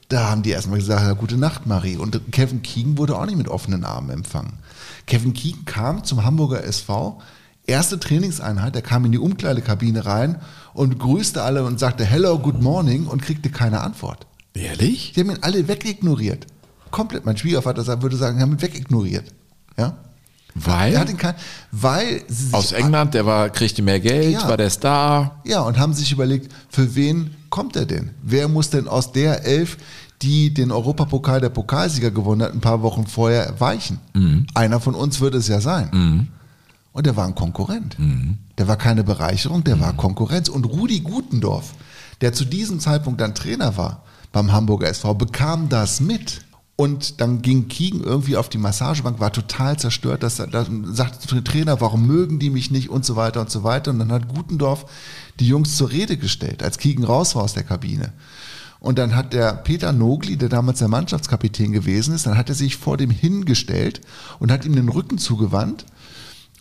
da 0.09 0.29
haben 0.29 0.43
die 0.43 0.51
erstmal 0.51 0.79
gesagt, 0.81 1.01
ja, 1.03 1.13
gute 1.13 1.39
Nacht, 1.39 1.67
Marie. 1.67 1.97
Und 1.97 2.21
Kevin 2.33 2.63
Keegan 2.63 2.99
wurde 2.99 3.17
auch 3.17 3.27
nicht 3.27 3.39
mit 3.39 3.49
offenen 3.49 3.85
Armen 3.85 4.11
empfangen. 4.11 4.55
Kevin 5.07 5.33
Keegan 5.35 5.65
kam 5.65 6.05
zum 6.05 6.25
Hamburger 6.25 6.63
SV, 6.65 7.21
erste 7.67 7.99
Trainingseinheit, 7.99 8.77
er 8.77 8.83
kam 8.83 9.05
in 9.07 9.13
die 9.13 9.19
Umkleidekabine 9.19 10.05
rein 10.05 10.37
und 10.75 10.99
grüßte 10.99 11.43
alle 11.43 11.65
und 11.65 11.79
sagte 11.81 12.05
Hello, 12.05 12.39
good 12.39 12.61
morning 12.61 13.07
und 13.07 13.23
kriegte 13.23 13.49
keine 13.51 13.81
Antwort. 13.81 14.27
Ehrlich? 14.55 15.13
Die 15.15 15.21
haben 15.21 15.31
ihn 15.31 15.39
alle 15.41 15.67
wegignoriert. 15.67 16.47
Komplett. 16.91 17.25
Mein 17.25 17.37
Schwiegervater 17.37 18.03
würde 18.03 18.17
sagen, 18.17 18.41
haben 18.41 18.53
ihn 18.53 18.63
wegignoriert. 18.63 19.25
Ja? 19.79 19.97
Weil? 20.55 20.93
Er 20.95 21.01
hat 21.01 21.11
ihn 21.11 21.17
kein, 21.17 21.35
weil 21.73 22.23
Aus 22.53 22.71
England, 22.71 23.15
der 23.15 23.27
war, 23.27 23.51
kriegte 23.51 23.83
mehr 23.83 23.99
Geld, 23.99 24.35
Ja. 24.35 24.49
war 24.49 24.57
der 24.57 24.71
Star. 24.71 25.41
Ja, 25.45 25.63
und 25.63 25.79
haben 25.79 25.93
sich 25.95 26.13
überlegt, 26.13 26.53
für 26.69 26.95
wen 26.95 27.35
kommt 27.51 27.75
er 27.75 27.87
denn? 27.87 28.11
Wer 28.23 28.47
muss 28.47 28.71
denn 28.71 28.87
aus 28.87 29.11
der 29.11 29.45
Elf, 29.45 29.77
die 30.23 30.55
den 30.55 30.71
Europapokal 30.71 31.41
der 31.41 31.49
Pokalsieger 31.49 32.13
gewonnen 32.13 32.43
hat, 32.43 32.53
ein 32.53 32.61
paar 32.61 32.83
Wochen 32.83 33.07
vorher 33.09 33.59
weichen? 33.59 33.99
Einer 34.55 34.79
von 34.79 34.95
uns 34.95 35.21
wird 35.21 35.35
es 35.35 35.49
ja 35.49 35.61
sein. 35.61 36.29
Und 36.95 37.07
der 37.07 37.17
war 37.17 37.27
ein 37.27 37.35
Konkurrent. 37.35 37.97
Der 38.57 38.69
war 38.69 38.77
keine 38.77 39.03
Bereicherung, 39.03 39.65
der 39.65 39.81
war 39.81 39.95
Konkurrenz. 39.95 40.49
Und 40.49 40.65
Rudi 40.65 41.01
Gutendorf, 41.01 41.75
der 42.21 42.33
zu 42.33 42.45
diesem 42.45 42.79
Zeitpunkt 42.79 43.21
dann 43.21 43.35
Trainer 43.35 43.77
war 43.77 44.05
beim 44.31 44.53
Hamburger 44.53 44.89
SV, 44.89 45.15
bekam 45.15 45.69
das 45.69 46.01
mit. 46.01 46.43
Und 46.77 47.21
dann 47.21 47.43
ging 47.43 47.67
Kiegen 47.67 48.01
irgendwie 48.01 48.37
auf 48.37 48.49
die 48.49 48.59
Massagebank, 48.59 49.19
war 49.19 49.33
total 49.33 49.77
zerstört. 49.77 50.23
Das, 50.23 50.37
das 50.37 50.69
sagte 50.85 51.35
der 51.35 51.43
Trainer, 51.43 51.81
warum 51.81 52.07
mögen 52.07 52.39
die 52.39 52.51
mich 52.51 52.71
nicht 52.71 52.91
und 52.91 53.05
so 53.05 53.17
weiter 53.17 53.41
und 53.41 53.51
so 53.51 53.65
weiter. 53.65 53.91
Und 53.91 53.99
dann 53.99 54.13
hat 54.13 54.29
Gutendorf 54.29 54.87
die 55.41 55.49
Jungs 55.49 55.77
zur 55.77 55.91
Rede 55.91 56.17
gestellt, 56.17 56.63
als 56.63 56.79
Kiegen 56.79 57.03
raus 57.03 57.35
war 57.35 57.43
aus 57.43 57.55
der 57.55 57.65
Kabine. 57.65 58.13
Und 58.79 59.01
dann 59.01 59.17
hat 59.17 59.33
der 59.33 59.53
Peter 59.55 59.93
Nogli, 59.93 60.37
der 60.37 60.49
damals 60.49 60.79
der 60.79 60.89
Mannschaftskapitän 60.89 61.73
gewesen 61.73 62.15
ist, 62.15 62.27
dann 62.27 62.39
hat 62.39 62.51
er 62.51 62.55
sich 62.55 62.77
vor 62.77 62.97
dem 62.97 63.11
hingestellt 63.11 64.01
und 64.39 64.53
hat 64.53 64.65
ihm 64.65 64.77
den 64.77 64.89
Rücken 64.89 65.19
zugewandt 65.19 65.87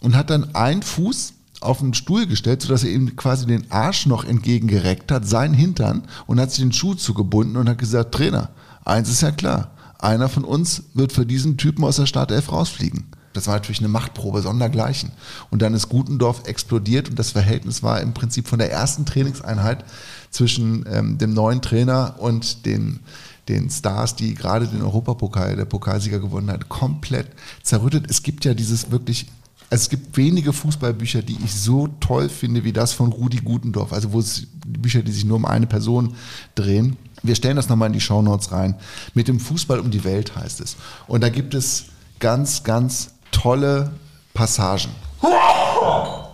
und 0.04 0.16
hat 0.16 0.30
dann 0.30 0.54
einen 0.54 0.84
Fuß 0.84 1.34
auf 1.62 1.80
den 1.80 1.93
Stuhl 1.93 2.28
gestellt, 2.28 2.62
sodass 2.62 2.84
er 2.84 2.91
ihm 2.91 3.16
quasi 3.16 3.47
den 3.47 3.72
Arsch 3.72 4.06
noch 4.06 4.26
entgegengereckt 4.26 5.12
hat, 5.12 5.28
seinen 5.28 5.54
Hintern 5.54 6.04
und 6.28 6.39
hat 6.39 6.51
sich 6.51 6.60
den 6.60 6.74
Schuh 6.74 6.93
zugebunden 6.93 7.58
und 7.58 7.70
hat 7.70 7.78
gesagt, 7.78 8.14
Trainer, 8.14 8.49
eins 8.86 9.10
ist 9.10 9.22
ja 9.22 9.32
klar, 9.32 9.72
einer 9.97 10.30
von 10.30 10.43
uns 10.43 10.84
wird 10.93 11.14
für 11.14 11.26
diesen 11.26 11.58
Typen 11.58 11.84
aus 11.86 11.95
der 11.95 12.06
Startelf 12.06 12.51
rausfliegen. 12.51 13.06
Das 13.32 13.47
war 13.47 13.56
natürlich 13.56 13.80
eine 13.80 13.88
Machtprobe 13.88 14.41
sondergleichen. 14.41 15.12
Und 15.49 15.62
dann 15.62 15.74
ist 15.74 15.89
Gutendorf 15.89 16.43
explodiert 16.45 17.10
und 17.10 17.18
das 17.18 17.32
Verhältnis 17.32 17.82
war 17.82 17.99
im 18.01 18.14
Prinzip 18.14 18.47
von 18.47 18.60
der 18.60 18.72
ersten 18.72 19.06
Trainingseinheit 19.06 19.86
zwischen 20.30 20.86
ähm, 20.91 21.18
dem 21.18 21.34
neuen 21.34 21.62
Trainer 21.62 22.16
und 22.20 22.66
den, 22.66 22.99
den 23.47 23.70
Stars, 23.72 24.16
die 24.16 24.36
gerade 24.36 24.68
den 24.68 24.84
Europapokal, 24.84 25.56
der 25.56 25.66
Pokalsieger 25.66 26.20
gewonnen 26.20 26.51
hat, 26.51 26.70
komplett 26.70 27.28
zerrüttet. 27.64 28.06
Es 28.10 28.22
gibt 28.22 28.45
ja 28.45 28.54
dieses 28.54 28.91
wirklich 28.91 29.28
es 29.74 29.90
gibt 29.90 30.16
wenige 30.18 30.54
Fußballbücher, 30.54 31.24
die 31.24 31.38
ich 31.44 31.54
so 31.54 31.88
toll 32.00 32.30
finde 32.30 32.64
wie 32.64 32.74
das 32.74 32.94
von 32.94 33.12
Rudi 33.12 33.38
Gutendorf. 33.38 33.92
Also 33.92 34.14
wo 34.14 34.20
es 34.20 34.46
Bücher, 34.66 35.02
die 35.02 35.12
sich 35.12 35.26
nur 35.26 35.38
um 35.38 35.46
eine 35.46 35.66
Person 35.66 36.16
drehen. 36.54 36.96
Wir 37.24 37.34
stellen 37.34 37.56
das 37.56 37.70
nochmal 37.70 37.88
in 37.88 37.94
die 37.94 38.02
Shownotes 38.02 38.52
rein. 38.52 38.76
Mit 39.16 39.28
dem 39.28 39.40
Fußball 39.40 39.80
um 39.80 39.90
die 39.90 40.04
Welt 40.04 40.36
heißt 40.36 40.62
es. 40.62 40.76
Und 41.08 41.22
da 41.22 41.30
gibt 41.30 41.56
es 41.56 41.86
ganz, 42.20 42.64
ganz 42.64 43.12
tolle 43.32 43.92
Passagen. 44.36 44.92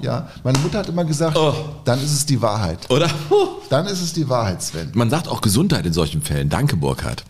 Ja, 0.02 0.30
meine 0.44 0.58
Mutter 0.60 0.80
hat 0.80 0.90
immer 0.90 1.06
gesagt, 1.06 1.38
dann 1.86 2.00
ist 2.00 2.12
es 2.12 2.26
die 2.26 2.42
Wahrheit. 2.42 2.90
Oder? 2.90 3.10
Dann 3.70 3.86
ist 3.86 4.02
es 4.02 4.14
die 4.14 4.28
Wahrheit, 4.28 4.62
Sven. 4.64 4.92
Man 4.96 5.10
sagt 5.10 5.28
auch 5.28 5.42
Gesundheit 5.42 5.86
in 5.86 5.94
solchen 5.94 6.22
Fällen. 6.22 6.50
Danke, 6.50 6.76
Burkhard. 6.76 7.24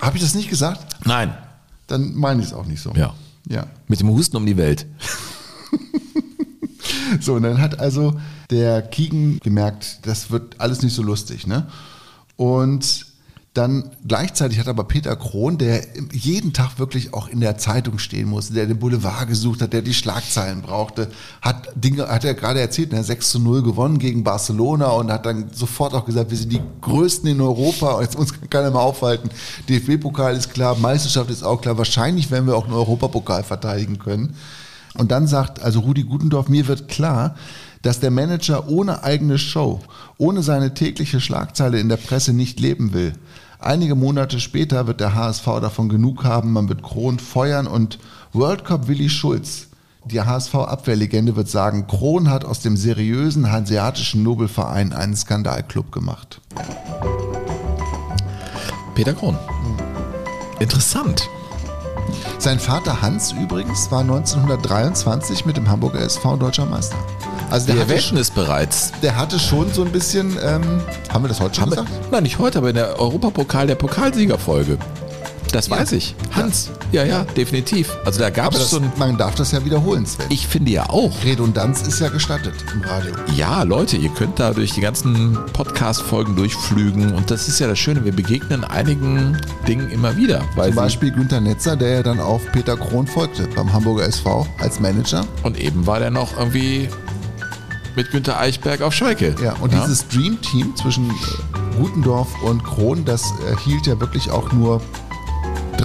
Habe 0.00 0.16
ich 0.16 0.22
das 0.22 0.34
nicht 0.34 0.48
gesagt? 0.48 1.04
Nein. 1.04 1.36
Dann 1.86 2.14
meine 2.14 2.40
ich 2.40 2.48
es 2.48 2.52
auch 2.52 2.66
nicht 2.66 2.82
so. 2.82 2.92
Ja. 2.94 3.14
Ja. 3.48 3.66
Mit 3.86 4.00
dem 4.00 4.08
Husten 4.10 4.36
um 4.36 4.46
die 4.46 4.56
Welt. 4.56 4.86
So, 7.20 7.34
und 7.34 7.42
dann 7.42 7.60
hat 7.60 7.80
also 7.80 8.14
der 8.50 8.82
Kiegen 8.82 9.38
gemerkt, 9.40 10.00
das 10.02 10.30
wird 10.30 10.60
alles 10.60 10.82
nicht 10.82 10.94
so 10.94 11.02
lustig, 11.02 11.46
ne? 11.46 11.66
Und 12.36 13.06
dann 13.56 13.90
gleichzeitig 14.06 14.58
hat 14.58 14.68
aber 14.68 14.84
Peter 14.84 15.16
Krohn, 15.16 15.56
der 15.56 15.82
jeden 16.12 16.52
Tag 16.52 16.78
wirklich 16.78 17.14
auch 17.14 17.26
in 17.28 17.40
der 17.40 17.56
Zeitung 17.56 17.98
stehen 17.98 18.28
musste, 18.28 18.52
der 18.52 18.66
den 18.66 18.78
Boulevard 18.78 19.28
gesucht 19.28 19.62
hat, 19.62 19.72
der 19.72 19.80
die 19.80 19.94
Schlagzeilen 19.94 20.60
brauchte, 20.60 21.10
hat 21.40 21.68
Dinge, 21.74 22.06
hat 22.06 22.24
er 22.26 22.34
gerade 22.34 22.60
erzählt, 22.60 22.92
ne, 22.92 23.02
6 23.02 23.30
zu 23.30 23.38
0 23.38 23.62
gewonnen 23.62 23.98
gegen 23.98 24.24
Barcelona 24.24 24.88
und 24.88 25.10
hat 25.10 25.24
dann 25.24 25.50
sofort 25.54 25.94
auch 25.94 26.04
gesagt, 26.04 26.30
wir 26.30 26.36
sind 26.36 26.52
die 26.52 26.60
Größten 26.82 27.30
in 27.30 27.40
Europa 27.40 28.02
jetzt 28.02 28.16
uns 28.16 28.34
kann 28.34 28.50
keiner 28.50 28.70
mehr 28.70 28.80
aufhalten. 28.80 29.30
DFB-Pokal 29.70 30.36
ist 30.36 30.52
klar, 30.52 30.76
Meisterschaft 30.76 31.30
ist 31.30 31.42
auch 31.42 31.62
klar, 31.62 31.78
wahrscheinlich 31.78 32.30
werden 32.30 32.46
wir 32.46 32.56
auch 32.56 32.64
einen 32.64 32.74
Europapokal 32.74 33.42
verteidigen 33.42 33.98
können. 33.98 34.36
Und 34.98 35.10
dann 35.10 35.26
sagt 35.26 35.62
also 35.62 35.80
Rudi 35.80 36.04
Gutendorf, 36.04 36.48
mir 36.48 36.66
wird 36.68 36.88
klar, 36.88 37.34
dass 37.82 38.00
der 38.00 38.10
Manager 38.10 38.68
ohne 38.68 39.04
eigene 39.04 39.38
Show, 39.38 39.80
ohne 40.18 40.42
seine 40.42 40.74
tägliche 40.74 41.20
Schlagzeile 41.20 41.78
in 41.78 41.88
der 41.88 41.98
Presse 41.98 42.32
nicht 42.32 42.58
leben 42.60 42.92
will. 42.92 43.12
Einige 43.58 43.94
Monate 43.94 44.40
später 44.40 44.86
wird 44.86 45.00
der 45.00 45.14
HSV 45.14 45.44
davon 45.60 45.88
genug 45.88 46.24
haben, 46.24 46.52
man 46.52 46.68
wird 46.68 46.82
Kron 46.82 47.18
feuern 47.18 47.66
und 47.66 47.98
World 48.32 48.64
Cup 48.64 48.88
Willi 48.88 49.08
Schulz, 49.08 49.68
die 50.04 50.20
HSV-Abwehrlegende, 50.20 51.36
wird 51.36 51.48
sagen, 51.48 51.86
Kron 51.86 52.30
hat 52.30 52.44
aus 52.44 52.60
dem 52.60 52.76
seriösen 52.76 53.50
hanseatischen 53.50 54.22
Nobelverein 54.22 54.92
einen 54.92 55.16
Skandalclub 55.16 55.90
gemacht. 55.90 56.40
Peter 58.94 59.14
Krohn. 59.14 59.36
Interessant. 60.60 61.28
Sein 62.46 62.60
Vater 62.60 63.02
Hans 63.02 63.32
übrigens 63.32 63.90
war 63.90 64.02
1923 64.02 65.46
mit 65.46 65.56
dem 65.56 65.68
Hamburger 65.68 65.98
SV 65.98 66.36
deutscher 66.36 66.64
Meister. 66.64 66.94
Also 67.50 67.66
der 67.66 67.88
Wir 67.88 67.96
hatte, 67.96 68.18
es 68.20 68.30
bereits. 68.30 68.92
der 69.02 69.16
hatte 69.16 69.40
schon 69.40 69.72
so 69.72 69.82
ein 69.82 69.90
bisschen, 69.90 70.38
ähm, 70.40 70.80
haben 71.08 71.24
wir 71.24 71.28
das 71.28 71.40
heute 71.40 71.56
schon 71.56 71.62
Haben 71.62 71.70
wir, 71.72 71.82
gesagt? 71.82 72.12
nein, 72.12 72.22
nicht 72.22 72.38
heute, 72.38 72.58
aber 72.58 72.68
in 72.68 72.76
der 72.76 73.00
Europapokal 73.00 73.66
der 73.66 73.74
Pokalsiegerfolge. 73.74 74.78
Das 75.56 75.70
weiß 75.70 75.92
ich. 75.92 76.14
Hans. 76.32 76.70
Ja, 76.92 77.02
ja, 77.04 77.24
definitiv. 77.24 77.90
Also 78.04 78.20
da 78.20 78.28
gab 78.28 78.48
Aber 78.48 78.56
es 78.56 78.60
das, 78.64 78.70
so 78.72 78.76
ein. 78.76 78.92
man 78.98 79.16
darf 79.16 79.36
das 79.36 79.52
ja 79.52 79.64
wiederholen, 79.64 80.04
Sven. 80.04 80.26
Ich 80.28 80.46
finde 80.46 80.70
ja 80.70 80.90
auch. 80.90 81.24
Redundanz 81.24 81.80
ist 81.80 81.98
ja 81.98 82.10
gestattet 82.10 82.52
im 82.74 82.82
Radio. 82.82 83.14
Ja, 83.34 83.62
Leute, 83.62 83.96
ihr 83.96 84.10
könnt 84.10 84.38
da 84.38 84.52
durch 84.52 84.72
die 84.72 84.82
ganzen 84.82 85.38
Podcast-Folgen 85.54 86.36
durchflügen 86.36 87.14
und 87.14 87.30
das 87.30 87.48
ist 87.48 87.58
ja 87.58 87.68
das 87.68 87.78
Schöne, 87.78 88.04
wir 88.04 88.12
begegnen 88.12 88.64
einigen 88.64 89.40
Dingen 89.66 89.88
immer 89.88 90.14
wieder. 90.18 90.42
Weil 90.56 90.68
Zum 90.68 90.76
Beispiel 90.76 91.10
Günter 91.10 91.40
Netzer, 91.40 91.74
der 91.74 91.88
ja 91.88 92.02
dann 92.02 92.20
auf 92.20 92.42
Peter 92.52 92.76
Krohn 92.76 93.06
folgte 93.06 93.48
beim 93.56 93.72
Hamburger 93.72 94.04
SV 94.04 94.46
als 94.58 94.78
Manager. 94.78 95.24
und 95.42 95.58
eben 95.58 95.86
war 95.86 96.00
der 96.00 96.10
noch 96.10 96.36
irgendwie 96.36 96.90
mit 97.96 98.10
Günter 98.10 98.38
Eichberg 98.38 98.82
auf 98.82 98.92
Schalke. 98.92 99.34
Ja, 99.42 99.54
und 99.54 99.72
dieses 99.72 100.06
Dream 100.08 100.38
Team 100.42 100.76
zwischen 100.76 101.08
äh, 101.08 101.78
Gutendorf 101.78 102.28
und 102.42 102.62
Krohn, 102.62 103.06
das 103.06 103.22
äh, 103.22 103.56
hielt 103.64 103.86
ja 103.86 103.98
wirklich 103.98 104.30
auch 104.30 104.52
nur 104.52 104.82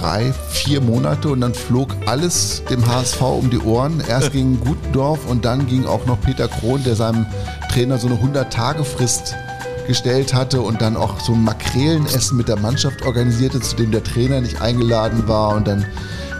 drei, 0.01 0.33
vier 0.49 0.81
Monate 0.81 1.29
und 1.29 1.41
dann 1.41 1.53
flog 1.53 1.95
alles 2.05 2.63
dem 2.69 2.85
HSV 2.85 3.21
um 3.21 3.49
die 3.49 3.59
Ohren. 3.59 4.01
Erst 4.07 4.31
ging 4.33 4.59
Gutendorf 4.59 5.19
und 5.27 5.45
dann 5.45 5.67
ging 5.67 5.85
auch 5.85 6.05
noch 6.05 6.19
Peter 6.21 6.47
Krohn, 6.47 6.83
der 6.83 6.95
seinem 6.95 7.25
Trainer 7.71 7.97
so 7.97 8.07
eine 8.07 8.17
100-Tage-Frist 8.17 9.35
gestellt 9.87 10.33
hatte 10.33 10.61
und 10.61 10.81
dann 10.81 10.95
auch 10.95 11.19
so 11.19 11.33
ein 11.33 11.43
Makrelenessen 11.43 12.37
mit 12.37 12.47
der 12.47 12.57
Mannschaft 12.57 13.03
organisierte, 13.03 13.59
zu 13.59 13.75
dem 13.75 13.91
der 13.91 14.03
Trainer 14.03 14.41
nicht 14.41 14.61
eingeladen 14.61 15.27
war 15.27 15.55
und 15.55 15.67
dann 15.67 15.85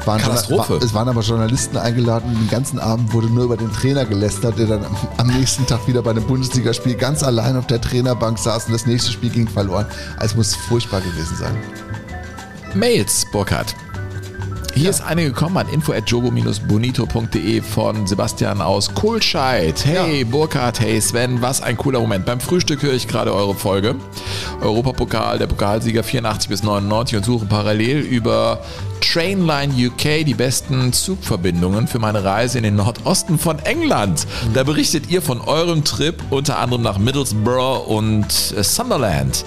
waren, 0.06 0.20
Katastrophe. 0.20 0.74
war, 0.74 0.84
es 0.84 0.94
waren 0.94 1.10
aber 1.10 1.22
Journalisten 1.22 1.78
eingeladen 1.78 2.32
und 2.32 2.40
den 2.40 2.50
ganzen 2.50 2.80
Abend 2.80 3.14
wurde 3.14 3.28
nur 3.28 3.44
über 3.46 3.58
den 3.58 3.72
Trainer 3.72 4.06
gelästert, 4.06 4.58
der 4.58 4.66
dann 4.68 4.86
am, 4.86 4.96
am 5.18 5.28
nächsten 5.28 5.68
Tag 5.68 5.88
wieder 5.88 6.02
bei 6.02 6.12
einem 6.12 6.26
Bundesligaspiel 6.26 6.96
ganz 6.96 7.24
allein 7.24 7.56
auf 7.56 7.68
der 7.68 7.82
Trainerbank 7.82 8.40
saß 8.40 8.66
und 8.66 8.74
das 8.74 8.88
nächste 8.88 9.12
Spiel 9.12 9.30
ging 9.30 9.48
verloren. 9.48 9.86
Also 10.18 10.32
es 10.32 10.36
muss 10.36 10.56
furchtbar 10.56 11.02
gewesen 11.02 11.36
sein. 11.36 11.56
Mails, 12.74 13.26
Burkhard. 13.32 13.76
Hier 14.74 14.90
ist 14.90 15.02
eine 15.02 15.26
gekommen 15.26 15.58
an 15.58 15.68
info.jogo-bonito.de 15.68 17.62
von 17.62 18.08
Sebastian 18.08 18.62
aus 18.62 18.94
Kohlscheid. 18.94 19.86
Hey 19.86 20.24
Burkhard, 20.24 20.80
hey 20.80 21.02
Sven, 21.02 21.42
was 21.42 21.62
ein 21.62 21.76
cooler 21.76 22.00
Moment. 22.00 22.26
Beim 22.26 22.40
Frühstück 22.40 22.82
höre 22.82 22.94
ich 22.94 23.10
gerade 23.10 23.34
eure 23.34 23.54
Folge. 23.56 23.96
Europapokal, 24.62 25.38
der 25.38 25.48
Pokalsieger 25.48 26.04
84 26.04 26.50
bis 26.50 26.64
99 26.64 27.18
und 27.18 27.26
suche 27.26 27.46
parallel 27.46 28.00
über 28.00 28.64
Trainline 29.02 29.74
UK 29.74 30.26
die 30.26 30.36
besten 30.36 30.94
Zugverbindungen 30.94 31.88
für 31.88 32.00
meine 32.00 32.24
Reise 32.24 32.58
in 32.58 32.64
den 32.64 32.78
Nordosten 32.78 33.38
von 33.38 33.60
England. 33.60 34.26
Da 34.54 34.64
berichtet 34.64 35.10
ihr 35.10 35.22
von 35.22 35.42
eurem 35.42 35.84
Trip 35.84 36.16
unter 36.30 36.60
anderem 36.60 36.84
nach 36.84 36.98
Middlesbrough 36.98 37.86
und 37.88 38.54
äh, 38.56 38.64
Sunderland. 38.64 39.44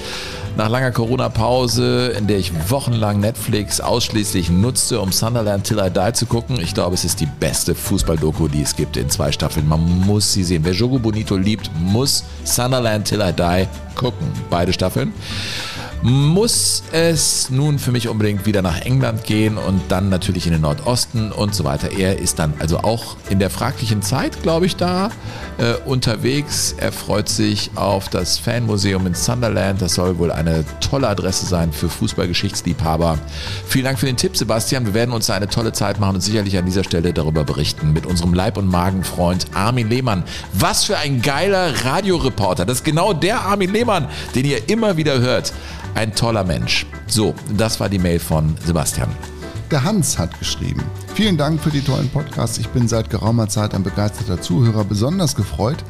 Nach 0.57 0.69
langer 0.69 0.93
Corona-Pause, 0.93 2.15
in 2.17 2.29
der 2.29 2.39
ich 2.39 2.53
wochenlang 2.71 3.19
Netflix 3.19 3.81
ausschließlich 3.81 4.51
nutzte, 4.51 5.01
um 5.01 5.11
Sunderland 5.11 5.65
Till 5.65 5.81
I 5.81 5.91
Die 5.91 6.13
zu 6.13 6.27
gucken. 6.27 6.61
Ich 6.61 6.75
glaube, 6.75 6.95
es 6.95 7.05
ist 7.05 7.21
die 7.21 7.27
beste 7.27 7.75
Fußball-Doku, 7.75 8.47
die 8.47 8.63
es 8.63 8.77
gibt 8.77 8.97
in 8.97 9.11
zwei 9.11 9.33
Staffeln. 9.33 9.67
Man 9.69 10.07
muss 10.07 10.33
sie 10.33 10.45
sehen. 10.45 10.65
Wer 10.65 10.73
Jogo 10.73 11.01
Bonito 11.01 11.37
liebt, 11.37 11.73
muss 11.81 12.23
Sunderland 12.45 13.09
Till 13.09 13.21
I 13.21 13.33
Die 13.33 13.67
gucken. 13.97 14.29
Beide 14.49 14.73
Staffeln. 14.73 15.13
Muss 16.07 16.83
es 16.93 17.49
nun 17.49 17.79
für 17.79 17.91
mich 17.91 18.09
unbedingt 18.09 18.45
wieder 18.45 18.61
nach 18.61 18.79
England 18.83 19.25
gehen 19.25 19.57
und 19.57 19.81
dann 19.89 20.11
natürlich 20.11 20.45
in 20.45 20.53
den 20.53 20.61
Nordosten 20.61 21.33
und 21.33 21.55
so 21.55 21.65
weiter. 21.65 21.93
Er 21.93 22.19
ist 22.19 22.39
dann 22.39 22.53
also 22.59 22.81
auch 22.81 23.17
in 23.31 23.39
der 23.39 23.49
fraglichen 23.49 24.03
Zeit, 24.03 24.43
glaube 24.43 24.67
ich, 24.67 24.77
da 24.77 25.09
äh, 25.57 25.73
unterwegs. 25.87 26.75
Er 26.77 26.93
freut 26.93 27.31
sich 27.31 27.71
auf 27.75 28.11
das 28.11 28.37
Fanmuseum 28.37 29.07
in 29.07 29.15
Sunderland. 29.15 29.81
Das 29.81 29.95
soll 29.95 30.19
wohl 30.19 30.31
eine 30.31 30.67
tolle 30.81 31.09
Adresse 31.09 31.47
sein 31.47 31.73
für 31.73 31.89
Fußballgeschichtsliebhaber. 31.89 33.19
Vielen 33.67 33.87
Dank 33.87 33.99
für 33.99 34.05
den 34.05 34.19
Tipp, 34.19 34.37
Sebastian. 34.37 34.85
Wir 34.85 34.93
werden 34.93 35.15
uns 35.15 35.29
da 35.29 35.35
eine 35.37 35.49
tolle 35.49 35.73
Zeit 35.73 36.01
machen 36.01 36.17
und 36.17 36.21
sicherlich 36.21 36.59
an 36.59 36.67
dieser 36.67 36.85
Stelle 36.85 37.15
darüber 37.15 37.45
berichten 37.45 37.95
mit 37.95 38.05
unserem 38.05 38.35
Leib- 38.35 38.59
und 38.59 38.69
Magenfreund 38.69 39.47
Armin 39.55 39.89
Lehmann. 39.89 40.25
Was 40.53 40.85
für 40.85 40.99
ein 40.99 41.23
geiler 41.23 41.83
Radioreporter. 41.87 42.67
Das 42.67 42.81
ist 42.81 42.85
genau 42.85 43.15
der 43.15 43.41
Armin 43.41 43.73
Lehmann, 43.73 44.09
den 44.35 44.45
ihr 44.45 44.69
immer 44.69 44.99
wieder 44.99 45.21
hört. 45.21 45.55
Ein 45.95 46.13
toller 46.13 46.43
Mensch. 46.43 46.87
So, 47.07 47.35
das 47.57 47.79
war 47.79 47.89
die 47.89 48.01
Mail 48.01 48.19
von 48.19 48.57
Sebastian. 48.67 49.09
Der 49.71 49.85
Hans 49.85 50.19
hat 50.19 50.37
geschrieben. 50.41 50.83
Vielen 51.15 51.37
Dank 51.37 51.61
für 51.61 51.71
die 51.71 51.83
tollen 51.83 52.09
Podcasts. 52.09 52.59
Ich 52.59 52.69
bin 52.69 52.89
seit 52.89 53.11
geraumer 53.11 53.49
Zeit 53.49 53.75
ein 53.75 53.85
begeisterter 53.85 54.41
Zuhörer. 54.41 54.85
Besonders 54.85 55.37
gefreut 55.37 55.85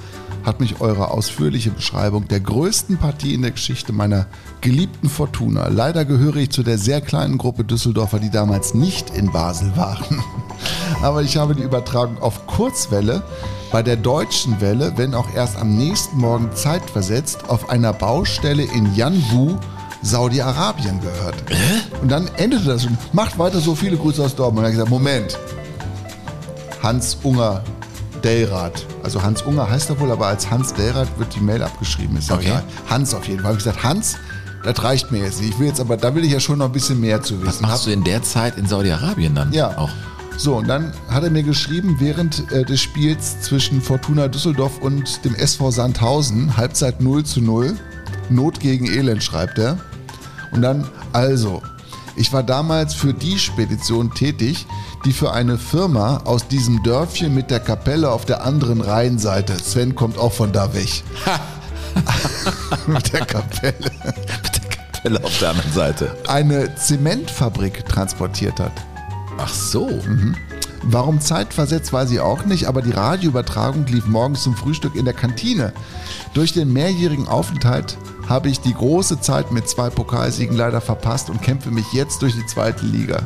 hat 0.44 0.60
mich 0.60 0.82
eure 0.82 1.10
ausführliche 1.10 1.70
Beschreibung 1.70 2.28
der 2.28 2.40
größten 2.40 2.98
Partie 2.98 3.32
in 3.32 3.40
der 3.40 3.52
Geschichte 3.52 3.94
meiner 3.94 4.26
geliebten 4.60 5.08
Fortuna. 5.08 5.68
Leider 5.68 6.04
gehöre 6.04 6.36
ich 6.36 6.50
zu 6.50 6.62
der 6.62 6.76
sehr 6.76 7.00
kleinen 7.00 7.38
Gruppe 7.38 7.64
Düsseldorfer, 7.64 8.18
die 8.18 8.30
damals 8.30 8.74
nicht 8.74 9.08
in 9.16 9.32
Basel 9.32 9.74
waren. 9.74 10.22
Aber 11.02 11.22
ich 11.22 11.38
habe 11.38 11.54
die 11.54 11.62
Übertragung 11.62 12.20
auf 12.20 12.46
Kurzwelle 12.46 13.22
bei 13.72 13.82
der 13.82 13.96
deutschen 13.96 14.60
Welle, 14.60 14.92
wenn 14.96 15.14
auch 15.14 15.34
erst 15.34 15.56
am 15.56 15.76
nächsten 15.76 16.18
Morgen 16.18 16.50
zeitversetzt, 16.54 17.48
auf 17.48 17.70
einer 17.70 17.94
Baustelle 17.94 18.64
in 18.64 18.94
Yanbu, 18.94 19.56
Saudi-Arabien 20.04 21.00
gehört. 21.00 21.34
Und 22.02 22.10
dann 22.10 22.28
endete 22.36 22.64
das 22.64 22.82
schon. 22.84 22.96
Macht 23.12 23.38
weiter 23.38 23.60
so 23.60 23.74
viele 23.74 23.96
Grüße 23.96 24.22
aus 24.22 24.34
Dortmund. 24.36 24.58
Und 24.58 24.64
er 24.64 24.68
hat 24.68 24.72
gesagt, 24.74 24.90
Moment. 24.90 25.38
Hans 26.82 27.16
Unger 27.22 27.62
Dellrath. 28.22 28.86
Also 29.02 29.22
Hans 29.22 29.42
Unger 29.42 29.68
heißt 29.68 29.90
er 29.90 29.98
wohl, 30.00 30.10
aber 30.10 30.26
als 30.26 30.50
Hans 30.50 30.72
Dellrath 30.74 31.08
wird 31.18 31.34
die 31.34 31.40
Mail 31.40 31.62
abgeschrieben. 31.62 32.16
Ist 32.16 32.28
ja 32.28 32.36
Okay. 32.36 32.46
egal. 32.46 32.64
Hans 32.88 33.14
auf 33.14 33.26
jeden 33.26 33.40
Fall. 33.42 33.52
Ich 33.56 33.64
habe 33.66 33.72
gesagt, 33.72 33.82
Hans, 33.84 34.16
das 34.62 34.82
reicht 34.82 35.10
mir 35.10 35.18
jetzt 35.24 35.40
nicht. 35.40 35.54
Ich 35.54 35.58
will 35.58 35.66
jetzt 35.68 35.80
aber, 35.80 35.96
da 35.96 36.14
will 36.14 36.24
ich 36.24 36.32
ja 36.32 36.40
schon 36.40 36.58
noch 36.58 36.66
ein 36.66 36.72
bisschen 36.72 37.00
mehr 37.00 37.22
zu 37.22 37.34
wissen. 37.40 37.46
Was 37.48 37.60
machst 37.60 37.86
du 37.86 37.90
in 37.90 38.04
der 38.04 38.22
Zeit 38.22 38.56
in 38.58 38.66
Saudi-Arabien 38.66 39.34
dann? 39.34 39.52
Ja. 39.52 39.76
Auch. 39.78 39.90
So, 40.36 40.56
und 40.56 40.66
dann 40.68 40.92
hat 41.08 41.22
er 41.22 41.30
mir 41.30 41.42
geschrieben, 41.44 41.96
während 42.00 42.50
äh, 42.50 42.64
des 42.64 42.80
Spiels 42.80 43.40
zwischen 43.40 43.80
Fortuna 43.80 44.26
Düsseldorf 44.28 44.78
und 44.78 45.24
dem 45.24 45.34
SV 45.34 45.70
Sandhausen, 45.70 46.56
Halbzeit 46.56 47.00
0 47.00 47.24
zu 47.24 47.40
0, 47.40 47.76
Not 48.30 48.58
gegen 48.58 48.86
Elend, 48.86 49.22
schreibt 49.22 49.58
er. 49.58 49.78
Und 50.54 50.62
dann, 50.62 50.86
also, 51.12 51.62
ich 52.16 52.32
war 52.32 52.42
damals 52.42 52.94
für 52.94 53.12
die 53.12 53.38
Spedition 53.38 54.14
tätig, 54.14 54.66
die 55.04 55.12
für 55.12 55.32
eine 55.32 55.58
Firma 55.58 56.18
aus 56.24 56.46
diesem 56.48 56.82
Dörfchen 56.82 57.34
mit 57.34 57.50
der 57.50 57.60
Kapelle 57.60 58.10
auf 58.10 58.24
der 58.24 58.44
anderen 58.44 58.80
Rheinseite, 58.80 59.58
Sven 59.58 59.94
kommt 59.94 60.16
auch 60.16 60.32
von 60.32 60.52
da 60.52 60.72
weg, 60.74 61.02
mit 62.86 63.12
der 63.12 63.26
Kapelle, 63.26 63.74
Mit 63.80 64.56
der 64.56 64.70
Kapelle 64.70 65.24
auf 65.24 65.38
der 65.38 65.50
anderen 65.50 65.72
Seite. 65.72 66.16
eine 66.28 66.74
Zementfabrik 66.76 67.84
transportiert 67.86 68.58
hat. 68.60 68.72
Ach 69.38 69.52
so. 69.52 69.88
Warum 70.86 71.20
zeitversetzt, 71.20 71.92
weiß 71.92 72.10
ich 72.10 72.20
auch 72.20 72.44
nicht, 72.44 72.66
aber 72.66 72.82
die 72.82 72.92
Radioübertragung 72.92 73.86
lief 73.86 74.06
morgens 74.06 74.42
zum 74.42 74.54
Frühstück 74.54 74.94
in 74.94 75.06
der 75.06 75.14
Kantine. 75.14 75.72
Durch 76.34 76.52
den 76.52 76.72
mehrjährigen 76.72 77.26
Aufenthalt 77.26 77.96
habe 78.28 78.48
ich 78.48 78.60
die 78.60 78.74
große 78.74 79.20
Zeit 79.20 79.50
mit 79.50 79.68
zwei 79.68 79.90
Pokalsiegen 79.90 80.56
leider 80.56 80.80
verpasst 80.80 81.30
und 81.30 81.42
kämpfe 81.42 81.70
mich 81.70 81.92
jetzt 81.92 82.22
durch 82.22 82.34
die 82.34 82.46
zweite 82.46 82.84
Liga. 82.84 83.22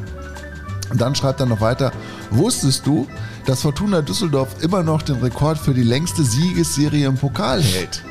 Und 0.90 1.00
dann 1.00 1.14
schreibt 1.14 1.40
er 1.40 1.46
noch 1.46 1.60
weiter, 1.60 1.92
wusstest 2.30 2.86
du, 2.86 3.06
dass 3.44 3.62
Fortuna 3.62 4.02
Düsseldorf 4.02 4.62
immer 4.62 4.82
noch 4.82 5.02
den 5.02 5.16
Rekord 5.16 5.58
für 5.58 5.74
die 5.74 5.82
längste 5.82 6.22
Siegesserie 6.22 7.06
im 7.06 7.16
Pokal 7.16 7.62
hält? 7.62 8.04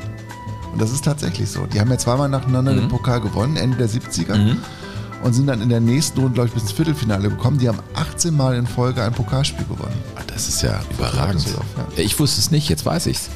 Und 0.72 0.80
das 0.80 0.92
ist 0.92 1.04
tatsächlich 1.04 1.50
so. 1.50 1.66
Die 1.66 1.80
haben 1.80 1.90
ja 1.90 1.98
zweimal 1.98 2.28
nacheinander 2.28 2.74
den 2.74 2.88
Pokal 2.88 3.20
gewonnen, 3.20 3.56
Ende 3.56 3.78
der 3.78 3.88
70er. 3.88 4.56
Und 5.22 5.32
sind 5.32 5.46
dann 5.48 5.60
in 5.60 5.68
der 5.68 5.80
nächsten 5.80 6.20
Runde, 6.20 6.34
glaube 6.34 6.48
ich, 6.48 6.54
bis 6.54 6.62
ins 6.62 6.72
Viertelfinale 6.72 7.28
gekommen. 7.28 7.58
Die 7.58 7.68
haben 7.68 7.80
18 7.94 8.36
Mal 8.36 8.54
in 8.56 8.66
Folge 8.66 9.02
ein 9.02 9.12
Pokalspiel 9.12 9.66
gewonnen. 9.66 9.94
Ah, 10.16 10.20
Das 10.26 10.48
ist 10.48 10.62
ja 10.62 10.80
überragend. 10.90 11.44
Ja, 11.46 12.02
Ich 12.02 12.18
wusste 12.20 12.40
es 12.40 12.50
nicht, 12.52 12.68
jetzt 12.68 12.86
weiß 12.86 13.06
ich's. 13.06 13.28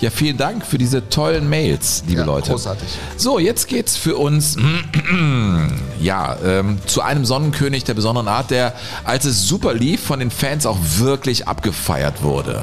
Ja, 0.00 0.10
vielen 0.10 0.36
Dank 0.36 0.64
für 0.64 0.78
diese 0.78 1.08
tollen 1.08 1.48
Mails, 1.50 2.04
liebe 2.06 2.20
Ja, 2.20 2.26
Leute. 2.26 2.52
großartig. 2.52 2.88
So, 3.16 3.38
jetzt 3.40 3.66
geht's 3.66 3.96
für 3.96 4.16
uns 4.16 4.56
ja 6.00 6.36
ähm, 6.44 6.78
zu 6.86 7.02
einem 7.02 7.24
Sonnenkönig 7.24 7.84
der 7.84 7.94
besonderen 7.94 8.28
Art, 8.28 8.50
der, 8.50 8.74
als 9.04 9.24
es 9.24 9.46
super 9.48 9.74
lief, 9.74 10.00
von 10.02 10.20
den 10.20 10.30
Fans 10.30 10.66
auch 10.66 10.78
wirklich 10.98 11.48
abgefeiert 11.48 12.22
wurde. 12.22 12.62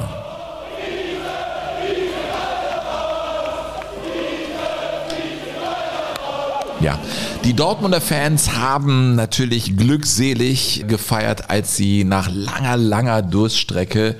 Ja, 6.86 7.00
die 7.42 7.54
Dortmunder 7.54 8.00
Fans 8.00 8.52
haben 8.52 9.16
natürlich 9.16 9.76
glückselig 9.76 10.84
gefeiert, 10.86 11.50
als 11.50 11.76
sie 11.76 12.04
nach 12.04 12.30
langer, 12.32 12.76
langer 12.76 13.22
Durststrecke 13.22 14.14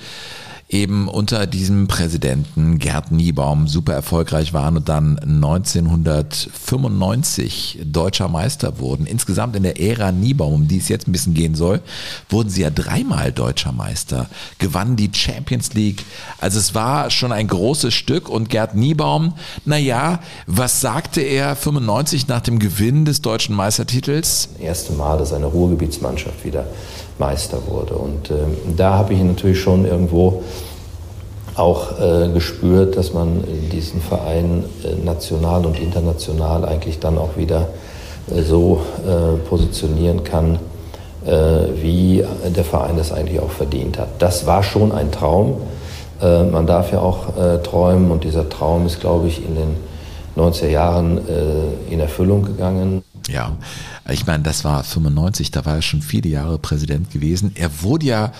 eben 0.68 1.08
unter 1.08 1.46
diesem 1.46 1.86
Präsidenten 1.86 2.78
Gerd 2.78 3.12
Niebaum 3.12 3.68
super 3.68 3.92
erfolgreich 3.92 4.52
waren 4.52 4.76
und 4.76 4.88
dann 4.88 5.16
1995 5.18 7.78
deutscher 7.84 8.26
Meister 8.26 8.80
wurden. 8.80 9.06
Insgesamt 9.06 9.54
in 9.54 9.62
der 9.62 9.80
Ära 9.80 10.10
Niebaum, 10.10 10.54
um 10.54 10.66
die 10.66 10.78
es 10.78 10.88
jetzt 10.88 11.06
ein 11.06 11.12
bisschen 11.12 11.34
gehen 11.34 11.54
soll, 11.54 11.82
wurden 12.28 12.50
sie 12.50 12.62
ja 12.62 12.70
dreimal 12.70 13.30
deutscher 13.30 13.70
Meister, 13.70 14.28
gewannen 14.58 14.96
die 14.96 15.12
Champions 15.12 15.72
League. 15.74 16.04
Also 16.40 16.58
es 16.58 16.74
war 16.74 17.10
schon 17.10 17.30
ein 17.30 17.46
großes 17.46 17.94
Stück 17.94 18.28
und 18.28 18.48
Gerd 18.48 18.74
Niebaum, 18.74 19.34
naja, 19.64 20.18
was 20.48 20.80
sagte 20.80 21.20
er 21.20 21.54
95 21.54 22.26
nach 22.26 22.40
dem 22.40 22.58
Gewinn 22.58 23.04
des 23.04 23.22
deutschen 23.22 23.54
Meistertitels? 23.54 24.48
Das 24.54 24.60
erste 24.60 24.94
Mal, 24.94 25.16
dass 25.18 25.32
eine 25.32 25.46
Ruhrgebietsmannschaft 25.46 26.44
wieder 26.44 26.66
Meister 27.18 27.58
wurde. 27.68 27.94
Und 27.94 28.30
ähm, 28.30 28.76
da 28.76 28.94
habe 28.94 29.14
ich 29.14 29.22
natürlich 29.22 29.60
schon 29.60 29.84
irgendwo 29.84 30.42
auch 31.56 31.98
äh, 31.98 32.28
gespürt, 32.28 32.96
dass 32.96 33.14
man 33.14 33.42
diesen 33.72 34.00
Verein 34.00 34.64
äh, 34.84 34.94
national 35.04 35.64
und 35.64 35.78
international 35.80 36.64
eigentlich 36.66 36.98
dann 37.00 37.16
auch 37.16 37.36
wieder 37.36 37.68
äh, 38.34 38.42
so 38.42 38.80
äh, 39.06 39.36
positionieren 39.48 40.22
kann, 40.22 40.58
äh, 41.24 41.30
wie 41.80 42.24
der 42.54 42.64
Verein 42.64 42.96
das 42.96 43.12
eigentlich 43.12 43.40
auch 43.40 43.50
verdient 43.50 43.98
hat. 43.98 44.08
Das 44.18 44.46
war 44.46 44.62
schon 44.62 44.92
ein 44.92 45.10
Traum. 45.10 45.56
Äh, 46.20 46.44
man 46.44 46.66
darf 46.66 46.92
ja 46.92 47.00
auch 47.00 47.26
träumen 47.62 48.10
und 48.10 48.24
dieser 48.24 48.48
Traum 48.48 48.86
ist, 48.86 49.00
glaube 49.00 49.28
ich, 49.28 49.42
in 49.44 49.54
den 49.54 49.76
90er 50.36 50.68
Jahren 50.68 51.18
in 51.88 51.98
Erfüllung 51.98 52.44
gegangen. 52.44 53.02
Ja, 53.28 53.56
ich 54.08 54.26
meine, 54.26 54.42
das 54.42 54.64
war 54.64 54.84
95, 54.84 55.50
da 55.50 55.64
war 55.64 55.76
er 55.76 55.82
schon 55.82 56.02
viele 56.02 56.28
Jahre 56.28 56.58
Präsident 56.58 57.10
gewesen. 57.10 57.52
Er 57.54 57.82
wurde 57.82 58.06
ja 58.06 58.32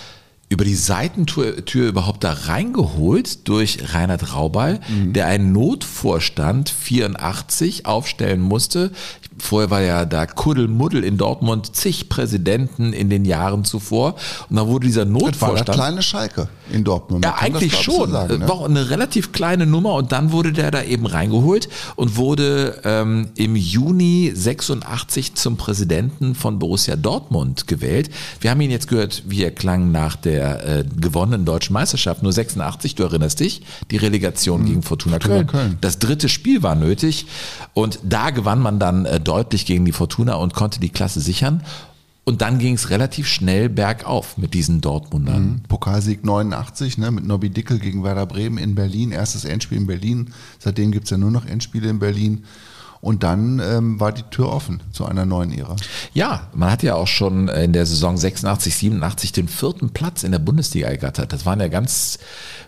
über 0.49 0.65
die 0.65 0.75
Seitentür 0.75 1.65
Tür 1.65 1.89
überhaupt 1.89 2.23
da 2.23 2.33
reingeholt 2.33 3.49
durch 3.49 3.95
Reinhard 3.95 4.35
Raubal, 4.35 4.81
mhm. 4.89 5.13
der 5.13 5.27
einen 5.27 5.53
Notvorstand 5.53 6.69
84 6.71 7.87
aufstellen 7.87 8.41
musste. 8.41 8.93
Vorher 9.39 9.71
war 9.71 9.83
ja 9.83 10.07
da 10.07 10.25
Kuddelmuddel 10.25 11.05
in 11.05 11.19
Dortmund, 11.19 11.77
zig 11.77 12.09
Präsidenten 12.09 12.95
in 12.95 13.11
den 13.11 13.27
Jahren 13.27 13.65
zuvor. 13.65 14.15
Und 14.49 14.57
da 14.57 14.67
wurde 14.67 14.87
dieser 14.87 15.05
Notvorstand. 15.05 15.69
Das 15.69 15.77
war 15.77 15.85
eine 15.85 15.93
kleine 15.93 16.03
Schalke 16.03 16.49
in 16.71 16.85
Dortmund. 16.85 17.25
Ja, 17.25 17.35
eigentlich 17.35 17.73
das, 17.73 17.83
schon. 17.83 18.07
So 18.07 18.13
sagen, 18.13 18.39
ne? 18.39 18.49
War 18.49 18.65
eine 18.65 18.89
relativ 18.89 19.33
kleine 19.33 19.67
Nummer 19.67 19.95
und 19.95 20.13
dann 20.13 20.33
wurde 20.33 20.53
der 20.53 20.71
da 20.71 20.83
eben 20.83 21.05
reingeholt 21.05 21.69
und 21.97 22.17
wurde 22.17 22.81
ähm, 22.85 23.29
im 23.37 23.57
Juni 23.57 24.33
86 24.35 25.35
zum 25.35 25.59
Präsidenten 25.59 26.35
von 26.35 26.59
Borussia 26.59 26.97
Dortmund 26.97 27.67
gewählt. 27.67 28.09
Wir 28.41 28.51
haben 28.51 28.61
ihn 28.63 28.71
jetzt 28.71 28.89
gehört, 28.89 29.25
wie 29.27 29.43
er 29.43 29.51
klang 29.51 29.93
nach 29.93 30.17
der 30.17 30.36
äh, 30.45 30.85
gewonnenen 31.01 31.45
deutschen 31.45 31.73
Meisterschaft. 31.73 32.23
Nur 32.23 32.33
86, 32.33 32.95
du 32.95 33.03
erinnerst 33.05 33.41
dich, 33.41 33.63
die 33.91 33.97
Relegation 33.97 34.63
mhm. 34.63 34.67
gegen 34.67 34.83
Fortuna 34.83 35.19
Köln. 35.19 35.47
Köln. 35.47 35.79
Das 35.81 35.99
dritte 35.99 36.29
Spiel 36.29 36.63
war 36.63 36.75
nötig 36.75 37.27
und 37.75 37.99
da 38.03 38.31
gewann 38.31 38.61
man 38.61 38.79
dann 38.79 39.05
äh, 39.05 39.21
deutlich 39.21 39.67
gegen 39.67 39.85
die 39.85 39.93
Fortuna 39.93 40.35
und 40.35 40.55
konnte 40.55 40.81
die 40.81 40.91
Klasse 40.91 41.21
sichern. 41.21 41.63
Und 42.29 42.43
dann 42.43 42.59
ging 42.59 42.75
es 42.75 42.91
relativ 42.91 43.29
schnell 43.29 43.69
bergauf 43.69 44.37
mit 44.37 44.53
diesen 44.53 44.81
Dortmundern. 44.81 45.43
Mhm. 45.43 45.63
Pokalsieg 45.69 46.25
89 46.25 46.99
ne, 46.99 47.13
mit 47.13 47.25
Nobby 47.25 47.51
Dickel 47.51 47.79
gegen 47.79 48.03
Werder 48.03 48.27
Bremen 48.27 48.59
in 48.59 48.75
Berlin. 48.75 49.13
Erstes 49.13 49.45
Endspiel 49.45 49.79
in 49.79 49.87
Berlin. 49.87 50.33
Seitdem 50.59 50.91
gibt 50.91 51.05
es 51.05 51.11
ja 51.11 51.19
nur 51.19 51.31
noch 51.31 51.47
Endspiele 51.47 51.89
in 51.89 52.01
Berlin. 52.01 52.45
Und 53.07 53.23
dann 53.23 53.61
ähm, 53.61 54.01
war 54.01 54.11
die 54.11 54.25
Tür 54.33 54.49
offen 54.49 54.81
zu 54.91 55.07
einer 55.07 55.25
neuen 55.25 55.57
Ära. 55.57 55.77
Ja, 56.13 56.49
man 56.53 56.73
hat 56.73 56.83
ja 56.83 56.97
auch 56.97 57.07
schon 57.07 57.47
in 57.47 57.73
der 57.73 57.87
Saison 57.87 58.17
86, 58.17 58.75
87 58.75 59.31
den 59.31 59.47
vierten 59.47 59.91
Platz 59.91 60.25
in 60.25 60.33
der 60.33 60.41
Bundesliga 60.41 60.89
ergattert. 60.89 61.33
Das 61.33 61.47
waren 61.47 61.61
ja 61.61 61.69
ganz 61.69 62.19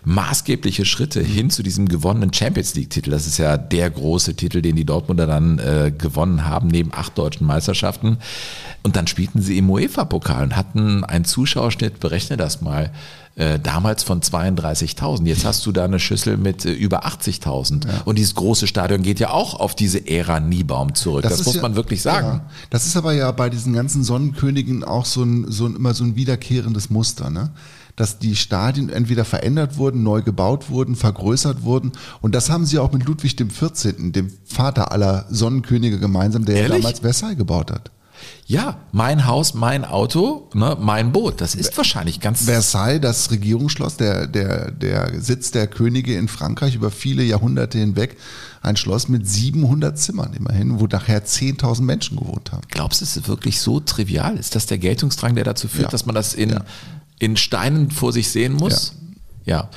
maßgebliche 0.05 0.85
Schritte 0.85 1.21
hin 1.21 1.49
zu 1.49 1.61
diesem 1.61 1.89
gewonnenen 1.89 2.31
Champions 2.31 2.73
League-Titel. 2.75 3.11
Das 3.11 3.27
ist 3.27 3.37
ja 3.37 3.57
der 3.57 3.89
große 3.89 4.35
Titel, 4.35 4.61
den 4.61 4.77
die 4.77 4.85
Dortmunder 4.85 5.27
dann 5.27 5.59
äh, 5.59 5.91
gewonnen 5.91 6.45
haben, 6.45 6.69
neben 6.69 6.93
acht 6.93 7.17
deutschen 7.17 7.45
Meisterschaften. 7.45 8.19
Und 8.81 8.95
dann 8.95 9.07
spielten 9.07 9.41
sie 9.41 9.57
im 9.57 9.69
UEFA-Pokal 9.69 10.43
und 10.43 10.55
hatten 10.55 11.03
einen 11.03 11.25
Zuschauerschnitt, 11.25 11.99
berechne 11.99 12.37
das 12.37 12.61
mal, 12.61 12.93
äh, 13.39 13.57
damals 13.57 14.03
von 14.03 14.19
32.000. 14.19 15.25
Jetzt 15.25 15.45
hast 15.45 15.65
du 15.65 15.71
da 15.71 15.85
eine 15.85 15.99
Schüssel 15.99 16.35
mit 16.35 16.65
äh, 16.65 16.73
über 16.73 17.05
80.000. 17.05 17.87
Ja. 17.87 18.01
Und 18.03 18.17
dieses 18.17 18.35
große 18.35 18.67
Stadion 18.67 19.01
geht 19.01 19.21
ja 19.21 19.29
auch 19.29 19.57
auf 19.57 19.75
diese 19.75 20.05
Ära 20.05 20.41
Niebaum 20.41 20.93
zurück. 20.93 21.23
Das, 21.23 21.37
das 21.37 21.45
muss 21.45 21.55
ja, 21.55 21.61
man 21.61 21.75
wirklich 21.75 22.01
sagen. 22.01 22.27
Ja. 22.27 22.45
Das 22.69 22.85
ist 22.85 22.97
aber 22.97 23.13
ja 23.13 23.31
bei 23.31 23.49
diesen 23.49 23.71
ganzen 23.71 24.03
Sonnenkönigen 24.03 24.83
auch 24.83 25.05
so 25.05 25.23
ein, 25.23 25.49
so 25.49 25.65
ein 25.67 25.77
immer 25.77 25.93
so 25.93 26.03
ein 26.03 26.17
wiederkehrendes 26.17 26.89
Muster, 26.89 27.29
ne? 27.29 27.51
dass 27.95 28.19
die 28.19 28.35
Stadien 28.35 28.89
entweder 28.89 29.23
verändert 29.23 29.77
wurden, 29.77 30.03
neu 30.03 30.21
gebaut 30.21 30.69
wurden, 30.69 30.97
vergrößert 30.97 31.63
wurden. 31.63 31.93
Und 32.19 32.35
das 32.35 32.49
haben 32.49 32.65
sie 32.65 32.77
auch 32.77 32.91
mit 32.91 33.05
Ludwig 33.05 33.37
dem 33.37 33.49
14., 33.49 34.11
dem 34.11 34.31
Vater 34.45 34.91
aller 34.91 35.25
Sonnenkönige 35.29 35.97
gemeinsam, 35.97 36.43
der 36.43 36.61
ja 36.61 36.67
damals 36.67 36.99
Versailles 36.99 37.37
gebaut 37.37 37.71
hat. 37.71 37.91
Ja, 38.45 38.79
mein 38.91 39.27
Haus, 39.27 39.53
mein 39.53 39.85
Auto, 39.85 40.49
ne, 40.53 40.75
mein 40.79 41.11
Boot. 41.11 41.39
Das 41.39 41.53
ist 41.53 41.77
wahrscheinlich 41.77 42.19
ganz. 42.19 42.45
Versailles, 42.45 42.99
das 42.99 43.29
Regierungsschloss, 43.29 43.97
der, 43.97 44.25
der, 44.27 44.71
der 44.71 45.21
Sitz 45.21 45.51
der 45.51 45.67
Könige 45.67 46.17
in 46.17 46.27
Frankreich 46.27 46.75
über 46.75 46.89
viele 46.89 47.23
Jahrhunderte 47.23 47.77
hinweg. 47.77 48.17
Ein 48.61 48.75
Schloss 48.75 49.07
mit 49.07 49.27
700 49.27 49.97
Zimmern 49.97 50.33
immerhin, 50.33 50.79
wo 50.79 50.87
nachher 50.87 51.23
10.000 51.23 51.81
Menschen 51.81 52.17
gewohnt 52.17 52.51
haben. 52.51 52.63
Glaubst 52.69 53.01
du, 53.01 53.05
es 53.05 53.15
ist 53.15 53.27
wirklich 53.27 53.61
so 53.61 53.79
trivial? 53.79 54.37
Ist 54.37 54.55
das 54.55 54.65
der 54.65 54.79
Geltungsdrang, 54.79 55.35
der 55.35 55.43
dazu 55.43 55.67
führt, 55.67 55.83
ja. 55.83 55.89
dass 55.89 56.05
man 56.05 56.15
das 56.15 56.33
in, 56.33 56.49
ja. 56.49 56.61
in 57.19 57.37
Steinen 57.37 57.91
vor 57.91 58.11
sich 58.11 58.29
sehen 58.29 58.53
muss? 58.53 58.95
ja. 59.45 59.55
ja. 59.57 59.69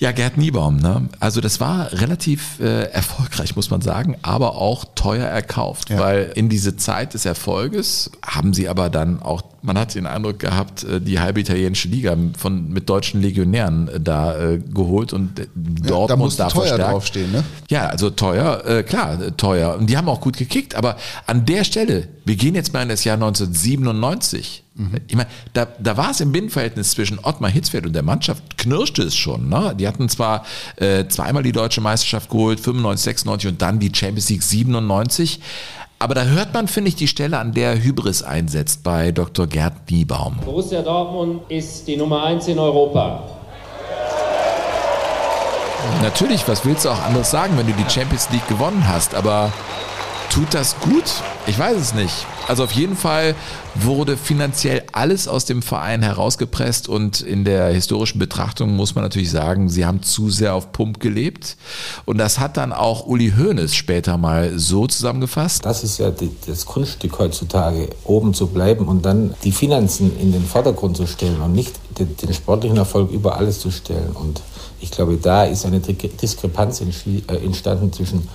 Ja, 0.00 0.12
Gerd 0.12 0.36
Niebaum. 0.38 0.76
Ne? 0.76 1.08
Also 1.18 1.40
das 1.40 1.58
war 1.58 1.92
relativ 1.92 2.60
äh, 2.60 2.84
erfolgreich, 2.84 3.56
muss 3.56 3.68
man 3.70 3.80
sagen, 3.80 4.16
aber 4.22 4.54
auch 4.54 4.84
teuer 4.94 5.26
erkauft, 5.26 5.90
ja. 5.90 5.98
weil 5.98 6.30
in 6.36 6.48
diese 6.48 6.76
Zeit 6.76 7.14
des 7.14 7.24
Erfolges 7.24 8.12
haben 8.24 8.54
sie 8.54 8.68
aber 8.68 8.90
dann 8.90 9.20
auch, 9.20 9.42
man 9.60 9.76
hat 9.76 9.96
den 9.96 10.06
Eindruck 10.06 10.38
gehabt, 10.38 10.84
äh, 10.84 11.00
die 11.00 11.18
halbe 11.18 11.40
italienische 11.40 11.88
Liga 11.88 12.16
von 12.38 12.68
mit 12.68 12.88
deutschen 12.88 13.20
Legionären 13.20 13.88
äh, 13.88 13.98
da 13.98 14.38
äh, 14.38 14.58
geholt 14.58 15.12
und 15.12 15.40
äh, 15.40 15.48
dort 15.56 16.10
ja, 16.10 16.14
da 16.14 16.16
muss 16.16 16.36
da 16.36 16.46
teuer 16.46 16.66
verstärkt. 16.66 16.92
draufstehen. 16.92 17.32
Ne? 17.32 17.42
Ja, 17.68 17.88
also 17.88 18.10
teuer, 18.10 18.64
äh, 18.66 18.84
klar, 18.84 19.36
teuer. 19.36 19.76
Und 19.76 19.90
die 19.90 19.96
haben 19.96 20.08
auch 20.08 20.20
gut 20.20 20.36
gekickt, 20.36 20.76
aber 20.76 20.96
an 21.26 21.44
der 21.44 21.64
Stelle, 21.64 22.06
wir 22.24 22.36
gehen 22.36 22.54
jetzt 22.54 22.72
mal 22.72 22.82
in 22.82 22.88
das 22.88 23.02
Jahr 23.02 23.14
1997 23.14 24.62
Mhm. 24.62 24.67
Ich 25.08 25.16
meine, 25.16 25.28
da, 25.54 25.66
da 25.80 25.96
war 25.96 26.10
es 26.10 26.20
im 26.20 26.30
Binnenverhältnis 26.30 26.92
zwischen 26.92 27.18
Ottmar 27.18 27.50
Hitzfeld 27.50 27.84
und 27.84 27.94
der 27.94 28.04
Mannschaft, 28.04 28.56
knirschte 28.58 29.02
es 29.02 29.16
schon. 29.16 29.48
Ne? 29.48 29.74
Die 29.76 29.88
hatten 29.88 30.08
zwar 30.08 30.44
äh, 30.76 31.06
zweimal 31.08 31.42
die 31.42 31.50
deutsche 31.50 31.80
Meisterschaft 31.80 32.30
geholt, 32.30 32.60
95, 32.60 33.04
96 33.04 33.50
und 33.50 33.62
dann 33.62 33.80
die 33.80 33.90
Champions 33.92 34.30
League 34.30 34.42
97. 34.42 35.40
Aber 35.98 36.14
da 36.14 36.24
hört 36.24 36.54
man, 36.54 36.68
finde 36.68 36.90
ich, 36.90 36.94
die 36.94 37.08
Stelle, 37.08 37.38
an 37.38 37.52
der 37.52 37.82
Hybris 37.82 38.22
einsetzt 38.22 38.84
bei 38.84 39.10
Dr. 39.10 39.48
Gerd 39.48 39.90
Niebaum. 39.90 40.36
Borussia 40.44 40.80
Dortmund 40.80 41.42
ist 41.48 41.88
die 41.88 41.96
Nummer 41.96 42.22
1 42.22 42.46
in 42.46 42.60
Europa. 42.60 43.24
Natürlich, 46.02 46.46
was 46.46 46.64
willst 46.64 46.84
du 46.84 46.90
auch 46.90 47.02
anderes 47.02 47.30
sagen, 47.30 47.58
wenn 47.58 47.66
du 47.66 47.72
die 47.72 47.90
Champions 47.90 48.30
League 48.30 48.46
gewonnen 48.46 48.86
hast? 48.86 49.16
Aber 49.16 49.52
tut 50.30 50.54
das 50.54 50.78
gut? 50.80 51.04
Ich 51.46 51.58
weiß 51.58 51.76
es 51.76 51.94
nicht. 51.94 52.26
Also 52.46 52.64
auf 52.64 52.72
jeden 52.72 52.96
Fall 52.96 53.34
wurde 53.74 54.16
finanziell 54.16 54.82
alles 54.92 55.28
aus 55.28 55.44
dem 55.44 55.62
Verein 55.62 56.02
herausgepresst 56.02 56.88
und 56.88 57.20
in 57.20 57.44
der 57.44 57.68
historischen 57.68 58.18
Betrachtung 58.18 58.74
muss 58.74 58.94
man 58.94 59.04
natürlich 59.04 59.30
sagen, 59.30 59.68
sie 59.68 59.84
haben 59.84 60.02
zu 60.02 60.30
sehr 60.30 60.54
auf 60.54 60.72
Pump 60.72 61.00
gelebt. 61.00 61.56
Und 62.06 62.18
das 62.18 62.38
hat 62.38 62.56
dann 62.56 62.72
auch 62.72 63.06
Uli 63.06 63.32
Hoeneß 63.36 63.74
später 63.74 64.16
mal 64.16 64.58
so 64.58 64.86
zusammengefasst. 64.86 65.64
Das 65.64 65.84
ist 65.84 65.98
ja 65.98 66.10
die, 66.10 66.30
das 66.46 66.64
Kunststück 66.66 67.18
heutzutage, 67.18 67.88
oben 68.04 68.34
zu 68.34 68.46
bleiben 68.46 68.88
und 68.88 69.04
dann 69.04 69.34
die 69.44 69.52
Finanzen 69.52 70.18
in 70.18 70.32
den 70.32 70.44
Vordergrund 70.44 70.96
zu 70.96 71.06
stellen 71.06 71.40
und 71.40 71.52
nicht 71.52 71.74
den, 71.98 72.16
den 72.16 72.32
sportlichen 72.32 72.78
Erfolg 72.78 73.10
über 73.10 73.36
alles 73.36 73.60
zu 73.60 73.70
stellen. 73.70 74.12
Und 74.12 74.40
ich 74.80 74.90
glaube, 74.90 75.16
da 75.16 75.44
ist 75.44 75.66
eine 75.66 75.80
Diskrepanz 75.80 76.80
äh, 76.80 77.36
entstanden 77.44 77.92
zwischen 77.92 78.28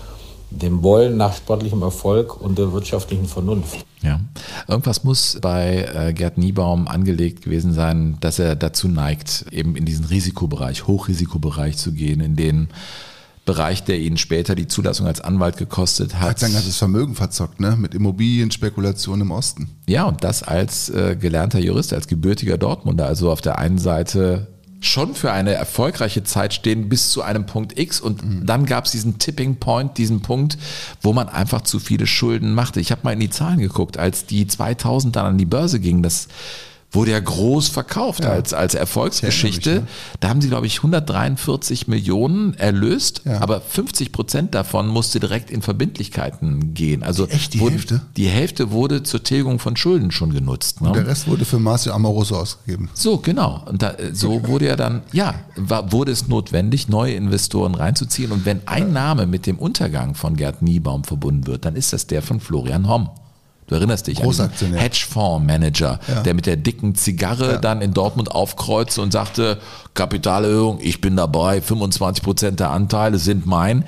dem 0.62 0.84
Wollen 0.84 1.18
nach 1.18 1.36
sportlichem 1.36 1.82
Erfolg 1.82 2.39
und 2.39 2.58
der 2.58 2.72
wirtschaftlichen 2.74 3.26
Vernunft. 3.26 3.86
Ja, 4.01 4.20
irgendwas 4.68 5.04
muss 5.04 5.38
bei 5.41 5.89
äh, 5.93 6.14
Gerd 6.14 6.38
Niebaum 6.38 6.88
angelegt 6.88 7.43
gewesen 7.43 7.74
sein, 7.74 8.18
dass 8.20 8.39
er 8.39 8.56
dazu 8.56 8.88
neigt, 8.88 9.45
eben 9.51 9.76
in 9.76 9.86
diesen 9.86 10.06
Risikobereich, 10.06 10.88
Hochrisikobereich 10.88 11.78
zu 11.78 11.93
gehen, 11.93 12.20
in 12.20 12.36
den 12.36 12.68
Bereich, 13.45 13.84
der 13.84 13.99
ihn 13.99 14.16
später 14.16 14.56
die 14.56 14.68
Zulassung 14.70 15.06
als 15.06 15.20
Anwalt 15.20 15.58
gekostet 15.58 16.16
hat. 16.16 16.30
Hat 16.30 16.39
sein 16.39 16.54
ganzes 16.54 16.78
Vermögen 16.78 17.14
verzockt, 17.14 17.60
ne? 17.60 17.76
Mit 17.78 17.93
Immobilienspekulation 17.93 19.20
im 19.20 19.32
Osten. 19.32 19.70
Ja, 19.86 20.06
und 20.06 20.24
das 20.24 20.43
als 20.43 20.89
äh, 20.89 21.18
gelernter 21.20 21.60
Jurist, 21.60 21.91
als 21.93 22.08
gebürtiger 22.08 22.58
Dortmunder. 22.58 23.06
Also 23.06 23.30
auf 23.32 23.41
der 23.41 23.58
einen 23.58 23.80
Seite 23.80 24.53
schon 24.84 25.15
für 25.15 25.31
eine 25.31 25.53
erfolgreiche 25.53 26.23
Zeit 26.23 26.53
stehen 26.53 26.89
bis 26.89 27.09
zu 27.09 27.21
einem 27.21 27.45
Punkt 27.45 27.79
X 27.79 28.01
und 28.01 28.23
mhm. 28.23 28.45
dann 28.45 28.65
gab 28.65 28.86
es 28.86 28.91
diesen 28.91 29.17
Tipping 29.17 29.55
Point, 29.55 29.97
diesen 29.97 30.21
Punkt, 30.21 30.57
wo 31.01 31.13
man 31.13 31.29
einfach 31.29 31.61
zu 31.61 31.79
viele 31.79 32.05
Schulden 32.05 32.53
machte. 32.53 32.79
Ich 32.79 32.91
habe 32.91 33.01
mal 33.03 33.13
in 33.13 33.19
die 33.19 33.29
Zahlen 33.29 33.59
geguckt, 33.59 33.97
als 33.97 34.25
die 34.25 34.45
2000 34.45 35.15
dann 35.15 35.25
an 35.25 35.38
die 35.38 35.45
Börse 35.45 35.79
gingen, 35.79 36.03
das 36.03 36.27
wurde 36.93 37.11
ja 37.11 37.19
groß 37.19 37.69
verkauft 37.69 38.23
Ja. 38.23 38.29
als, 38.29 38.53
als 38.53 38.75
Erfolgsgeschichte. 38.75 39.63
Sehr 39.63 39.73
ehrlich, 39.79 39.89
Da 40.19 40.29
haben 40.29 40.41
sie, 40.41 40.47
glaube 40.49 40.67
ich, 40.67 40.77
143 40.83 41.87
Millionen 41.87 42.53
erlöst, 42.53 43.21
Ja. 43.25 43.41
aber 43.41 43.59
50 43.61 44.11
Prozent 44.11 44.53
davon 44.55 44.87
musste 44.87 45.19
direkt 45.19 45.49
in 45.51 45.61
Verbindlichkeiten 45.61 46.73
gehen. 46.73 47.03
Also 47.03 47.27
Echt, 47.27 47.53
die 47.53 47.59
wurden- 47.59 47.71
Hälfte? 47.73 48.01
Die 48.17 48.27
Hälfte 48.27 48.71
wurde 48.71 49.03
zur 49.03 49.23
Tilgung 49.23 49.59
von 49.59 49.75
Schulden 49.75 50.11
schon 50.11 50.33
genutzt. 50.33 50.81
Ne? 50.81 50.89
Und 50.89 50.95
der 50.95 51.07
Rest 51.07 51.27
wurde 51.27 51.45
für 51.45 51.59
Marcio 51.59 51.93
Amoroso 51.93 52.35
ausgegeben. 52.37 52.89
So, 52.93 53.17
genau. 53.17 53.63
Und 53.65 53.81
da, 53.81 53.91
äh, 53.91 54.13
so 54.13 54.47
wurde 54.47 54.67
ja 54.67 54.75
dann, 54.75 55.01
ja, 55.11 55.33
war, 55.55 55.91
wurde 55.91 56.11
es 56.11 56.27
notwendig, 56.27 56.89
neue 56.89 57.13
Investoren 57.13 57.75
reinzuziehen. 57.75 58.31
Und 58.31 58.45
wenn 58.45 58.67
ein 58.67 58.93
Name 58.93 59.25
mit 59.25 59.45
dem 59.45 59.57
Untergang 59.57 60.15
von 60.15 60.35
Gerd 60.35 60.61
Niebaum 60.61 61.03
verbunden 61.03 61.47
wird, 61.47 61.65
dann 61.65 61.75
ist 61.75 61.91
das 61.93 62.07
der 62.07 62.21
von 62.21 62.39
Florian 62.39 62.87
Homm. 62.87 63.09
Du 63.68 63.76
erinnerst 63.76 64.07
dich 64.07 64.18
an 64.20 64.26
Großaktionär. 64.26 64.80
Hedgefondsmanager, 64.82 65.99
Ja. 66.07 66.22
der 66.22 66.34
mit 66.34 66.45
der 66.45 66.57
dicken 66.57 66.95
Zigarre 66.95 67.53
Ja. 67.53 67.57
dann 67.57 67.82
in 67.82 67.93
Dortmund 67.93 68.32
aufkreuzte 68.32 69.01
und 69.01 69.11
sagte, 69.11 69.57
Kapitalerhöhung, 69.93 70.80
ich 70.82 71.01
bin 71.01 71.16
dabei, 71.16 71.61
25 71.61 72.24
Prozent 72.24 72.59
der 72.59 72.72
Anteile 72.72 73.18
sind 73.20 73.45
mein. 73.45 73.86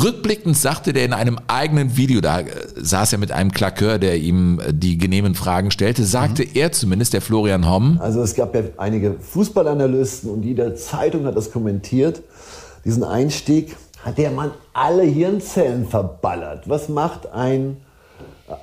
Rückblickend 0.00 0.56
sagte 0.56 0.92
der 0.92 1.04
in 1.04 1.12
einem 1.12 1.38
eigenen 1.48 1.96
Video, 1.96 2.20
da 2.20 2.40
äh, 2.40 2.44
saß 2.76 3.14
er 3.14 3.18
mit 3.18 3.32
einem 3.32 3.50
Klakeur, 3.50 3.98
der 3.98 4.16
ihm 4.18 4.60
äh, 4.60 4.72
die 4.72 4.96
genehmen 4.96 5.34
Fragen 5.34 5.70
stellte, 5.72 6.04
sagte 6.04 6.42
Mhm. 6.44 6.50
er 6.54 6.72
zumindest, 6.72 7.14
der 7.14 7.20
Florian 7.22 7.68
Homm, 7.68 7.98
Also 8.00 8.22
es 8.22 8.34
gab 8.34 8.54
ja 8.54 8.62
einige 8.76 9.16
Fußballanalysten 9.18 10.30
und 10.30 10.44
jede 10.44 10.74
Zeitung 10.76 11.24
hat 11.24 11.36
das 11.36 11.50
kommentiert. 11.50 12.22
Diesen 12.84 13.02
Einstieg 13.02 13.74
hat 14.04 14.18
der 14.18 14.30
Mann 14.30 14.52
alle 14.72 15.02
Hirnzellen 15.02 15.88
verballert. 15.88 16.68
Was 16.68 16.88
macht 16.88 17.32
ein 17.32 17.78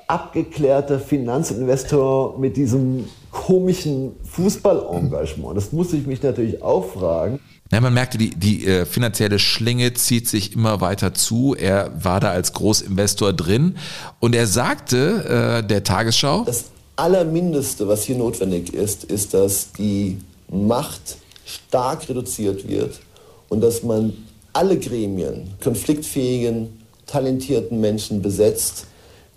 abgeklärter 0.07 0.99
Finanzinvestor 0.99 2.37
mit 2.39 2.57
diesem 2.57 3.05
komischen 3.31 4.13
Fußballengagement? 4.23 5.57
Das 5.57 5.71
muss 5.71 5.93
ich 5.93 6.05
mich 6.05 6.21
natürlich 6.23 6.61
auch 6.61 6.93
fragen. 6.93 7.39
Ja, 7.71 7.81
man 7.81 7.93
merkte, 7.93 8.17
die, 8.17 8.29
die 8.29 8.65
äh, 8.65 8.85
finanzielle 8.85 9.39
Schlinge 9.39 9.93
zieht 9.93 10.27
sich 10.27 10.53
immer 10.53 10.81
weiter 10.81 11.13
zu. 11.13 11.55
Er 11.55 11.91
war 12.03 12.19
da 12.19 12.29
als 12.29 12.53
Großinvestor 12.53 13.33
drin 13.33 13.77
und 14.19 14.35
er 14.35 14.45
sagte 14.45 15.61
äh, 15.63 15.67
der 15.67 15.83
Tagesschau, 15.83 16.43
Das 16.45 16.65
Allermindeste, 16.95 17.87
was 17.87 18.03
hier 18.03 18.17
notwendig 18.17 18.73
ist, 18.73 19.03
ist, 19.05 19.33
dass 19.33 19.71
die 19.71 20.19
Macht 20.47 21.17
stark 21.45 22.07
reduziert 22.07 22.67
wird 22.67 22.99
und 23.49 23.61
dass 23.61 23.83
man 23.83 24.13
alle 24.53 24.77
Gremien, 24.79 25.49
konfliktfähigen, 25.61 26.69
talentierten 27.07 27.81
Menschen 27.81 28.21
besetzt, 28.21 28.87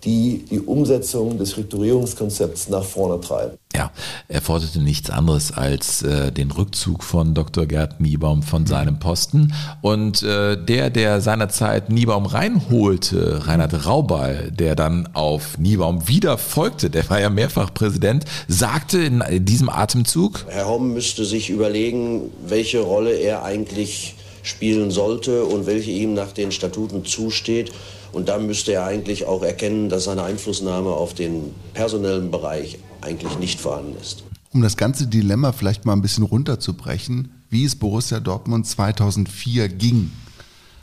die 0.03 0.45
die 0.49 0.59
Umsetzung 0.59 1.37
des 1.37 1.51
Strukturierungskonzepts 1.51 2.69
nach 2.69 2.83
vorne 2.83 3.19
treiben. 3.19 3.57
ja, 3.75 3.91
er 4.27 4.41
forderte 4.41 4.79
nichts 4.79 5.09
anderes 5.09 5.51
als 5.51 6.01
äh, 6.01 6.31
den 6.31 6.51
Rückzug 6.51 7.03
von 7.03 7.33
Dr. 7.33 7.65
Gerd 7.65 7.99
Niebaum 7.99 8.43
von 8.43 8.65
seinem 8.65 8.99
Posten. 8.99 9.53
Und 9.81 10.23
äh, 10.23 10.57
der, 10.57 10.89
der 10.89 11.21
seinerzeit 11.21 11.89
Niebaum 11.89 12.25
reinholte, 12.25 13.47
Reinhard 13.47 13.85
Raubal, 13.85 14.51
der 14.51 14.75
dann 14.75 15.09
auf 15.13 15.57
Niebaum 15.57 16.07
wieder 16.07 16.37
folgte, 16.37 16.89
der 16.89 17.09
war 17.09 17.19
ja 17.19 17.29
mehrfach 17.29 17.73
Präsident, 17.73 18.25
sagte 18.47 18.99
in, 18.99 19.23
diesem 19.45 19.69
Atemzug, 19.69 20.45
Herr 20.47 20.67
Homm 20.67 20.93
müsste 20.93 21.25
sich 21.25 21.49
überlegen, 21.49 22.31
welche 22.47 22.79
Rolle 22.79 23.11
er 23.11 23.43
eigentlich 23.43 24.15
spielen 24.43 24.91
sollte 24.91 25.43
und 25.45 25.65
welche 25.65 25.91
ihm 25.91 26.13
nach 26.13 26.31
den 26.31 26.51
Statuten 26.51 27.05
zusteht. 27.05 27.71
Und 28.11 28.29
dann 28.29 28.47
müsste 28.47 28.73
er 28.73 28.85
eigentlich 28.85 29.25
auch 29.25 29.43
erkennen, 29.43 29.89
dass 29.89 30.05
seine 30.05 30.23
Einflussnahme 30.23 30.89
auf 30.89 31.13
den 31.13 31.53
personellen 31.73 32.31
Bereich 32.31 32.79
eigentlich 33.01 33.37
nicht 33.37 33.59
vorhanden 33.59 33.95
ist. 34.01 34.23
Um 34.51 34.61
das 34.61 34.77
ganze 34.77 35.07
Dilemma 35.07 35.51
vielleicht 35.51 35.85
mal 35.85 35.93
ein 35.93 36.01
bisschen 36.01 36.23
runterzubrechen, 36.23 37.31
wie 37.49 37.65
es 37.65 37.75
Borussia 37.75 38.19
Dortmund 38.19 38.65
2004 38.65 39.69
ging. 39.69 40.11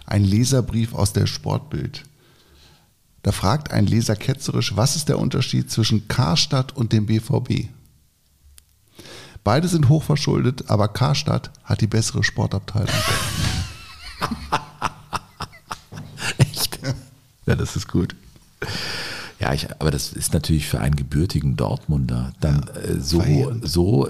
Ein 0.07 0.25
Leserbrief 0.25 0.95
aus 0.95 1.13
der 1.13 1.27
Sportbild. 1.27 2.05
Da 3.23 3.33
fragt 3.33 3.73
ein 3.73 3.87
Leser 3.87 4.15
ketzerisch, 4.15 4.77
was 4.77 4.95
ist 4.95 5.09
der 5.09 5.19
Unterschied 5.19 5.69
zwischen 5.69 6.07
Karstadt 6.07 6.77
und 6.77 6.93
dem 6.93 7.07
BVB? 7.07 7.69
Beide 9.43 9.67
sind 9.67 9.89
hochverschuldet, 9.89 10.71
aber 10.71 10.87
Karstadt 10.89 11.51
hat 11.65 11.81
die 11.81 11.89
bessere 11.89 12.23
Sportabteilung. 12.23 12.89
Ja, 17.47 17.55
das 17.55 17.77
ist 17.77 17.89
gut. 17.89 18.15
Ja, 19.39 19.53
ich, 19.53 19.69
aber 19.79 19.91
das 19.91 20.13
ist 20.13 20.33
natürlich 20.33 20.67
für 20.67 20.81
einen 20.81 20.97
gebürtigen 20.97 21.57
Dortmunder 21.57 22.33
dann 22.41 22.69
äh, 22.69 22.99
so, 23.01 23.21
verheerend. 23.21 23.69
so, 23.69 24.09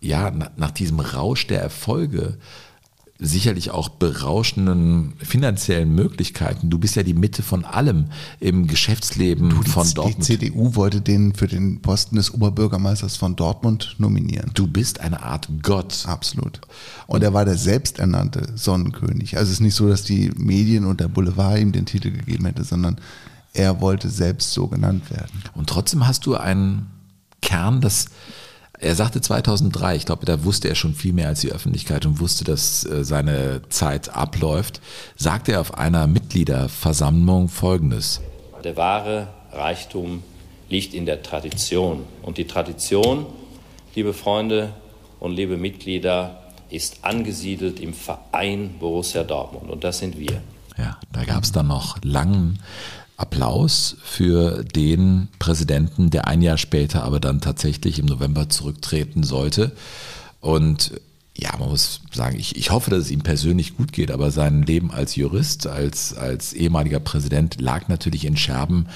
ja, 0.00 0.30
na, 0.30 0.50
nach 0.56 0.70
diesem 0.70 1.00
Rausch 1.00 1.46
der 1.46 1.62
Erfolge, 1.62 2.36
sicherlich 3.20 3.70
auch 3.70 3.90
berauschenden 3.90 5.12
finanziellen 5.18 5.94
Möglichkeiten. 5.94 6.70
Du 6.70 6.78
bist 6.78 6.96
ja 6.96 7.02
die 7.02 7.14
Mitte 7.14 7.42
von 7.42 7.64
allem 7.64 8.06
im 8.40 8.66
Geschäftsleben 8.66 9.50
von 9.64 9.86
die 9.86 9.94
Dortmund. 9.94 10.24
CDU 10.24 10.74
wollte 10.74 11.00
den 11.00 11.34
für 11.34 11.46
den 11.46 11.82
Posten 11.82 12.16
des 12.16 12.32
Oberbürgermeisters 12.32 13.16
von 13.16 13.36
Dortmund 13.36 13.96
nominieren. 13.98 14.50
Du 14.54 14.66
bist 14.66 15.00
eine 15.00 15.22
Art 15.22 15.48
Gott. 15.62 16.04
Absolut. 16.06 16.60
Und 17.06 17.22
er 17.22 17.34
war 17.34 17.44
der 17.44 17.58
selbsternannte 17.58 18.52
Sonnenkönig. 18.56 19.36
Also 19.36 19.48
es 19.48 19.54
ist 19.54 19.60
nicht 19.60 19.74
so, 19.74 19.88
dass 19.88 20.02
die 20.02 20.30
Medien 20.36 20.86
und 20.86 21.00
der 21.00 21.08
Boulevard 21.08 21.58
ihm 21.58 21.72
den 21.72 21.86
Titel 21.86 22.10
gegeben 22.10 22.46
hätte, 22.46 22.64
sondern 22.64 22.96
er 23.52 23.80
wollte 23.80 24.08
selbst 24.08 24.52
so 24.52 24.68
genannt 24.68 25.10
werden. 25.10 25.42
Und 25.54 25.68
trotzdem 25.68 26.06
hast 26.06 26.24
du 26.24 26.36
einen 26.36 26.86
Kern, 27.42 27.80
das 27.80 28.06
er 28.80 28.94
sagte 28.94 29.20
2003, 29.20 29.96
ich 29.96 30.06
glaube, 30.06 30.24
da 30.24 30.44
wusste 30.44 30.68
er 30.68 30.74
schon 30.74 30.94
viel 30.94 31.12
mehr 31.12 31.28
als 31.28 31.40
die 31.40 31.52
Öffentlichkeit 31.52 32.06
und 32.06 32.18
wusste, 32.18 32.44
dass 32.44 32.84
äh, 32.84 33.04
seine 33.04 33.62
Zeit 33.68 34.14
abläuft, 34.14 34.80
sagte 35.16 35.52
er 35.52 35.60
auf 35.60 35.76
einer 35.76 36.06
Mitgliederversammlung 36.06 37.48
Folgendes. 37.48 38.20
Der 38.64 38.76
wahre 38.76 39.28
Reichtum 39.52 40.22
liegt 40.68 40.94
in 40.94 41.04
der 41.04 41.22
Tradition. 41.22 42.04
Und 42.22 42.38
die 42.38 42.46
Tradition, 42.46 43.26
liebe 43.94 44.14
Freunde 44.14 44.72
und 45.18 45.32
liebe 45.32 45.56
Mitglieder, 45.56 46.40
ist 46.70 46.98
angesiedelt 47.02 47.80
im 47.80 47.92
Verein 47.92 48.76
Borussia 48.78 49.24
Dortmund. 49.24 49.70
Und 49.70 49.84
das 49.84 49.98
sind 49.98 50.18
wir. 50.18 50.40
Ja, 50.78 50.98
da 51.12 51.24
gab 51.24 51.42
es 51.42 51.52
dann 51.52 51.66
noch 51.66 51.98
langen 52.02 52.60
Applaus 53.20 53.96
für 54.02 54.64
den 54.64 55.28
Präsidenten, 55.38 56.10
der 56.10 56.26
ein 56.26 56.42
Jahr 56.42 56.58
später 56.58 57.04
aber 57.04 57.20
dann 57.20 57.40
tatsächlich 57.40 57.98
im 57.98 58.06
November 58.06 58.48
zurücktreten 58.48 59.22
sollte. 59.22 59.72
Und 60.40 60.92
ja, 61.36 61.56
man 61.58 61.68
muss 61.68 62.00
sagen, 62.12 62.38
ich, 62.38 62.56
ich 62.56 62.70
hoffe, 62.70 62.90
dass 62.90 63.00
es 63.00 63.10
ihm 63.10 63.20
persönlich 63.20 63.76
gut 63.76 63.92
geht, 63.92 64.10
aber 64.10 64.30
sein 64.30 64.62
Leben 64.62 64.90
als 64.90 65.16
Jurist, 65.16 65.66
als, 65.66 66.14
als 66.14 66.52
ehemaliger 66.52 67.00
Präsident 67.00 67.60
lag 67.60 67.88
natürlich 67.88 68.24
in 68.24 68.36
Scherben 68.36 68.86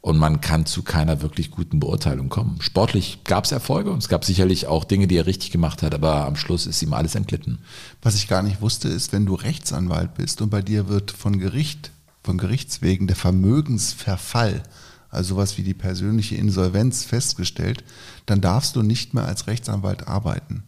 und 0.00 0.16
man 0.16 0.40
kann 0.40 0.66
zu 0.66 0.82
keiner 0.82 1.20
wirklich 1.20 1.50
guten 1.50 1.78
Beurteilung 1.78 2.28
kommen. 2.28 2.58
Sportlich 2.60 3.18
gab 3.24 3.44
es 3.44 3.52
Erfolge 3.52 3.90
und 3.90 3.98
es 3.98 4.08
gab 4.08 4.24
sicherlich 4.24 4.66
auch 4.66 4.84
Dinge, 4.84 5.06
die 5.06 5.16
er 5.16 5.26
richtig 5.26 5.50
gemacht 5.50 5.82
hat, 5.82 5.94
aber 5.94 6.26
am 6.26 6.36
Schluss 6.36 6.66
ist 6.66 6.82
ihm 6.82 6.94
alles 6.94 7.14
entglitten. 7.14 7.58
Was 8.02 8.14
ich 8.14 8.28
gar 8.28 8.42
nicht 8.42 8.62
wusste, 8.62 8.88
ist, 8.88 9.12
wenn 9.12 9.26
du 9.26 9.34
Rechtsanwalt 9.34 10.14
bist 10.14 10.40
und 10.42 10.50
bei 10.50 10.62
dir 10.62 10.88
wird 10.88 11.10
von 11.10 11.38
Gericht, 11.38 11.90
von 12.22 12.38
Gerichtswegen 12.38 13.06
der 13.06 13.16
Vermögensverfall, 13.16 14.62
also 15.08 15.34
sowas 15.34 15.58
wie 15.58 15.62
die 15.62 15.74
persönliche 15.74 16.36
Insolvenz 16.36 17.04
festgestellt, 17.04 17.84
dann 18.26 18.40
darfst 18.40 18.76
du 18.76 18.82
nicht 18.82 19.14
mehr 19.14 19.24
als 19.24 19.46
Rechtsanwalt 19.46 20.06
arbeiten. 20.06 20.62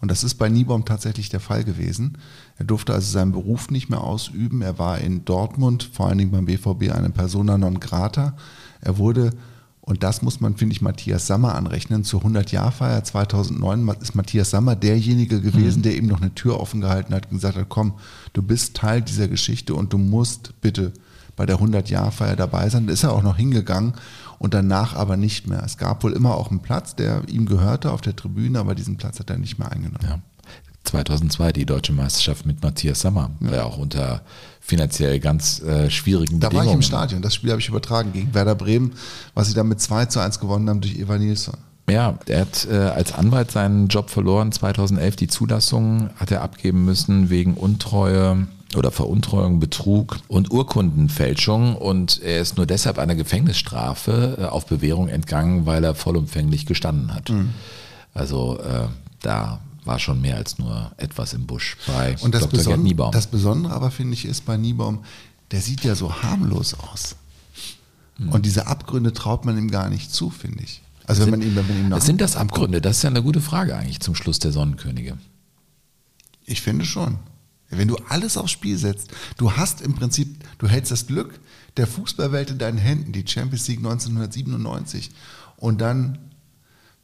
Und 0.00 0.10
das 0.10 0.24
ist 0.24 0.36
bei 0.36 0.48
Niebaum 0.48 0.84
tatsächlich 0.84 1.28
der 1.28 1.40
Fall 1.40 1.62
gewesen. 1.62 2.16
Er 2.56 2.64
durfte 2.64 2.94
also 2.94 3.10
seinen 3.10 3.32
Beruf 3.32 3.70
nicht 3.70 3.90
mehr 3.90 4.00
ausüben. 4.00 4.62
Er 4.62 4.78
war 4.78 4.98
in 4.98 5.24
Dortmund, 5.26 5.90
vor 5.92 6.08
allen 6.08 6.18
Dingen 6.18 6.30
beim 6.30 6.46
BVB, 6.46 6.90
eine 6.90 7.10
Persona 7.10 7.58
non 7.58 7.80
grata. 7.80 8.34
Er 8.80 8.96
wurde, 8.96 9.32
und 9.90 10.02
das 10.04 10.22
muss 10.22 10.40
man, 10.40 10.56
finde 10.56 10.74
ich, 10.74 10.82
Matthias 10.82 11.26
Sammer 11.26 11.54
anrechnen, 11.56 12.04
zur 12.04 12.22
100-Jahr-Feier 12.24 13.02
2009 13.02 13.88
ist 14.00 14.14
Matthias 14.14 14.50
Sammer 14.50 14.76
derjenige 14.76 15.40
gewesen, 15.40 15.78
Mhm. 15.80 15.82
der 15.82 15.96
ihm 15.96 16.06
noch 16.06 16.20
eine 16.20 16.32
Tür 16.34 16.60
offen 16.60 16.80
gehalten 16.80 17.12
hat 17.12 17.24
und 17.26 17.38
gesagt 17.38 17.56
hat, 17.56 17.68
komm, 17.68 17.94
du 18.32 18.42
bist 18.42 18.76
Teil 18.76 19.02
dieser 19.02 19.26
Geschichte 19.28 19.74
und 19.74 19.92
du 19.92 19.98
musst 19.98 20.54
bitte 20.60 20.92
bei 21.36 21.44
der 21.44 21.58
100-Jahr-Feier 21.58 22.36
dabei 22.36 22.68
sein. 22.68 22.86
Da 22.86 22.92
ist 22.92 23.02
er 23.02 23.12
auch 23.12 23.22
noch 23.22 23.36
hingegangen 23.36 23.94
und 24.38 24.54
danach 24.54 24.94
aber 24.94 25.16
nicht 25.16 25.48
mehr. 25.48 25.62
Es 25.64 25.76
gab 25.76 26.04
wohl 26.04 26.12
immer 26.12 26.34
auch 26.36 26.50
einen 26.50 26.60
Platz, 26.60 26.94
der 26.94 27.22
ihm 27.28 27.46
gehörte 27.46 27.90
auf 27.90 28.00
der 28.00 28.14
Tribüne, 28.14 28.58
aber 28.60 28.74
diesen 28.74 28.96
Platz 28.96 29.18
hat 29.18 29.30
er 29.30 29.38
nicht 29.38 29.58
mehr 29.58 29.72
eingenommen. 29.72 29.98
Ja. 30.04 30.20
2002 30.90 31.52
die 31.52 31.66
deutsche 31.66 31.92
Meisterschaft 31.92 32.46
mit 32.46 32.62
Matthias 32.62 33.00
Sammer, 33.00 33.30
ja. 33.40 33.52
war 33.52 33.66
auch 33.66 33.78
unter 33.78 34.22
finanziell 34.60 35.20
ganz 35.20 35.60
äh, 35.62 35.90
schwierigen 35.90 36.40
Da 36.40 36.48
Bedingungen. 36.48 36.66
war 36.66 36.72
ich 36.72 36.76
im 36.76 36.82
Stadion, 36.82 37.22
das 37.22 37.34
Spiel 37.34 37.50
habe 37.50 37.60
ich 37.60 37.68
übertragen 37.68 38.12
gegen 38.12 38.34
Werder 38.34 38.54
Bremen, 38.54 38.92
was 39.34 39.48
sie 39.48 39.54
dann 39.54 39.68
mit 39.68 39.80
2 39.80 40.06
zu 40.06 40.20
1 40.20 40.40
gewonnen 40.40 40.68
haben 40.68 40.80
durch 40.80 40.98
Eva 40.98 41.16
Nilsson. 41.18 41.54
Ja, 41.88 42.18
er 42.26 42.40
hat 42.40 42.68
äh, 42.70 42.76
als 42.76 43.12
Anwalt 43.12 43.50
seinen 43.50 43.88
Job 43.88 44.10
verloren. 44.10 44.52
2011 44.52 45.16
die 45.16 45.26
Zulassung 45.28 46.10
hat 46.16 46.30
er 46.30 46.42
abgeben 46.42 46.84
müssen 46.84 47.30
wegen 47.30 47.54
Untreue 47.54 48.46
oder 48.76 48.92
Veruntreuung, 48.92 49.58
Betrug 49.58 50.18
und 50.28 50.52
Urkundenfälschung. 50.52 51.74
Und 51.74 52.20
er 52.22 52.40
ist 52.40 52.56
nur 52.56 52.66
deshalb 52.66 52.98
einer 52.98 53.16
Gefängnisstrafe 53.16 54.38
äh, 54.40 54.44
auf 54.44 54.66
Bewährung 54.66 55.08
entgangen, 55.08 55.66
weil 55.66 55.82
er 55.82 55.94
vollumfänglich 55.96 56.66
gestanden 56.66 57.12
hat. 57.12 57.30
Mhm. 57.30 57.50
Also 58.14 58.58
äh, 58.60 58.86
da 59.22 59.60
war 59.84 59.98
schon 59.98 60.20
mehr 60.20 60.36
als 60.36 60.58
nur 60.58 60.92
etwas 60.96 61.32
im 61.32 61.46
Busch 61.46 61.76
bei 61.86 62.16
Und 62.20 62.34
das, 62.34 62.42
Dr. 62.42 62.58
Beson 62.58 62.82
Niebaum. 62.82 63.12
das 63.12 63.26
Besondere 63.26 63.72
aber, 63.72 63.90
finde 63.90 64.14
ich, 64.14 64.24
ist 64.24 64.44
bei 64.44 64.56
Niebaum, 64.56 65.04
der 65.50 65.60
sieht 65.60 65.84
ja 65.84 65.94
so 65.94 66.22
harmlos 66.22 66.74
aus. 66.74 67.16
Hm. 68.16 68.30
Und 68.30 68.46
diese 68.46 68.66
Abgründe 68.66 69.12
traut 69.12 69.44
man 69.44 69.56
ihm 69.58 69.70
gar 69.70 69.88
nicht 69.88 70.12
zu, 70.12 70.30
finde 70.30 70.62
ich. 70.62 70.82
Also 71.06 71.22
wenn 71.22 71.30
man 71.30 71.42
ihm, 71.42 71.56
wenn 71.56 71.66
man 71.66 71.76
ihm 71.76 71.88
noch 71.88 71.96
Was 71.96 72.06
sind 72.06 72.20
das 72.20 72.36
Abgründe? 72.36 72.80
Das 72.80 72.98
ist 72.98 73.02
ja 73.02 73.10
eine 73.10 73.22
gute 73.22 73.40
Frage 73.40 73.76
eigentlich 73.76 74.00
zum 74.00 74.14
Schluss 74.14 74.38
der 74.38 74.52
Sonnenkönige. 74.52 75.18
Ich 76.44 76.60
finde 76.60 76.84
schon. 76.84 77.18
Wenn 77.68 77.88
du 77.88 77.96
alles 78.08 78.36
aufs 78.36 78.50
Spiel 78.50 78.76
setzt, 78.76 79.10
du 79.36 79.52
hast 79.52 79.80
im 79.80 79.94
Prinzip, 79.94 80.44
du 80.58 80.68
hältst 80.68 80.90
das 80.90 81.06
Glück 81.06 81.40
der 81.76 81.86
Fußballwelt 81.86 82.50
in 82.50 82.58
deinen 82.58 82.78
Händen, 82.78 83.12
die 83.12 83.26
Champions 83.26 83.68
League 83.68 83.78
1997. 83.78 85.10
Und 85.56 85.80
dann 85.80 86.18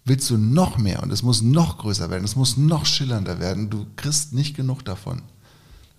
willst 0.06 0.30
du 0.30 0.38
noch 0.38 0.78
mehr 0.78 1.02
und 1.02 1.12
es 1.12 1.22
muss 1.22 1.42
noch 1.42 1.78
größer 1.78 2.08
werden, 2.10 2.24
es 2.24 2.36
muss 2.36 2.56
noch 2.56 2.86
schillernder 2.86 3.40
werden. 3.40 3.68
Du 3.68 3.86
kriegst 3.96 4.32
nicht 4.32 4.56
genug 4.56 4.84
davon. 4.84 5.20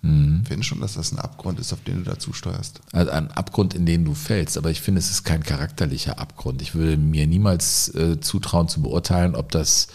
Mhm. 0.02 0.40
Ich 0.42 0.48
finde 0.48 0.64
schon, 0.64 0.80
dass 0.80 0.94
das 0.94 1.12
ein 1.12 1.18
Abgrund 1.18 1.60
ist, 1.60 1.72
auf 1.72 1.82
den 1.82 1.98
du 1.98 2.10
dazu 2.10 2.32
steuerst. 2.32 2.80
Also 2.92 3.10
ein 3.10 3.30
Abgrund, 3.30 3.74
in 3.74 3.84
den 3.84 4.04
du 4.04 4.14
fällst. 4.14 4.56
Aber 4.56 4.70
ich 4.70 4.80
finde, 4.80 5.00
es 5.00 5.10
ist 5.10 5.24
kein 5.24 5.42
charakterlicher 5.42 6.18
Abgrund. 6.18 6.62
Ich 6.62 6.74
würde 6.74 6.96
mir 6.96 7.26
niemals 7.26 7.94
äh, 7.94 8.20
zutrauen 8.20 8.68
zu 8.68 8.80
beurteilen, 8.80 9.34
ob 9.34 9.50
das 9.52 9.88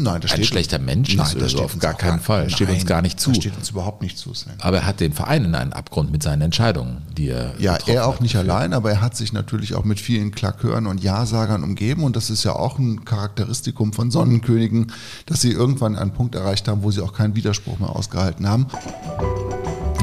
Nein, 0.00 0.20
das 0.20 0.30
ein 0.30 0.36
steht- 0.36 0.46
schlechter 0.46 0.78
Mensch 0.78 1.16
Nein, 1.16 1.26
ist 1.26 1.32
oder 1.34 1.42
das 1.42 1.50
so. 1.52 1.58
steht 1.58 1.64
Auf 1.74 1.78
gar 1.80 1.94
keinen 1.94 2.20
Fall. 2.20 2.48
Steht 2.50 2.68
uns 2.68 2.78
Nein, 2.78 2.86
gar 2.86 3.02
nicht 3.02 3.18
zu. 3.18 3.30
Das 3.30 3.38
steht 3.38 3.56
uns 3.56 3.70
überhaupt 3.70 4.00
nicht 4.00 4.16
zu, 4.16 4.32
Sven. 4.32 4.52
Aber 4.60 4.76
er 4.78 4.86
hat 4.86 5.00
den 5.00 5.12
Verein 5.12 5.44
in 5.44 5.56
einen 5.56 5.72
Abgrund 5.72 6.12
mit 6.12 6.22
seinen 6.22 6.40
Entscheidungen, 6.42 7.02
die 7.16 7.30
er 7.30 7.54
Ja, 7.58 7.76
er 7.86 8.06
auch 8.06 8.14
hat. 8.14 8.20
nicht 8.20 8.36
allein, 8.36 8.74
aber 8.74 8.90
er 8.92 9.00
hat 9.00 9.16
sich 9.16 9.32
natürlich 9.32 9.74
auch 9.74 9.82
mit 9.82 9.98
vielen 9.98 10.30
Klakeuren 10.30 10.86
und 10.86 11.02
Ja-Sagern 11.02 11.64
umgeben 11.64 12.04
und 12.04 12.14
das 12.14 12.30
ist 12.30 12.44
ja 12.44 12.52
auch 12.52 12.78
ein 12.78 13.04
Charakteristikum 13.04 13.92
von 13.92 14.12
Sonnenkönigen, 14.12 14.92
dass 15.26 15.40
sie 15.40 15.50
irgendwann 15.50 15.96
einen 15.96 16.12
Punkt 16.12 16.36
erreicht 16.36 16.68
haben, 16.68 16.84
wo 16.84 16.92
sie 16.92 17.02
auch 17.02 17.12
keinen 17.12 17.34
Widerspruch 17.34 17.80
mehr 17.80 17.90
ausgehalten 17.90 18.48
haben. 18.48 18.66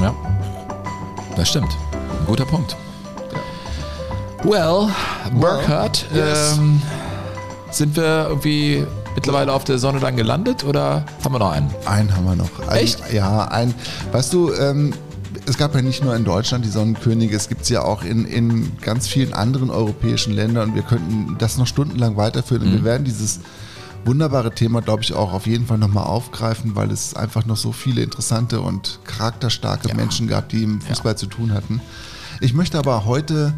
Ja, 0.01 0.13
das 1.37 1.47
stimmt. 1.47 1.71
Ein 1.93 2.25
guter 2.27 2.45
Punkt. 2.45 2.75
Well, 4.43 4.89
Burkhardt, 5.39 6.05
yes. 6.13 6.57
ähm, 6.57 6.81
sind 7.71 7.95
wir 7.95 8.27
irgendwie 8.29 8.85
mittlerweile 9.15 9.53
auf 9.53 9.63
der 9.63 9.79
Sonne 9.79 9.99
dann 9.99 10.15
gelandet 10.15 10.63
oder 10.63 11.05
haben 11.23 11.33
wir 11.33 11.39
noch 11.39 11.51
einen? 11.51 11.69
Einen 11.85 12.15
haben 12.15 12.25
wir 12.25 12.35
noch. 12.35 12.59
Ein, 12.67 12.77
Echt? 12.77 13.11
Ja, 13.13 13.45
ein. 13.45 13.73
Weißt 14.11 14.31
du, 14.33 14.53
ähm, 14.53 14.93
es 15.47 15.57
gab 15.57 15.75
ja 15.75 15.81
nicht 15.81 16.03
nur 16.03 16.15
in 16.15 16.23
Deutschland 16.25 16.65
die 16.65 16.69
Sonnenkönige, 16.69 17.35
es 17.35 17.49
gibt 17.49 17.61
es 17.63 17.69
ja 17.69 17.83
auch 17.83 18.03
in, 18.03 18.25
in 18.25 18.71
ganz 18.81 19.07
vielen 19.07 19.33
anderen 19.33 19.69
europäischen 19.69 20.33
Ländern 20.33 20.69
und 20.69 20.75
wir 20.75 20.81
könnten 20.83 21.35
das 21.37 21.57
noch 21.57 21.67
stundenlang 21.67 22.17
weiterführen 22.17 22.63
und 22.63 22.69
Mhm. 22.69 22.73
wir 22.77 22.83
werden 22.83 23.03
dieses 23.05 23.41
wunderbare 24.05 24.51
Thema, 24.53 24.81
glaube 24.81 25.01
ich, 25.01 25.13
auch 25.13 25.33
auf 25.33 25.47
jeden 25.47 25.65
Fall 25.65 25.77
nochmal 25.79 26.05
aufgreifen, 26.05 26.75
weil 26.75 26.91
es 26.91 27.15
einfach 27.15 27.45
noch 27.45 27.57
so 27.57 27.71
viele 27.71 28.03
interessante 28.03 28.61
und 28.61 28.99
charakterstarke 29.03 29.95
Menschen 29.95 30.27
gab, 30.27 30.49
die 30.49 30.63
im 30.63 30.79
Fußball 30.81 31.17
zu 31.17 31.25
tun 31.25 31.53
hatten. 31.53 31.81
Ich 32.39 32.53
möchte 32.53 32.77
aber 32.77 33.05
heute 33.05 33.53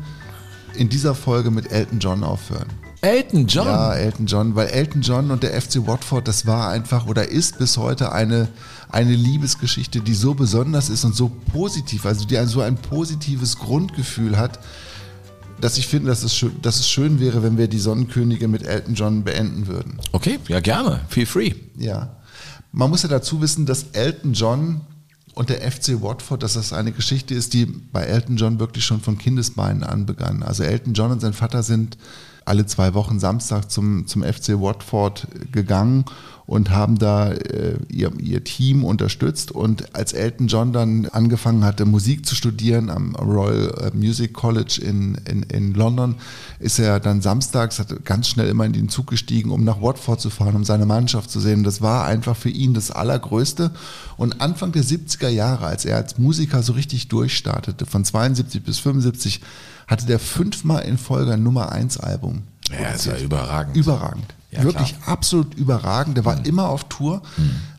in 0.75 0.87
dieser 0.87 1.15
Folge 1.15 1.51
mit 1.51 1.71
Elton 1.71 1.99
John 1.99 2.23
aufhören. 2.23 2.67
Elton 3.01 3.45
John? 3.47 3.67
Ja, 3.67 3.93
Elton 3.93 4.25
John, 4.25 4.55
weil 4.55 4.67
Elton 4.67 5.01
John 5.01 5.31
und 5.31 5.43
der 5.43 5.59
FC 5.61 5.85
Watford, 5.85 6.27
das 6.27 6.45
war 6.45 6.69
einfach 6.69 7.05
oder 7.05 7.29
ist 7.29 7.59
bis 7.59 7.77
heute 7.77 8.11
eine, 8.11 8.47
eine 8.89 9.13
Liebesgeschichte, 9.13 10.01
die 10.01 10.13
so 10.13 10.33
besonders 10.33 10.89
ist 10.89 11.05
und 11.05 11.15
so 11.15 11.29
positiv, 11.51 12.05
also 12.05 12.25
die 12.25 12.37
ein, 12.37 12.47
so 12.47 12.61
ein 12.61 12.75
positives 12.75 13.57
Grundgefühl 13.57 14.37
hat, 14.37 14.59
dass 15.61 15.77
ich 15.77 15.87
finde, 15.87 16.09
dass 16.09 16.23
es, 16.23 16.35
schön, 16.35 16.59
dass 16.61 16.79
es 16.79 16.89
schön 16.89 17.19
wäre, 17.19 17.43
wenn 17.43 17.57
wir 17.57 17.67
die 17.67 17.79
Sonnenkönige 17.79 18.47
mit 18.47 18.63
Elton 18.63 18.95
John 18.95 19.23
beenden 19.23 19.67
würden. 19.67 19.99
Okay, 20.11 20.39
ja 20.47 20.59
gerne. 20.59 21.01
Feel 21.09 21.25
free. 21.25 21.53
Ja. 21.77 22.17
Man 22.71 22.89
muss 22.89 23.03
ja 23.03 23.09
dazu 23.09 23.41
wissen, 23.41 23.65
dass 23.65 23.87
Elton 23.93 24.33
John 24.33 24.81
und 25.33 25.49
der 25.49 25.71
FC 25.71 26.01
Watford, 26.01 26.41
dass 26.43 26.53
das 26.53 26.73
eine 26.73 26.91
Geschichte 26.91 27.33
ist, 27.33 27.53
die 27.53 27.65
bei 27.65 28.03
Elton 28.03 28.37
John 28.37 28.59
wirklich 28.59 28.85
schon 28.85 29.01
von 29.01 29.17
Kindesbeinen 29.17 29.83
an 29.83 30.05
begann. 30.05 30.43
Also 30.43 30.63
Elton 30.63 30.93
John 30.93 31.11
und 31.11 31.21
sein 31.21 31.33
Vater 31.33 31.63
sind 31.63 31.97
alle 32.47 32.65
zwei 32.65 32.93
Wochen 32.93 33.19
Samstag 33.19 33.69
zum, 33.69 34.07
zum 34.07 34.23
FC 34.23 34.59
Watford 34.59 35.27
gegangen 35.51 36.05
und 36.47 36.69
haben 36.69 36.97
da 36.97 37.33
äh, 37.33 37.77
ihr, 37.89 38.09
ihr 38.21 38.41
Team 38.41 38.85
unterstützt. 38.85 39.51
Und 39.51 39.93
als 39.93 40.13
Elton 40.13 40.47
John 40.47 40.71
dann 40.71 41.05
angefangen 41.07 41.65
hatte, 41.65 41.83
Musik 41.83 42.25
zu 42.25 42.35
studieren 42.35 42.89
am 42.89 43.15
Royal 43.15 43.91
Music 43.93 44.33
College 44.33 44.79
in, 44.81 45.15
in, 45.29 45.43
in 45.43 45.73
London, 45.73 46.15
ist 46.59 46.79
er 46.79 47.01
dann 47.01 47.21
samstags, 47.21 47.79
hat 47.79 48.05
ganz 48.05 48.29
schnell 48.29 48.47
immer 48.47 48.63
in 48.63 48.71
den 48.71 48.87
Zug 48.87 49.07
gestiegen, 49.07 49.51
um 49.51 49.65
nach 49.65 49.81
Watford 49.81 50.21
zu 50.21 50.29
fahren, 50.29 50.55
um 50.55 50.63
seine 50.63 50.85
Mannschaft 50.85 51.29
zu 51.29 51.41
sehen. 51.41 51.65
Das 51.65 51.81
war 51.81 52.05
einfach 52.05 52.37
für 52.37 52.49
ihn 52.49 52.73
das 52.73 52.91
Allergrößte. 52.91 53.71
Und 54.15 54.39
Anfang 54.39 54.71
der 54.71 54.83
70er 54.83 55.27
Jahre, 55.27 55.65
als 55.65 55.83
er 55.83 55.97
als 55.97 56.17
Musiker 56.17 56.63
so 56.63 56.71
richtig 56.73 57.09
durchstartete, 57.09 57.85
von 57.85 58.05
72 58.05 58.63
bis 58.63 58.79
75, 58.79 59.41
hatte 59.87 60.05
der 60.05 60.19
fünfmal 60.19 60.83
in 60.83 60.97
Folge 60.97 61.33
ein 61.33 61.43
Nummer 61.43 61.71
1 61.71 61.97
Album. 61.97 62.43
Ja, 62.69 62.89
ist 62.89 63.05
ja 63.05 63.17
überragend. 63.17 63.75
Überragend. 63.77 64.35
Ja, 64.51 64.63
Wirklich 64.63 64.97
klar. 64.97 65.09
absolut 65.13 65.53
überragend. 65.55 66.17
Der 66.17 66.25
war 66.25 66.45
immer 66.45 66.69
auf 66.69 66.85
Tour, 66.89 67.21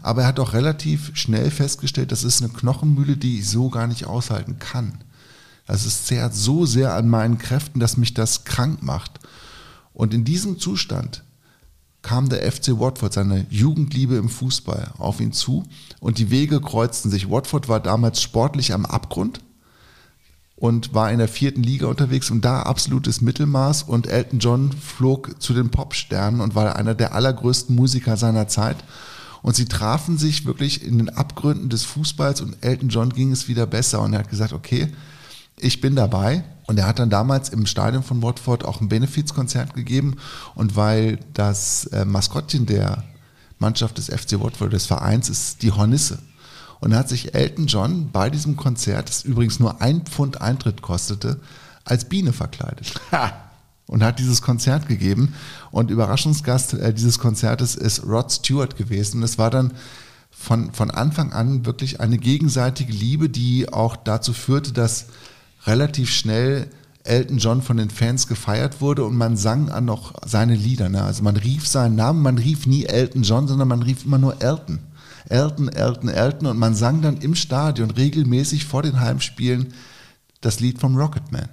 aber 0.02 0.22
er 0.22 0.28
hat 0.28 0.40
auch 0.40 0.52
relativ 0.52 1.10
schnell 1.14 1.50
festgestellt, 1.50 2.12
das 2.12 2.24
ist 2.24 2.42
eine 2.42 2.52
Knochenmühle, 2.52 3.16
die 3.16 3.38
ich 3.38 3.48
so 3.48 3.68
gar 3.70 3.86
nicht 3.86 4.06
aushalten 4.06 4.58
kann. 4.58 4.98
Das 5.66 5.84
ist 5.84 6.06
zehrt 6.06 6.34
so 6.34 6.64
sehr 6.64 6.94
an 6.94 7.08
meinen 7.08 7.38
Kräften, 7.38 7.80
dass 7.80 7.96
mich 7.98 8.14
das 8.14 8.44
krank 8.44 8.82
macht. 8.82 9.20
Und 9.92 10.14
in 10.14 10.24
diesem 10.24 10.58
Zustand 10.58 11.22
kam 12.00 12.28
der 12.28 12.50
FC 12.50 12.78
Watford, 12.78 13.12
seine 13.12 13.46
Jugendliebe 13.50 14.16
im 14.16 14.28
Fußball, 14.28 14.92
auf 14.98 15.20
ihn 15.20 15.32
zu 15.32 15.64
und 16.00 16.18
die 16.18 16.30
Wege 16.30 16.60
kreuzten 16.60 17.10
sich. 17.10 17.28
Watford 17.28 17.68
war 17.68 17.80
damals 17.80 18.22
sportlich 18.22 18.72
am 18.72 18.86
Abgrund 18.86 19.40
und 20.58 20.92
war 20.92 21.10
in 21.12 21.18
der 21.18 21.28
vierten 21.28 21.62
Liga 21.62 21.86
unterwegs 21.86 22.30
und 22.30 22.44
da 22.44 22.62
absolutes 22.62 23.20
Mittelmaß 23.20 23.84
und 23.84 24.08
Elton 24.08 24.40
John 24.40 24.72
flog 24.72 25.40
zu 25.40 25.54
den 25.54 25.70
Popsternen 25.70 26.40
und 26.40 26.54
war 26.54 26.74
einer 26.76 26.94
der 26.94 27.14
allergrößten 27.14 27.74
Musiker 27.74 28.16
seiner 28.16 28.48
Zeit. 28.48 28.76
Und 29.40 29.54
sie 29.54 29.66
trafen 29.66 30.18
sich 30.18 30.46
wirklich 30.46 30.84
in 30.84 30.98
den 30.98 31.10
Abgründen 31.10 31.68
des 31.68 31.84
Fußballs 31.84 32.40
und 32.40 32.56
Elton 32.60 32.88
John 32.88 33.10
ging 33.10 33.30
es 33.30 33.46
wieder 33.46 33.66
besser 33.66 34.02
und 34.02 34.12
er 34.12 34.20
hat 34.20 34.30
gesagt, 34.30 34.52
okay, 34.52 34.88
ich 35.56 35.80
bin 35.80 35.94
dabei. 35.94 36.44
Und 36.66 36.78
er 36.78 36.86
hat 36.86 36.98
dann 36.98 37.08
damals 37.08 37.48
im 37.48 37.64
Stadion 37.64 38.02
von 38.02 38.22
Watford 38.22 38.64
auch 38.64 38.80
ein 38.80 38.88
Benefizkonzert 38.88 39.74
gegeben. 39.74 40.16
Und 40.54 40.76
weil 40.76 41.18
das 41.32 41.86
äh, 41.86 42.04
Maskottchen 42.04 42.66
der 42.66 43.04
Mannschaft 43.58 43.96
des 43.96 44.06
FC 44.06 44.38
Watford, 44.40 44.72
des 44.72 44.86
Vereins, 44.86 45.30
ist 45.30 45.62
die 45.62 45.72
Hornisse. 45.72 46.18
Und 46.80 46.90
da 46.90 46.98
hat 46.98 47.08
sich 47.08 47.34
Elton 47.34 47.66
John 47.66 48.10
bei 48.10 48.30
diesem 48.30 48.56
Konzert, 48.56 49.08
das 49.08 49.24
übrigens 49.24 49.58
nur 49.58 49.80
ein 49.82 50.02
Pfund 50.02 50.40
Eintritt 50.40 50.82
kostete, 50.82 51.40
als 51.84 52.04
Biene 52.04 52.32
verkleidet. 52.32 52.94
Und 53.86 54.04
hat 54.04 54.18
dieses 54.18 54.42
Konzert 54.42 54.86
gegeben. 54.86 55.34
Und 55.70 55.90
Überraschungsgast 55.90 56.74
äh, 56.74 56.92
dieses 56.92 57.18
Konzertes 57.18 57.74
ist 57.74 58.04
Rod 58.04 58.30
Stewart 58.30 58.76
gewesen. 58.76 59.18
Und 59.18 59.22
es 59.22 59.38
war 59.38 59.50
dann 59.50 59.72
von, 60.30 60.72
von 60.72 60.90
Anfang 60.90 61.32
an 61.32 61.64
wirklich 61.64 61.98
eine 61.98 62.18
gegenseitige 62.18 62.92
Liebe, 62.92 63.30
die 63.30 63.72
auch 63.72 63.96
dazu 63.96 64.34
führte, 64.34 64.72
dass 64.72 65.06
relativ 65.66 66.10
schnell 66.10 66.68
Elton 67.02 67.38
John 67.38 67.62
von 67.62 67.78
den 67.78 67.90
Fans 67.90 68.28
gefeiert 68.28 68.80
wurde 68.80 69.04
und 69.04 69.16
man 69.16 69.36
sang 69.36 69.70
an 69.70 69.86
noch 69.86 70.14
seine 70.26 70.54
Lieder. 70.54 70.88
Ne? 70.90 71.02
Also 71.02 71.22
man 71.22 71.36
rief 71.36 71.66
seinen 71.66 71.96
Namen, 71.96 72.22
man 72.22 72.38
rief 72.38 72.66
nie 72.66 72.84
Elton 72.84 73.22
John, 73.22 73.48
sondern 73.48 73.68
man 73.68 73.82
rief 73.82 74.04
immer 74.04 74.18
nur 74.18 74.42
Elton. 74.42 74.80
Elton, 75.28 75.68
Elton, 75.68 76.08
Elton 76.08 76.46
und 76.46 76.58
man 76.58 76.74
sang 76.74 77.02
dann 77.02 77.18
im 77.18 77.34
Stadion 77.34 77.90
regelmäßig 77.90 78.64
vor 78.64 78.82
den 78.82 79.00
Heimspielen 79.00 79.74
das 80.40 80.60
Lied 80.60 80.78
vom 80.80 80.96
Rocketman. 80.96 81.48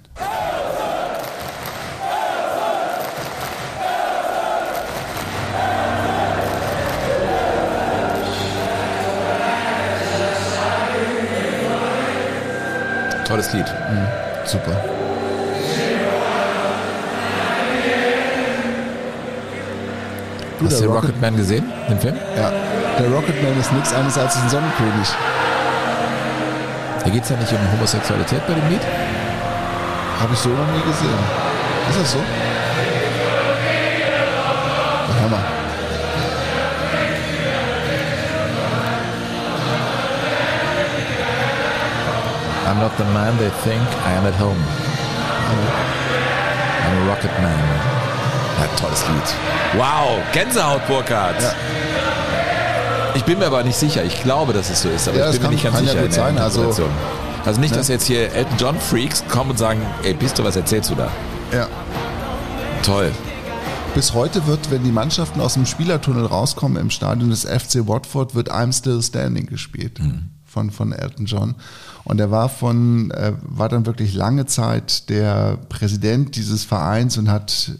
Tolles 13.26 13.52
Lied. 13.52 13.66
Mhm. 13.66 14.06
Super. 14.46 14.95
Du 20.58 20.64
Hast 20.64 20.80
du 20.80 20.84
den 20.84 20.92
Rocketman 20.92 21.36
gesehen, 21.36 21.64
den 21.90 22.00
Film? 22.00 22.16
Ja. 22.34 22.50
Der 22.98 23.10
Rocketman 23.10 23.60
ist 23.60 23.72
nichts 23.72 23.92
anderes 23.92 24.16
als 24.16 24.36
ein 24.36 24.48
Sonnenkönig. 24.48 25.08
Da 27.04 27.10
geht 27.10 27.22
es 27.24 27.28
ja 27.28 27.36
nicht 27.36 27.52
um 27.52 27.58
Homosexualität 27.72 28.46
bei 28.46 28.54
dem 28.54 28.68
Lied? 28.70 28.80
Habe 30.18 30.32
ich 30.32 30.38
so 30.38 30.48
noch 30.48 30.66
nie 30.72 30.80
gesehen. 30.80 31.18
Ist 31.90 32.00
das 32.00 32.12
so? 32.12 32.18
Ja, 35.08 35.24
Hammer. 35.24 35.40
I'm 42.66 42.80
not 42.80 42.96
the 42.96 43.04
man 43.12 43.36
they 43.36 43.50
think 43.62 43.82
I 44.06 44.12
am 44.14 44.24
at 44.26 44.34
home. 44.40 44.64
I'm 46.82 46.96
a 47.02 47.08
rocket 47.08 47.30
man. 47.42 48.15
Ja, 48.58 48.66
tolles 48.80 49.04
Lied. 49.08 49.80
Wow, 49.80 50.18
Gänsehaut, 50.32 50.86
Burkhardt. 50.86 51.42
Ja. 51.42 51.52
Ich 53.14 53.24
bin 53.24 53.38
mir 53.38 53.46
aber 53.46 53.62
nicht 53.62 53.76
sicher. 53.76 54.04
Ich 54.04 54.22
glaube, 54.22 54.52
dass 54.52 54.70
es 54.70 54.82
so 54.82 54.88
ist, 54.88 55.08
aber 55.08 55.18
Ja, 55.18 55.30
ich 55.30 55.40
bin 55.40 55.42
mir 55.42 55.46
kann- 55.46 55.52
nicht 55.54 55.64
ganz 55.64 55.76
ja 55.78 55.82
sicher. 55.92 56.02
der 56.02 56.12
sein, 56.12 56.38
also- 56.38 56.88
also 57.44 57.60
nicht, 57.60 57.70
Ne? 57.72 57.78
dass 57.78 57.88
jetzt 57.88 58.06
hier 58.06 58.32
Elton 58.32 58.56
John 58.58 58.80
Freaks 58.80 59.24
kommen 59.28 59.50
und 59.52 59.58
sagen, 59.58 59.80
ey, 60.02 60.14
bist 60.14 60.38
du, 60.38 60.44
was 60.44 60.56
erzählst 60.56 60.90
du 60.90 60.94
da? 60.94 61.08
Ja. 61.52 61.68
Toll. 62.82 63.12
Bis 63.94 64.12
heute 64.12 64.46
wird, 64.46 64.70
wenn 64.70 64.84
die 64.84 64.92
Mannschaften 64.92 65.40
aus 65.40 65.54
dem 65.54 65.64
Spielertunnel 65.64 66.26
rauskommen 66.26 66.76
im 66.76 66.90
Stadion 66.90 67.30
des 67.30 67.44
FC 67.46 67.86
Watford, 67.88 68.34
wird 68.34 68.52
I'm 68.52 68.76
Still 68.76 69.02
Standing 69.02 69.46
gespielt 69.46 69.98
von, 70.44 70.70
von 70.70 70.92
Elton 70.92 71.24
John. 71.26 71.54
Und 72.04 72.20
er 72.20 72.30
war 72.30 72.48
von, 72.50 73.10
äh, 73.12 73.32
war 73.42 73.68
dann 73.70 73.86
wirklich 73.86 74.12
lange 74.14 74.44
Zeit 74.46 75.08
der 75.08 75.56
Präsident 75.70 76.36
dieses 76.36 76.64
Vereins 76.64 77.16
und 77.16 77.30
hat, 77.30 77.70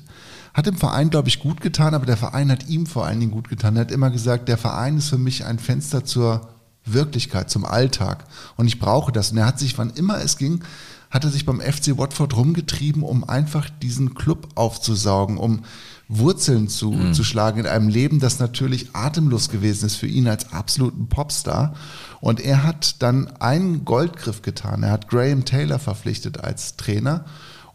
hat 0.56 0.64
dem 0.64 0.78
Verein, 0.78 1.10
glaube 1.10 1.28
ich, 1.28 1.38
gut 1.38 1.60
getan, 1.60 1.92
aber 1.92 2.06
der 2.06 2.16
Verein 2.16 2.50
hat 2.50 2.66
ihm 2.66 2.86
vor 2.86 3.04
allen 3.04 3.20
Dingen 3.20 3.30
gut 3.30 3.50
getan. 3.50 3.76
Er 3.76 3.82
hat 3.82 3.92
immer 3.92 4.08
gesagt, 4.10 4.48
der 4.48 4.56
Verein 4.56 4.96
ist 4.96 5.10
für 5.10 5.18
mich 5.18 5.44
ein 5.44 5.58
Fenster 5.58 6.06
zur 6.06 6.48
Wirklichkeit, 6.86 7.50
zum 7.50 7.66
Alltag. 7.66 8.24
Und 8.56 8.66
ich 8.66 8.78
brauche 8.78 9.12
das. 9.12 9.32
Und 9.32 9.36
er 9.36 9.46
hat 9.46 9.58
sich, 9.58 9.76
wann 9.76 9.90
immer 9.90 10.18
es 10.18 10.38
ging, 10.38 10.64
hat 11.10 11.24
er 11.24 11.30
sich 11.30 11.44
beim 11.44 11.60
FC 11.60 11.98
Watford 11.98 12.34
rumgetrieben, 12.34 13.02
um 13.02 13.22
einfach 13.22 13.68
diesen 13.82 14.14
Club 14.14 14.48
aufzusaugen, 14.54 15.36
um 15.36 15.62
Wurzeln 16.08 16.68
zu, 16.68 17.12
zu 17.12 17.22
schlagen 17.22 17.60
in 17.60 17.66
einem 17.66 17.88
Leben, 17.88 18.18
das 18.18 18.38
natürlich 18.38 18.94
atemlos 18.94 19.50
gewesen 19.50 19.86
ist 19.86 19.96
für 19.96 20.06
ihn 20.06 20.26
als 20.26 20.52
absoluten 20.54 21.08
Popstar. 21.08 21.74
Und 22.22 22.40
er 22.40 22.62
hat 22.62 23.02
dann 23.02 23.28
einen 23.40 23.84
Goldgriff 23.84 24.40
getan. 24.40 24.84
Er 24.84 24.92
hat 24.92 25.08
Graham 25.08 25.44
Taylor 25.44 25.78
verpflichtet 25.78 26.40
als 26.40 26.76
Trainer. 26.76 27.26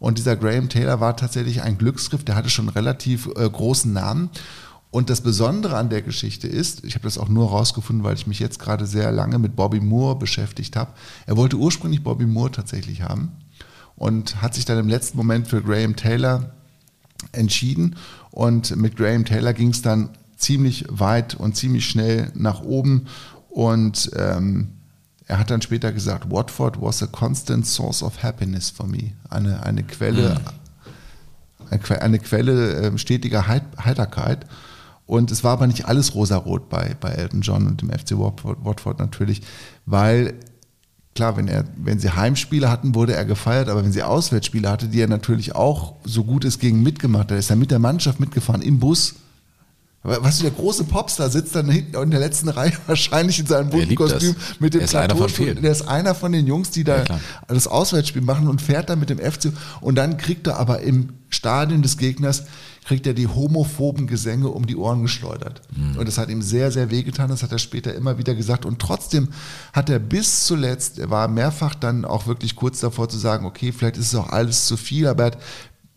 Und 0.02 0.18
dieser 0.18 0.34
Graham 0.34 0.68
Taylor 0.68 0.98
war 0.98 1.16
tatsächlich 1.16 1.62
ein 1.62 1.78
Glücksgriff, 1.78 2.24
der 2.24 2.34
hatte 2.34 2.50
schon 2.50 2.68
relativ 2.68 3.28
äh, 3.36 3.48
großen 3.48 3.92
Namen. 3.92 4.30
Und 4.90 5.10
das 5.10 5.20
Besondere 5.20 5.76
an 5.76 5.90
der 5.90 6.02
Geschichte 6.02 6.48
ist, 6.48 6.84
ich 6.84 6.96
habe 6.96 7.04
das 7.04 7.18
auch 7.18 7.28
nur 7.28 7.50
rausgefunden, 7.50 8.02
weil 8.02 8.16
ich 8.16 8.26
mich 8.26 8.40
jetzt 8.40 8.58
gerade 8.58 8.84
sehr 8.84 9.12
lange 9.12 9.38
mit 9.38 9.54
Bobby 9.54 9.78
Moore 9.78 10.16
beschäftigt 10.16 10.74
habe. 10.74 10.90
Er 11.26 11.36
wollte 11.36 11.54
ursprünglich 11.54 12.02
Bobby 12.02 12.26
Moore 12.26 12.50
tatsächlich 12.50 13.02
haben 13.02 13.30
und 13.94 14.42
hat 14.42 14.54
sich 14.54 14.64
dann 14.64 14.76
im 14.76 14.88
letzten 14.88 15.16
Moment 15.18 15.46
für 15.46 15.62
Graham 15.62 15.94
Taylor 15.94 16.50
entschieden. 17.30 17.94
Und 18.32 18.74
mit 18.74 18.96
Graham 18.96 19.24
Taylor 19.24 19.52
ging 19.52 19.68
es 19.68 19.82
dann 19.82 20.10
ziemlich 20.36 20.84
weit 20.88 21.36
und 21.36 21.56
ziemlich 21.56 21.86
schnell 21.86 22.32
nach 22.34 22.62
oben. 22.62 23.06
Und 23.50 24.10
ähm, 24.16 24.72
er 25.32 25.38
hat 25.38 25.50
dann 25.50 25.62
später 25.62 25.92
gesagt, 25.92 26.30
Watford 26.30 26.80
was 26.80 27.02
a 27.02 27.06
constant 27.06 27.66
source 27.66 28.02
of 28.02 28.22
happiness 28.22 28.68
for 28.68 28.86
me. 28.86 29.12
Eine, 29.30 29.62
eine 29.62 29.82
Quelle, 29.82 30.40
eine, 31.70 31.80
Que- 31.80 31.98
eine 32.02 32.18
Quelle 32.18 32.74
äh, 32.92 32.98
stetiger 32.98 33.46
Heit 33.48 33.62
Heiterkeit. 33.82 34.44
Und 35.06 35.30
es 35.30 35.42
war 35.42 35.52
aber 35.54 35.66
nicht 35.66 35.86
alles 35.86 36.14
rosarot 36.14 36.68
bei, 36.68 36.96
bei 37.00 37.10
Elton 37.10 37.40
John 37.40 37.66
und 37.66 37.80
dem 37.80 37.90
FC 37.90 38.18
Watford, 38.18 38.64
Watford 38.64 38.98
natürlich, 38.98 39.40
weil 39.86 40.34
klar, 41.14 41.36
wenn 41.36 41.48
er, 41.48 41.64
wenn 41.76 41.98
sie 41.98 42.10
Heimspiele 42.10 42.70
hatten, 42.70 42.94
wurde 42.94 43.14
er 43.14 43.24
gefeiert, 43.24 43.68
aber 43.68 43.82
wenn 43.84 43.92
sie 43.92 44.02
Auswärtsspiele 44.02 44.70
hatte, 44.70 44.88
die 44.88 45.00
er 45.00 45.08
natürlich 45.08 45.54
auch 45.54 45.94
so 46.04 46.24
gut 46.24 46.44
es 46.44 46.58
ging 46.58 46.82
mitgemacht 46.82 47.30
hat, 47.30 47.38
ist 47.38 47.50
er 47.50 47.56
mit 47.56 47.70
der 47.70 47.78
Mannschaft 47.78 48.20
mitgefahren 48.20 48.62
im 48.62 48.78
Bus. 48.78 49.14
Aber 50.02 50.22
Was 50.22 50.40
der 50.40 50.50
große 50.50 50.84
Popstar 50.84 51.30
sitzt 51.30 51.54
dann 51.54 51.68
hinten 51.68 51.96
in 51.96 52.10
der 52.10 52.20
letzten 52.20 52.48
Reihe 52.48 52.72
wahrscheinlich 52.86 53.38
in 53.38 53.46
seinem 53.46 53.70
bunten 53.70 53.88
liebt 53.88 54.00
das. 54.00 54.12
Kostüm 54.12 54.36
mit 54.58 54.74
dem 54.74 54.80
Er 54.80 54.84
ist 54.84 54.94
einer 54.94 55.08
von 55.10 55.18
Plateaustuhl. 55.18 55.46
vielen. 55.46 55.62
Der 55.62 55.72
ist 55.72 55.82
einer 55.82 56.14
von 56.14 56.32
den 56.32 56.46
Jungs, 56.46 56.70
die 56.70 56.84
da 56.84 57.04
Ja, 57.04 57.20
das 57.48 57.68
Auswärtsspiel 57.68 58.22
machen 58.22 58.48
und 58.48 58.60
fährt 58.60 58.90
dann 58.90 58.98
mit 58.98 59.10
dem 59.10 59.18
FC 59.18 59.52
und 59.80 59.94
dann 59.94 60.16
kriegt 60.16 60.46
er 60.46 60.58
aber 60.58 60.80
im 60.80 61.10
Stadion 61.28 61.82
des 61.82 61.96
Gegners 61.96 62.44
kriegt 62.84 63.06
er 63.06 63.14
die 63.14 63.28
homophoben 63.28 64.06
Gesänge 64.06 64.48
um 64.48 64.66
die 64.66 64.76
Ohren 64.76 65.02
geschleudert. 65.02 65.62
Mhm. 65.74 65.98
Und 65.98 66.08
das 66.08 66.18
hat 66.18 66.28
ihm 66.28 66.42
sehr, 66.42 66.72
sehr 66.72 66.90
wehgetan. 66.90 67.30
Das 67.30 67.42
hat 67.42 67.52
er 67.52 67.58
später 67.58 67.94
immer 67.94 68.18
wieder 68.18 68.34
gesagt. 68.34 68.66
Und 68.66 68.80
trotzdem 68.80 69.28
hat 69.72 69.88
er 69.88 70.00
bis 70.00 70.46
zuletzt, 70.46 70.98
er 70.98 71.08
war 71.10 71.28
mehrfach 71.28 71.74
dann 71.76 72.04
auch 72.04 72.26
wirklich 72.26 72.56
kurz 72.56 72.80
davor 72.80 73.08
zu 73.08 73.18
sagen, 73.18 73.46
okay, 73.46 73.70
vielleicht 73.72 73.96
ist 73.98 74.06
es 74.08 74.14
auch 74.16 74.30
alles 74.30 74.66
zu 74.66 74.76
viel, 74.76 75.06
aber 75.06 75.22
er 75.22 75.26
hat 75.26 75.38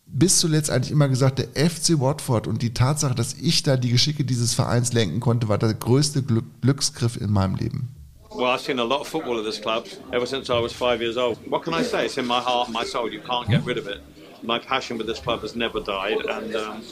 bis 0.07 0.39
zuletzt 0.39 0.69
eigentlich 0.69 0.91
immer 0.91 1.09
gesagt, 1.09 1.39
der 1.39 1.69
FC 1.69 1.99
Watford 1.99 2.47
und 2.47 2.61
die 2.61 2.73
Tatsache, 2.73 3.15
dass 3.15 3.33
ich 3.33 3.63
da 3.63 3.77
die 3.77 3.89
Geschicke 3.89 4.23
dieses 4.23 4.53
Vereins 4.53 4.93
lenken 4.93 5.19
konnte, 5.19 5.47
war 5.47 5.57
der 5.57 5.73
größte 5.73 6.23
Glück 6.23 6.45
Glücksgriff 6.61 7.17
in 7.17 7.31
meinem 7.31 7.55
Leben. 7.55 7.89
Well, 8.29 8.47
I've 8.47 8.59
seen 8.59 8.79
a 8.79 8.83
lot 8.83 9.01
of 9.01 9.07
football 9.07 9.39
at 9.39 9.45
this 9.45 9.61
club 9.61 9.85
ever 10.11 10.25
since 10.25 10.49
I 10.49 10.61
was 10.61 10.73
five 10.73 11.01
years 11.01 11.15
old. 11.15 11.37
What 11.49 11.63
can 11.63 11.73
I 11.73 11.83
say? 11.83 12.05
It's 12.05 12.17
in 12.17 12.25
my 12.25 12.41
heart, 12.41 12.69
my 12.69 12.85
soul. 12.85 13.11
You 13.11 13.21
can't 13.21 13.47
get 13.49 13.65
rid 13.65 13.77
of 13.77 13.87
it. 13.87 14.01
My 14.43 14.59
passion 14.59 14.97
with 14.97 15.07
this 15.07 15.21
club 15.21 15.41
has 15.41 15.55
never 15.55 15.79
died, 15.79 16.17
and 16.27 16.53
um, 16.55 16.83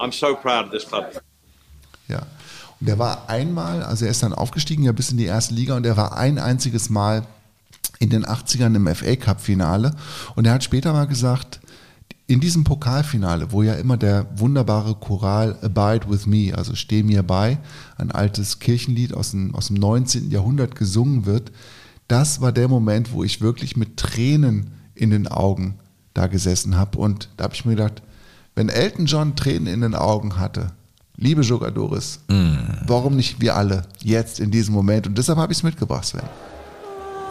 I'm 0.00 0.12
so 0.12 0.34
proud 0.34 0.66
of 0.66 0.72
this 0.72 0.84
club. 0.84 1.22
Ja. 2.08 2.26
Und 2.80 2.88
der 2.88 2.98
war 2.98 3.28
einmal, 3.28 3.82
also 3.82 4.04
er 4.04 4.10
ist 4.10 4.22
dann 4.22 4.32
aufgestiegen 4.32 4.82
ja 4.84 4.92
bis 4.92 5.10
in 5.10 5.18
die 5.18 5.26
erste 5.26 5.54
Liga 5.54 5.76
und 5.76 5.86
er 5.86 5.96
war 5.96 6.16
ein 6.16 6.38
einziges 6.38 6.90
Mal 6.90 7.26
in 7.98 8.08
den 8.08 8.24
80ern 8.24 8.74
im 8.74 8.92
FA 8.94 9.14
Cup 9.16 9.40
Finale 9.40 9.94
und 10.34 10.46
er 10.46 10.54
hat 10.54 10.64
später 10.64 10.92
mal 10.92 11.06
gesagt, 11.06 11.59
in 12.30 12.38
diesem 12.38 12.62
Pokalfinale, 12.62 13.50
wo 13.50 13.64
ja 13.64 13.74
immer 13.74 13.96
der 13.96 14.24
wunderbare 14.36 14.94
Choral 14.94 15.58
Abide 15.62 16.08
with 16.08 16.26
Me, 16.26 16.52
also 16.56 16.76
Steh 16.76 17.02
mir 17.02 17.24
bei, 17.24 17.58
ein 17.98 18.12
altes 18.12 18.60
Kirchenlied 18.60 19.12
aus 19.14 19.32
dem, 19.32 19.52
aus 19.56 19.66
dem 19.66 19.76
19. 19.76 20.30
Jahrhundert 20.30 20.76
gesungen 20.76 21.26
wird, 21.26 21.50
das 22.06 22.40
war 22.40 22.52
der 22.52 22.68
Moment, 22.68 23.12
wo 23.12 23.24
ich 23.24 23.40
wirklich 23.40 23.76
mit 23.76 23.96
Tränen 23.96 24.70
in 24.94 25.10
den 25.10 25.26
Augen 25.26 25.74
da 26.14 26.28
gesessen 26.28 26.76
habe. 26.76 26.98
Und 26.98 27.30
da 27.36 27.44
habe 27.44 27.54
ich 27.54 27.64
mir 27.64 27.74
gedacht, 27.74 28.00
wenn 28.54 28.68
Elton 28.68 29.06
John 29.06 29.34
Tränen 29.34 29.66
in 29.66 29.80
den 29.80 29.96
Augen 29.96 30.38
hatte, 30.38 30.70
liebe 31.16 31.42
Jogadores, 31.42 32.20
warum 32.86 33.16
nicht 33.16 33.40
wir 33.40 33.56
alle 33.56 33.82
jetzt 34.04 34.38
in 34.38 34.52
diesem 34.52 34.72
Moment? 34.72 35.08
Und 35.08 35.18
deshalb 35.18 35.38
habe 35.38 35.52
ich 35.52 35.58
es 35.58 35.64
mitgebracht, 35.64 36.04
Sven. 36.04 36.22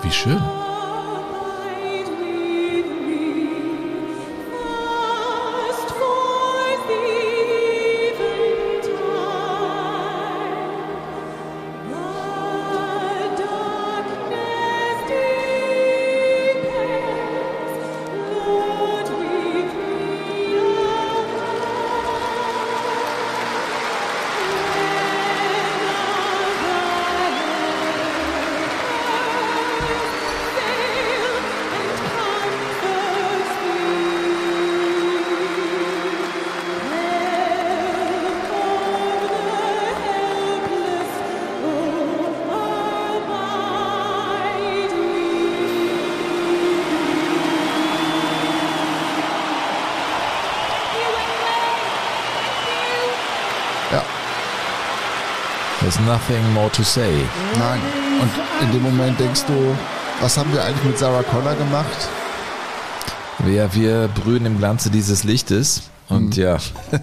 Wie 0.01 0.11
schön. 0.11 0.39
There's 55.99 56.07
nothing 56.07 56.53
more 56.53 56.69
to 56.71 56.83
say. 56.83 57.11
Nein. 57.57 57.79
Und 58.21 58.29
in 58.65 58.71
dem 58.71 58.83
Moment 58.83 59.19
denkst 59.19 59.43
du, 59.47 59.75
was 60.21 60.37
haben 60.37 60.51
wir 60.53 60.63
eigentlich 60.63 60.83
mit 60.85 60.97
Sarah 60.97 61.23
Connor 61.23 61.55
gemacht? 61.55 62.09
Wir, 63.39 63.73
wir 63.73 64.07
brühen 64.09 64.45
im 64.45 64.57
Glanze 64.57 64.89
dieses 64.89 65.23
Lichtes. 65.23 65.83
Und 66.09 66.35
Mhm. 66.37 66.43
ja, 66.43 66.57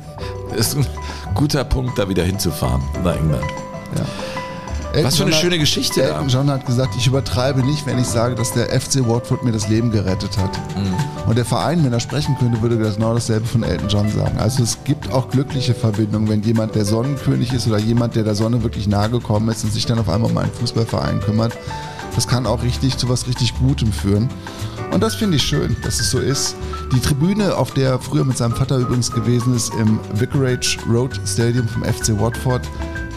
ist 0.57 0.77
ein 0.77 0.87
guter 1.35 1.65
Punkt, 1.65 1.99
da 1.99 2.09
wieder 2.09 2.25
hinzufahren 2.25 2.83
nach 3.03 3.17
England. 3.17 3.45
Was 5.05 5.17
für 5.17 5.25
eine 5.25 5.33
John 5.33 5.41
schöne 5.41 5.55
hat, 5.55 5.61
Geschichte. 5.61 6.03
Elton 6.03 6.29
John 6.29 6.51
hat 6.51 6.67
gesagt, 6.67 6.95
ich 6.97 7.07
übertreibe 7.07 7.63
nicht, 7.63 7.87
wenn 7.87 7.99
ich 7.99 8.07
sage, 8.07 8.35
dass 8.35 8.53
der 8.53 8.69
FC 8.69 9.07
Watford 9.07 9.45
mir 9.45 9.53
das 9.53 9.69
Leben 9.69 9.91
gerettet 9.91 10.37
hat. 10.39 10.57
Mhm. 10.77 11.29
Und 11.29 11.37
der 11.37 11.45
Verein, 11.45 11.85
wenn 11.85 11.93
er 11.93 12.01
sprechen 12.01 12.37
könnte, 12.39 12.63
würde 12.63 12.77
genau 12.77 13.15
dasselbe 13.15 13.47
von 13.47 13.63
Elton 13.63 13.89
John 13.89 14.09
sagen. 14.11 14.39
Also 14.39 14.63
es 14.63 14.79
gibt 14.85 15.13
auch 15.13 15.29
glückliche 15.29 15.75
Verbindungen, 15.75 16.29
wenn 16.29 16.43
jemand 16.43 16.75
der 16.75 16.85
Sonnenkönig 16.85 17.53
ist 17.53 17.67
oder 17.67 17.79
jemand, 17.79 18.17
der 18.17 18.25
der 18.25 18.35
Sonne 18.35 18.63
wirklich 18.63 18.87
nahe 18.87 19.11
gekommen 19.11 19.49
ist 19.49 19.65
und 19.65 19.73
sich 19.73 19.87
dann 19.87 19.99
auf 19.99 20.09
einmal 20.09 20.31
um 20.31 20.39
einen 20.39 20.53
Fußballverein 20.53 21.21
kümmert. 21.21 21.53
Das 22.15 22.27
kann 22.27 22.47
auch 22.47 22.63
richtig 22.63 22.97
zu 22.97 23.09
was 23.09 23.27
richtig 23.27 23.55
Gutem 23.59 23.93
führen. 23.93 24.31
Und 24.93 25.03
das 25.03 25.15
finde 25.15 25.37
ich 25.37 25.43
schön, 25.43 25.77
dass 25.83 26.01
es 26.01 26.11
so 26.11 26.19
ist. 26.19 26.57
Die 26.95 27.01
Tribüne, 27.01 27.57
auf 27.57 27.73
der 27.73 27.91
er 27.91 27.99
früher 27.99 28.25
mit 28.25 28.39
seinem 28.39 28.55
Vater 28.55 28.79
übrigens 28.79 29.11
gewesen 29.11 29.55
ist, 29.55 29.73
im 29.75 30.01
Vicarage 30.15 30.79
Road 30.89 31.21
Stadium 31.27 31.69
vom 31.69 31.85
FC 31.85 32.19
Watford, 32.19 32.63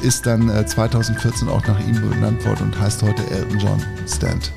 ist 0.02 0.26
dann 0.26 0.50
äh, 0.50 0.66
2014 0.66 1.50
auch 1.50 1.66
nach 1.68 1.80
ihm 1.80 2.10
benannt 2.10 2.46
worden 2.46 2.64
und 2.64 2.80
heißt 2.80 3.04
heute 3.04 3.30
Elton 3.30 3.60
John 3.60 3.84
Stand. 4.08 4.52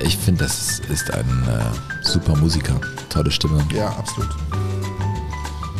Ich 0.00 0.16
finde, 0.16 0.44
das 0.44 0.80
ist, 0.88 1.12
ein 1.12 1.48
äh, 1.48 2.06
super 2.06 2.36
Musiker. 2.36 2.80
Tolle 3.08 3.30
Stimme. 3.30 3.64
Ja, 3.74 3.88
absolut. 3.90 4.28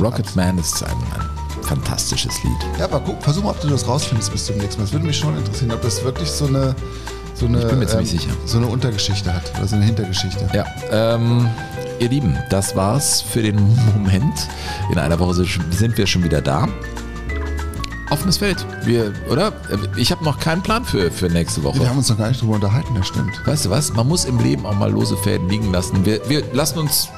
Rocketman 0.01 0.59
ist 0.59 0.83
ein, 0.83 0.91
ein 0.93 1.63
fantastisches 1.63 2.43
Lied. 2.43 2.57
Ja, 2.79 2.85
aber 2.85 3.01
guck, 3.01 3.23
versuch 3.23 3.45
mal, 3.45 3.51
ob 3.51 3.61
du 3.61 3.69
das 3.69 3.87
rausfindest 3.87 4.33
bis 4.33 4.47
zum 4.47 4.57
nächsten 4.57 4.81
Mal. 4.81 4.85
Das 4.85 4.93
würde 4.93 5.07
mich 5.07 5.19
schon 5.19 5.37
interessieren, 5.37 5.73
ob 5.73 5.83
das 5.83 6.03
wirklich 6.03 6.31
so 6.31 6.47
eine, 6.47 6.75
so 7.35 7.47
eine, 7.47 7.59
Ich 7.61 7.69
bin 7.69 7.79
mir 7.79 7.87
ziemlich 7.87 8.11
sicher. 8.11 8.31
so 8.45 8.59
eine 8.59 8.67
Untergeschichte 8.67 9.33
hat 9.33 9.53
oder 9.57 9.69
so 9.69 9.77
eine 9.77 9.85
Hintergeschichte. 9.85 10.49
Ja, 10.53 10.67
ähm, 10.91 11.49
ihr 11.99 12.09
Lieben, 12.09 12.37
das 12.51 12.75
war's 12.75 13.21
für 13.23 13.43
den 13.43 13.57
Moment. 13.95 14.49
In 14.91 14.99
einer 14.99 15.19
Woche 15.19 15.35
sind 15.35 15.97
wir 15.97 16.07
schon 16.07 16.25
wieder 16.25 16.41
da. 16.41 16.69
Offenes 18.11 18.39
Feld. 18.39 18.65
Wir, 18.85 19.13
oder? 19.31 19.53
Ich 19.97 20.11
habe 20.11 20.25
noch 20.25 20.39
keinen 20.41 20.63
Plan 20.63 20.85
für, 20.85 21.11
für 21.11 21.29
nächste 21.29 21.63
Woche. 21.63 21.79
Wir 21.81 21.89
haben 21.91 21.99
uns 21.99 22.09
noch 22.09 22.19
gar 22.19 22.29
nicht 22.29 22.41
drüber 22.41 22.55
unterhalten, 22.55 22.95
das 22.95 23.07
stimmt. 23.09 23.41
Weißt 23.47 23.67
du 23.67 23.71
was? 23.71 23.93
Man 23.93 24.09
muss 24.09 24.25
im 24.25 24.39
Leben 24.39 24.65
auch 24.67 24.75
mal 24.77 24.91
lose 24.91 25.17
Fäden 25.19 25.49
liegen 25.49 25.71
lassen. 25.73 26.05
Wir, 26.07 26.21
wir 26.29 26.43
lassen 26.55 26.79
uns 26.79 27.09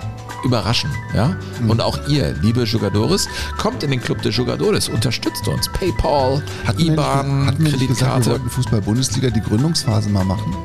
überraschen, 0.42 0.90
ja? 1.14 1.36
Mhm. 1.60 1.70
Und 1.70 1.80
auch 1.80 2.08
ihr, 2.08 2.32
liebe 2.40 2.64
Jugadores, 2.64 3.28
kommt 3.58 3.82
in 3.82 3.90
den 3.90 4.00
Club 4.00 4.22
der 4.22 4.32
Jugadores, 4.32 4.88
unterstützt 4.88 5.46
uns. 5.46 5.68
PayPal, 5.68 6.42
Hatten 6.66 6.78
wir 6.78 6.84
nicht, 6.86 6.92
IBAN, 6.94 7.46
hatten 7.46 7.58
wir 7.58 7.64
gesagt, 7.64 7.80
wir 7.80 7.86
Kreditkarte. 7.86 8.30
wollten 8.30 8.50
Fußball-Bundesliga 8.50 9.30
die 9.30 9.40
Gründungsphase 9.42 10.08
mal 10.08 10.24
machen? 10.24 10.56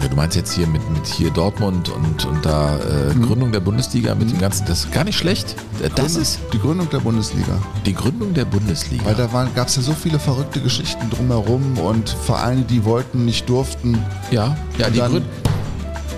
Ja, 0.00 0.06
du 0.08 0.14
meinst 0.14 0.36
jetzt 0.36 0.52
hier 0.54 0.66
mit, 0.68 0.88
mit 0.90 1.06
hier 1.06 1.30
Dortmund 1.30 1.88
und, 1.88 2.24
und 2.24 2.44
da 2.46 2.76
äh, 2.78 3.14
Mhm. 3.14 3.22
Gründung 3.26 3.52
der 3.52 3.60
Bundesliga 3.60 4.14
mit 4.14 4.30
dem 4.30 4.38
ganzen, 4.38 4.64
das 4.66 4.80
ist 4.84 4.92
gar 4.92 5.02
nicht 5.04 5.18
schlecht. 5.18 5.56
Äh, 5.82 5.88
Das 5.88 5.94
Gründung- 6.14 6.22
ist 6.22 6.38
die 6.52 6.58
Gründung 6.60 6.90
der 6.90 6.98
Bundesliga. 7.00 7.58
die 7.84 7.94
Gründung 7.94 8.32
der 8.34 8.44
Bundesliga. 8.44 9.04
Weil 9.06 9.14
da 9.16 9.26
gab 9.56 9.66
es 9.68 9.76
ja 9.76 9.82
so 9.82 9.92
viele 9.92 10.18
verrückte 10.20 10.60
Geschichten 10.60 11.10
drumherum 11.10 11.78
und 11.78 12.10
Vereine, 12.10 12.62
die 12.62 12.84
wollten, 12.84 13.24
nicht 13.24 13.48
durften. 13.48 13.98
Ja, 14.30 14.56
ja, 14.78 14.88
die, 14.90 15.00
Gründ 15.00 15.26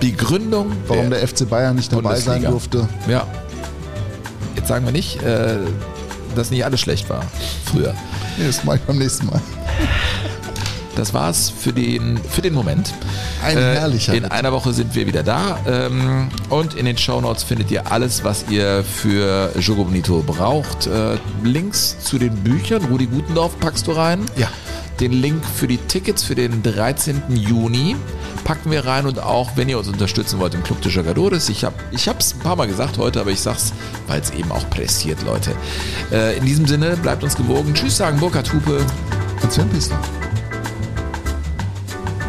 die 0.03 0.15
Gründung 0.15 0.71
Warum 0.87 1.09
der 1.09 1.27
FC 1.27 1.49
Bayern 1.49 1.75
nicht 1.75 1.91
dabei 1.91 2.15
sein 2.19 2.41
Bundesliga. 2.43 2.49
durfte. 2.85 3.11
Ja. 3.11 3.25
Jetzt 4.55 4.67
sagen 4.67 4.85
wir 4.85 4.91
nicht, 4.91 5.21
äh, 5.23 5.57
dass 6.35 6.51
nicht 6.51 6.63
alles 6.65 6.79
schlecht 6.81 7.09
war 7.09 7.23
früher. 7.65 7.93
Nee, 8.37 8.45
das 8.47 8.63
mache 8.63 8.75
ich 8.77 8.81
beim 8.83 8.97
nächsten 8.97 9.25
Mal. 9.27 9.41
Das 11.01 11.15
war's 11.15 11.49
für 11.49 11.73
den, 11.73 12.19
für 12.29 12.43
den 12.43 12.53
Moment. 12.53 12.93
Ein 13.43 13.57
Äh, 13.57 13.61
herrlicher 13.61 14.13
In 14.13 14.25
einer 14.25 14.51
Woche 14.51 14.71
sind 14.71 14.93
wir 14.93 15.07
wieder 15.07 15.23
da. 15.23 15.57
Ähm, 15.65 16.27
und 16.49 16.75
in 16.75 16.85
den 16.85 16.95
Shownotes 16.95 17.41
findet 17.41 17.71
ihr 17.71 17.91
alles, 17.91 18.23
was 18.23 18.45
ihr 18.51 18.83
für 18.83 19.51
Jogo 19.59 19.85
Bonito 19.85 20.21
braucht. 20.21 20.85
Äh, 20.85 21.17
Links 21.43 21.97
zu 22.03 22.19
den 22.19 22.35
Büchern. 22.35 22.85
Rudi 22.85 23.07
Gutendorf 23.07 23.59
packst 23.59 23.87
du 23.87 23.93
rein. 23.93 24.27
Ja. 24.35 24.47
Den 24.99 25.11
Link 25.11 25.43
für 25.43 25.65
die 25.65 25.77
Tickets 25.77 26.21
für 26.21 26.35
den 26.35 26.61
13. 26.61 27.23
Juni 27.29 27.95
packen 28.43 28.69
wir 28.69 28.85
rein 28.85 29.07
und 29.07 29.17
auch, 29.23 29.53
wenn 29.55 29.69
ihr 29.69 29.79
uns 29.79 29.87
unterstützen 29.87 30.39
wollt 30.39 30.53
im 30.53 30.61
Club 30.61 30.83
de 30.83 30.91
Jogadores. 30.91 31.49
Ich 31.49 31.63
habe 31.63 31.73
ich 31.89 32.05
es 32.05 32.35
ein 32.35 32.39
paar 32.41 32.55
Mal 32.55 32.67
gesagt 32.67 32.99
heute, 32.99 33.21
aber 33.21 33.31
ich 33.31 33.41
sag's, 33.41 33.73
weil 34.05 34.21
es 34.21 34.29
eben 34.29 34.51
auch 34.51 34.69
pressiert, 34.69 35.23
Leute. 35.23 35.53
Äh, 36.11 36.37
in 36.37 36.45
diesem 36.45 36.67
Sinne, 36.67 36.95
bleibt 36.95 37.23
uns 37.23 37.35
gewogen. 37.35 37.73
Tschüss 37.73 37.97
sagen 37.97 38.19
Burkhard 38.19 38.53
Hupe. 38.53 38.85
Und 39.41 39.51
Sven 39.51 39.67
Pistol. 39.69 39.97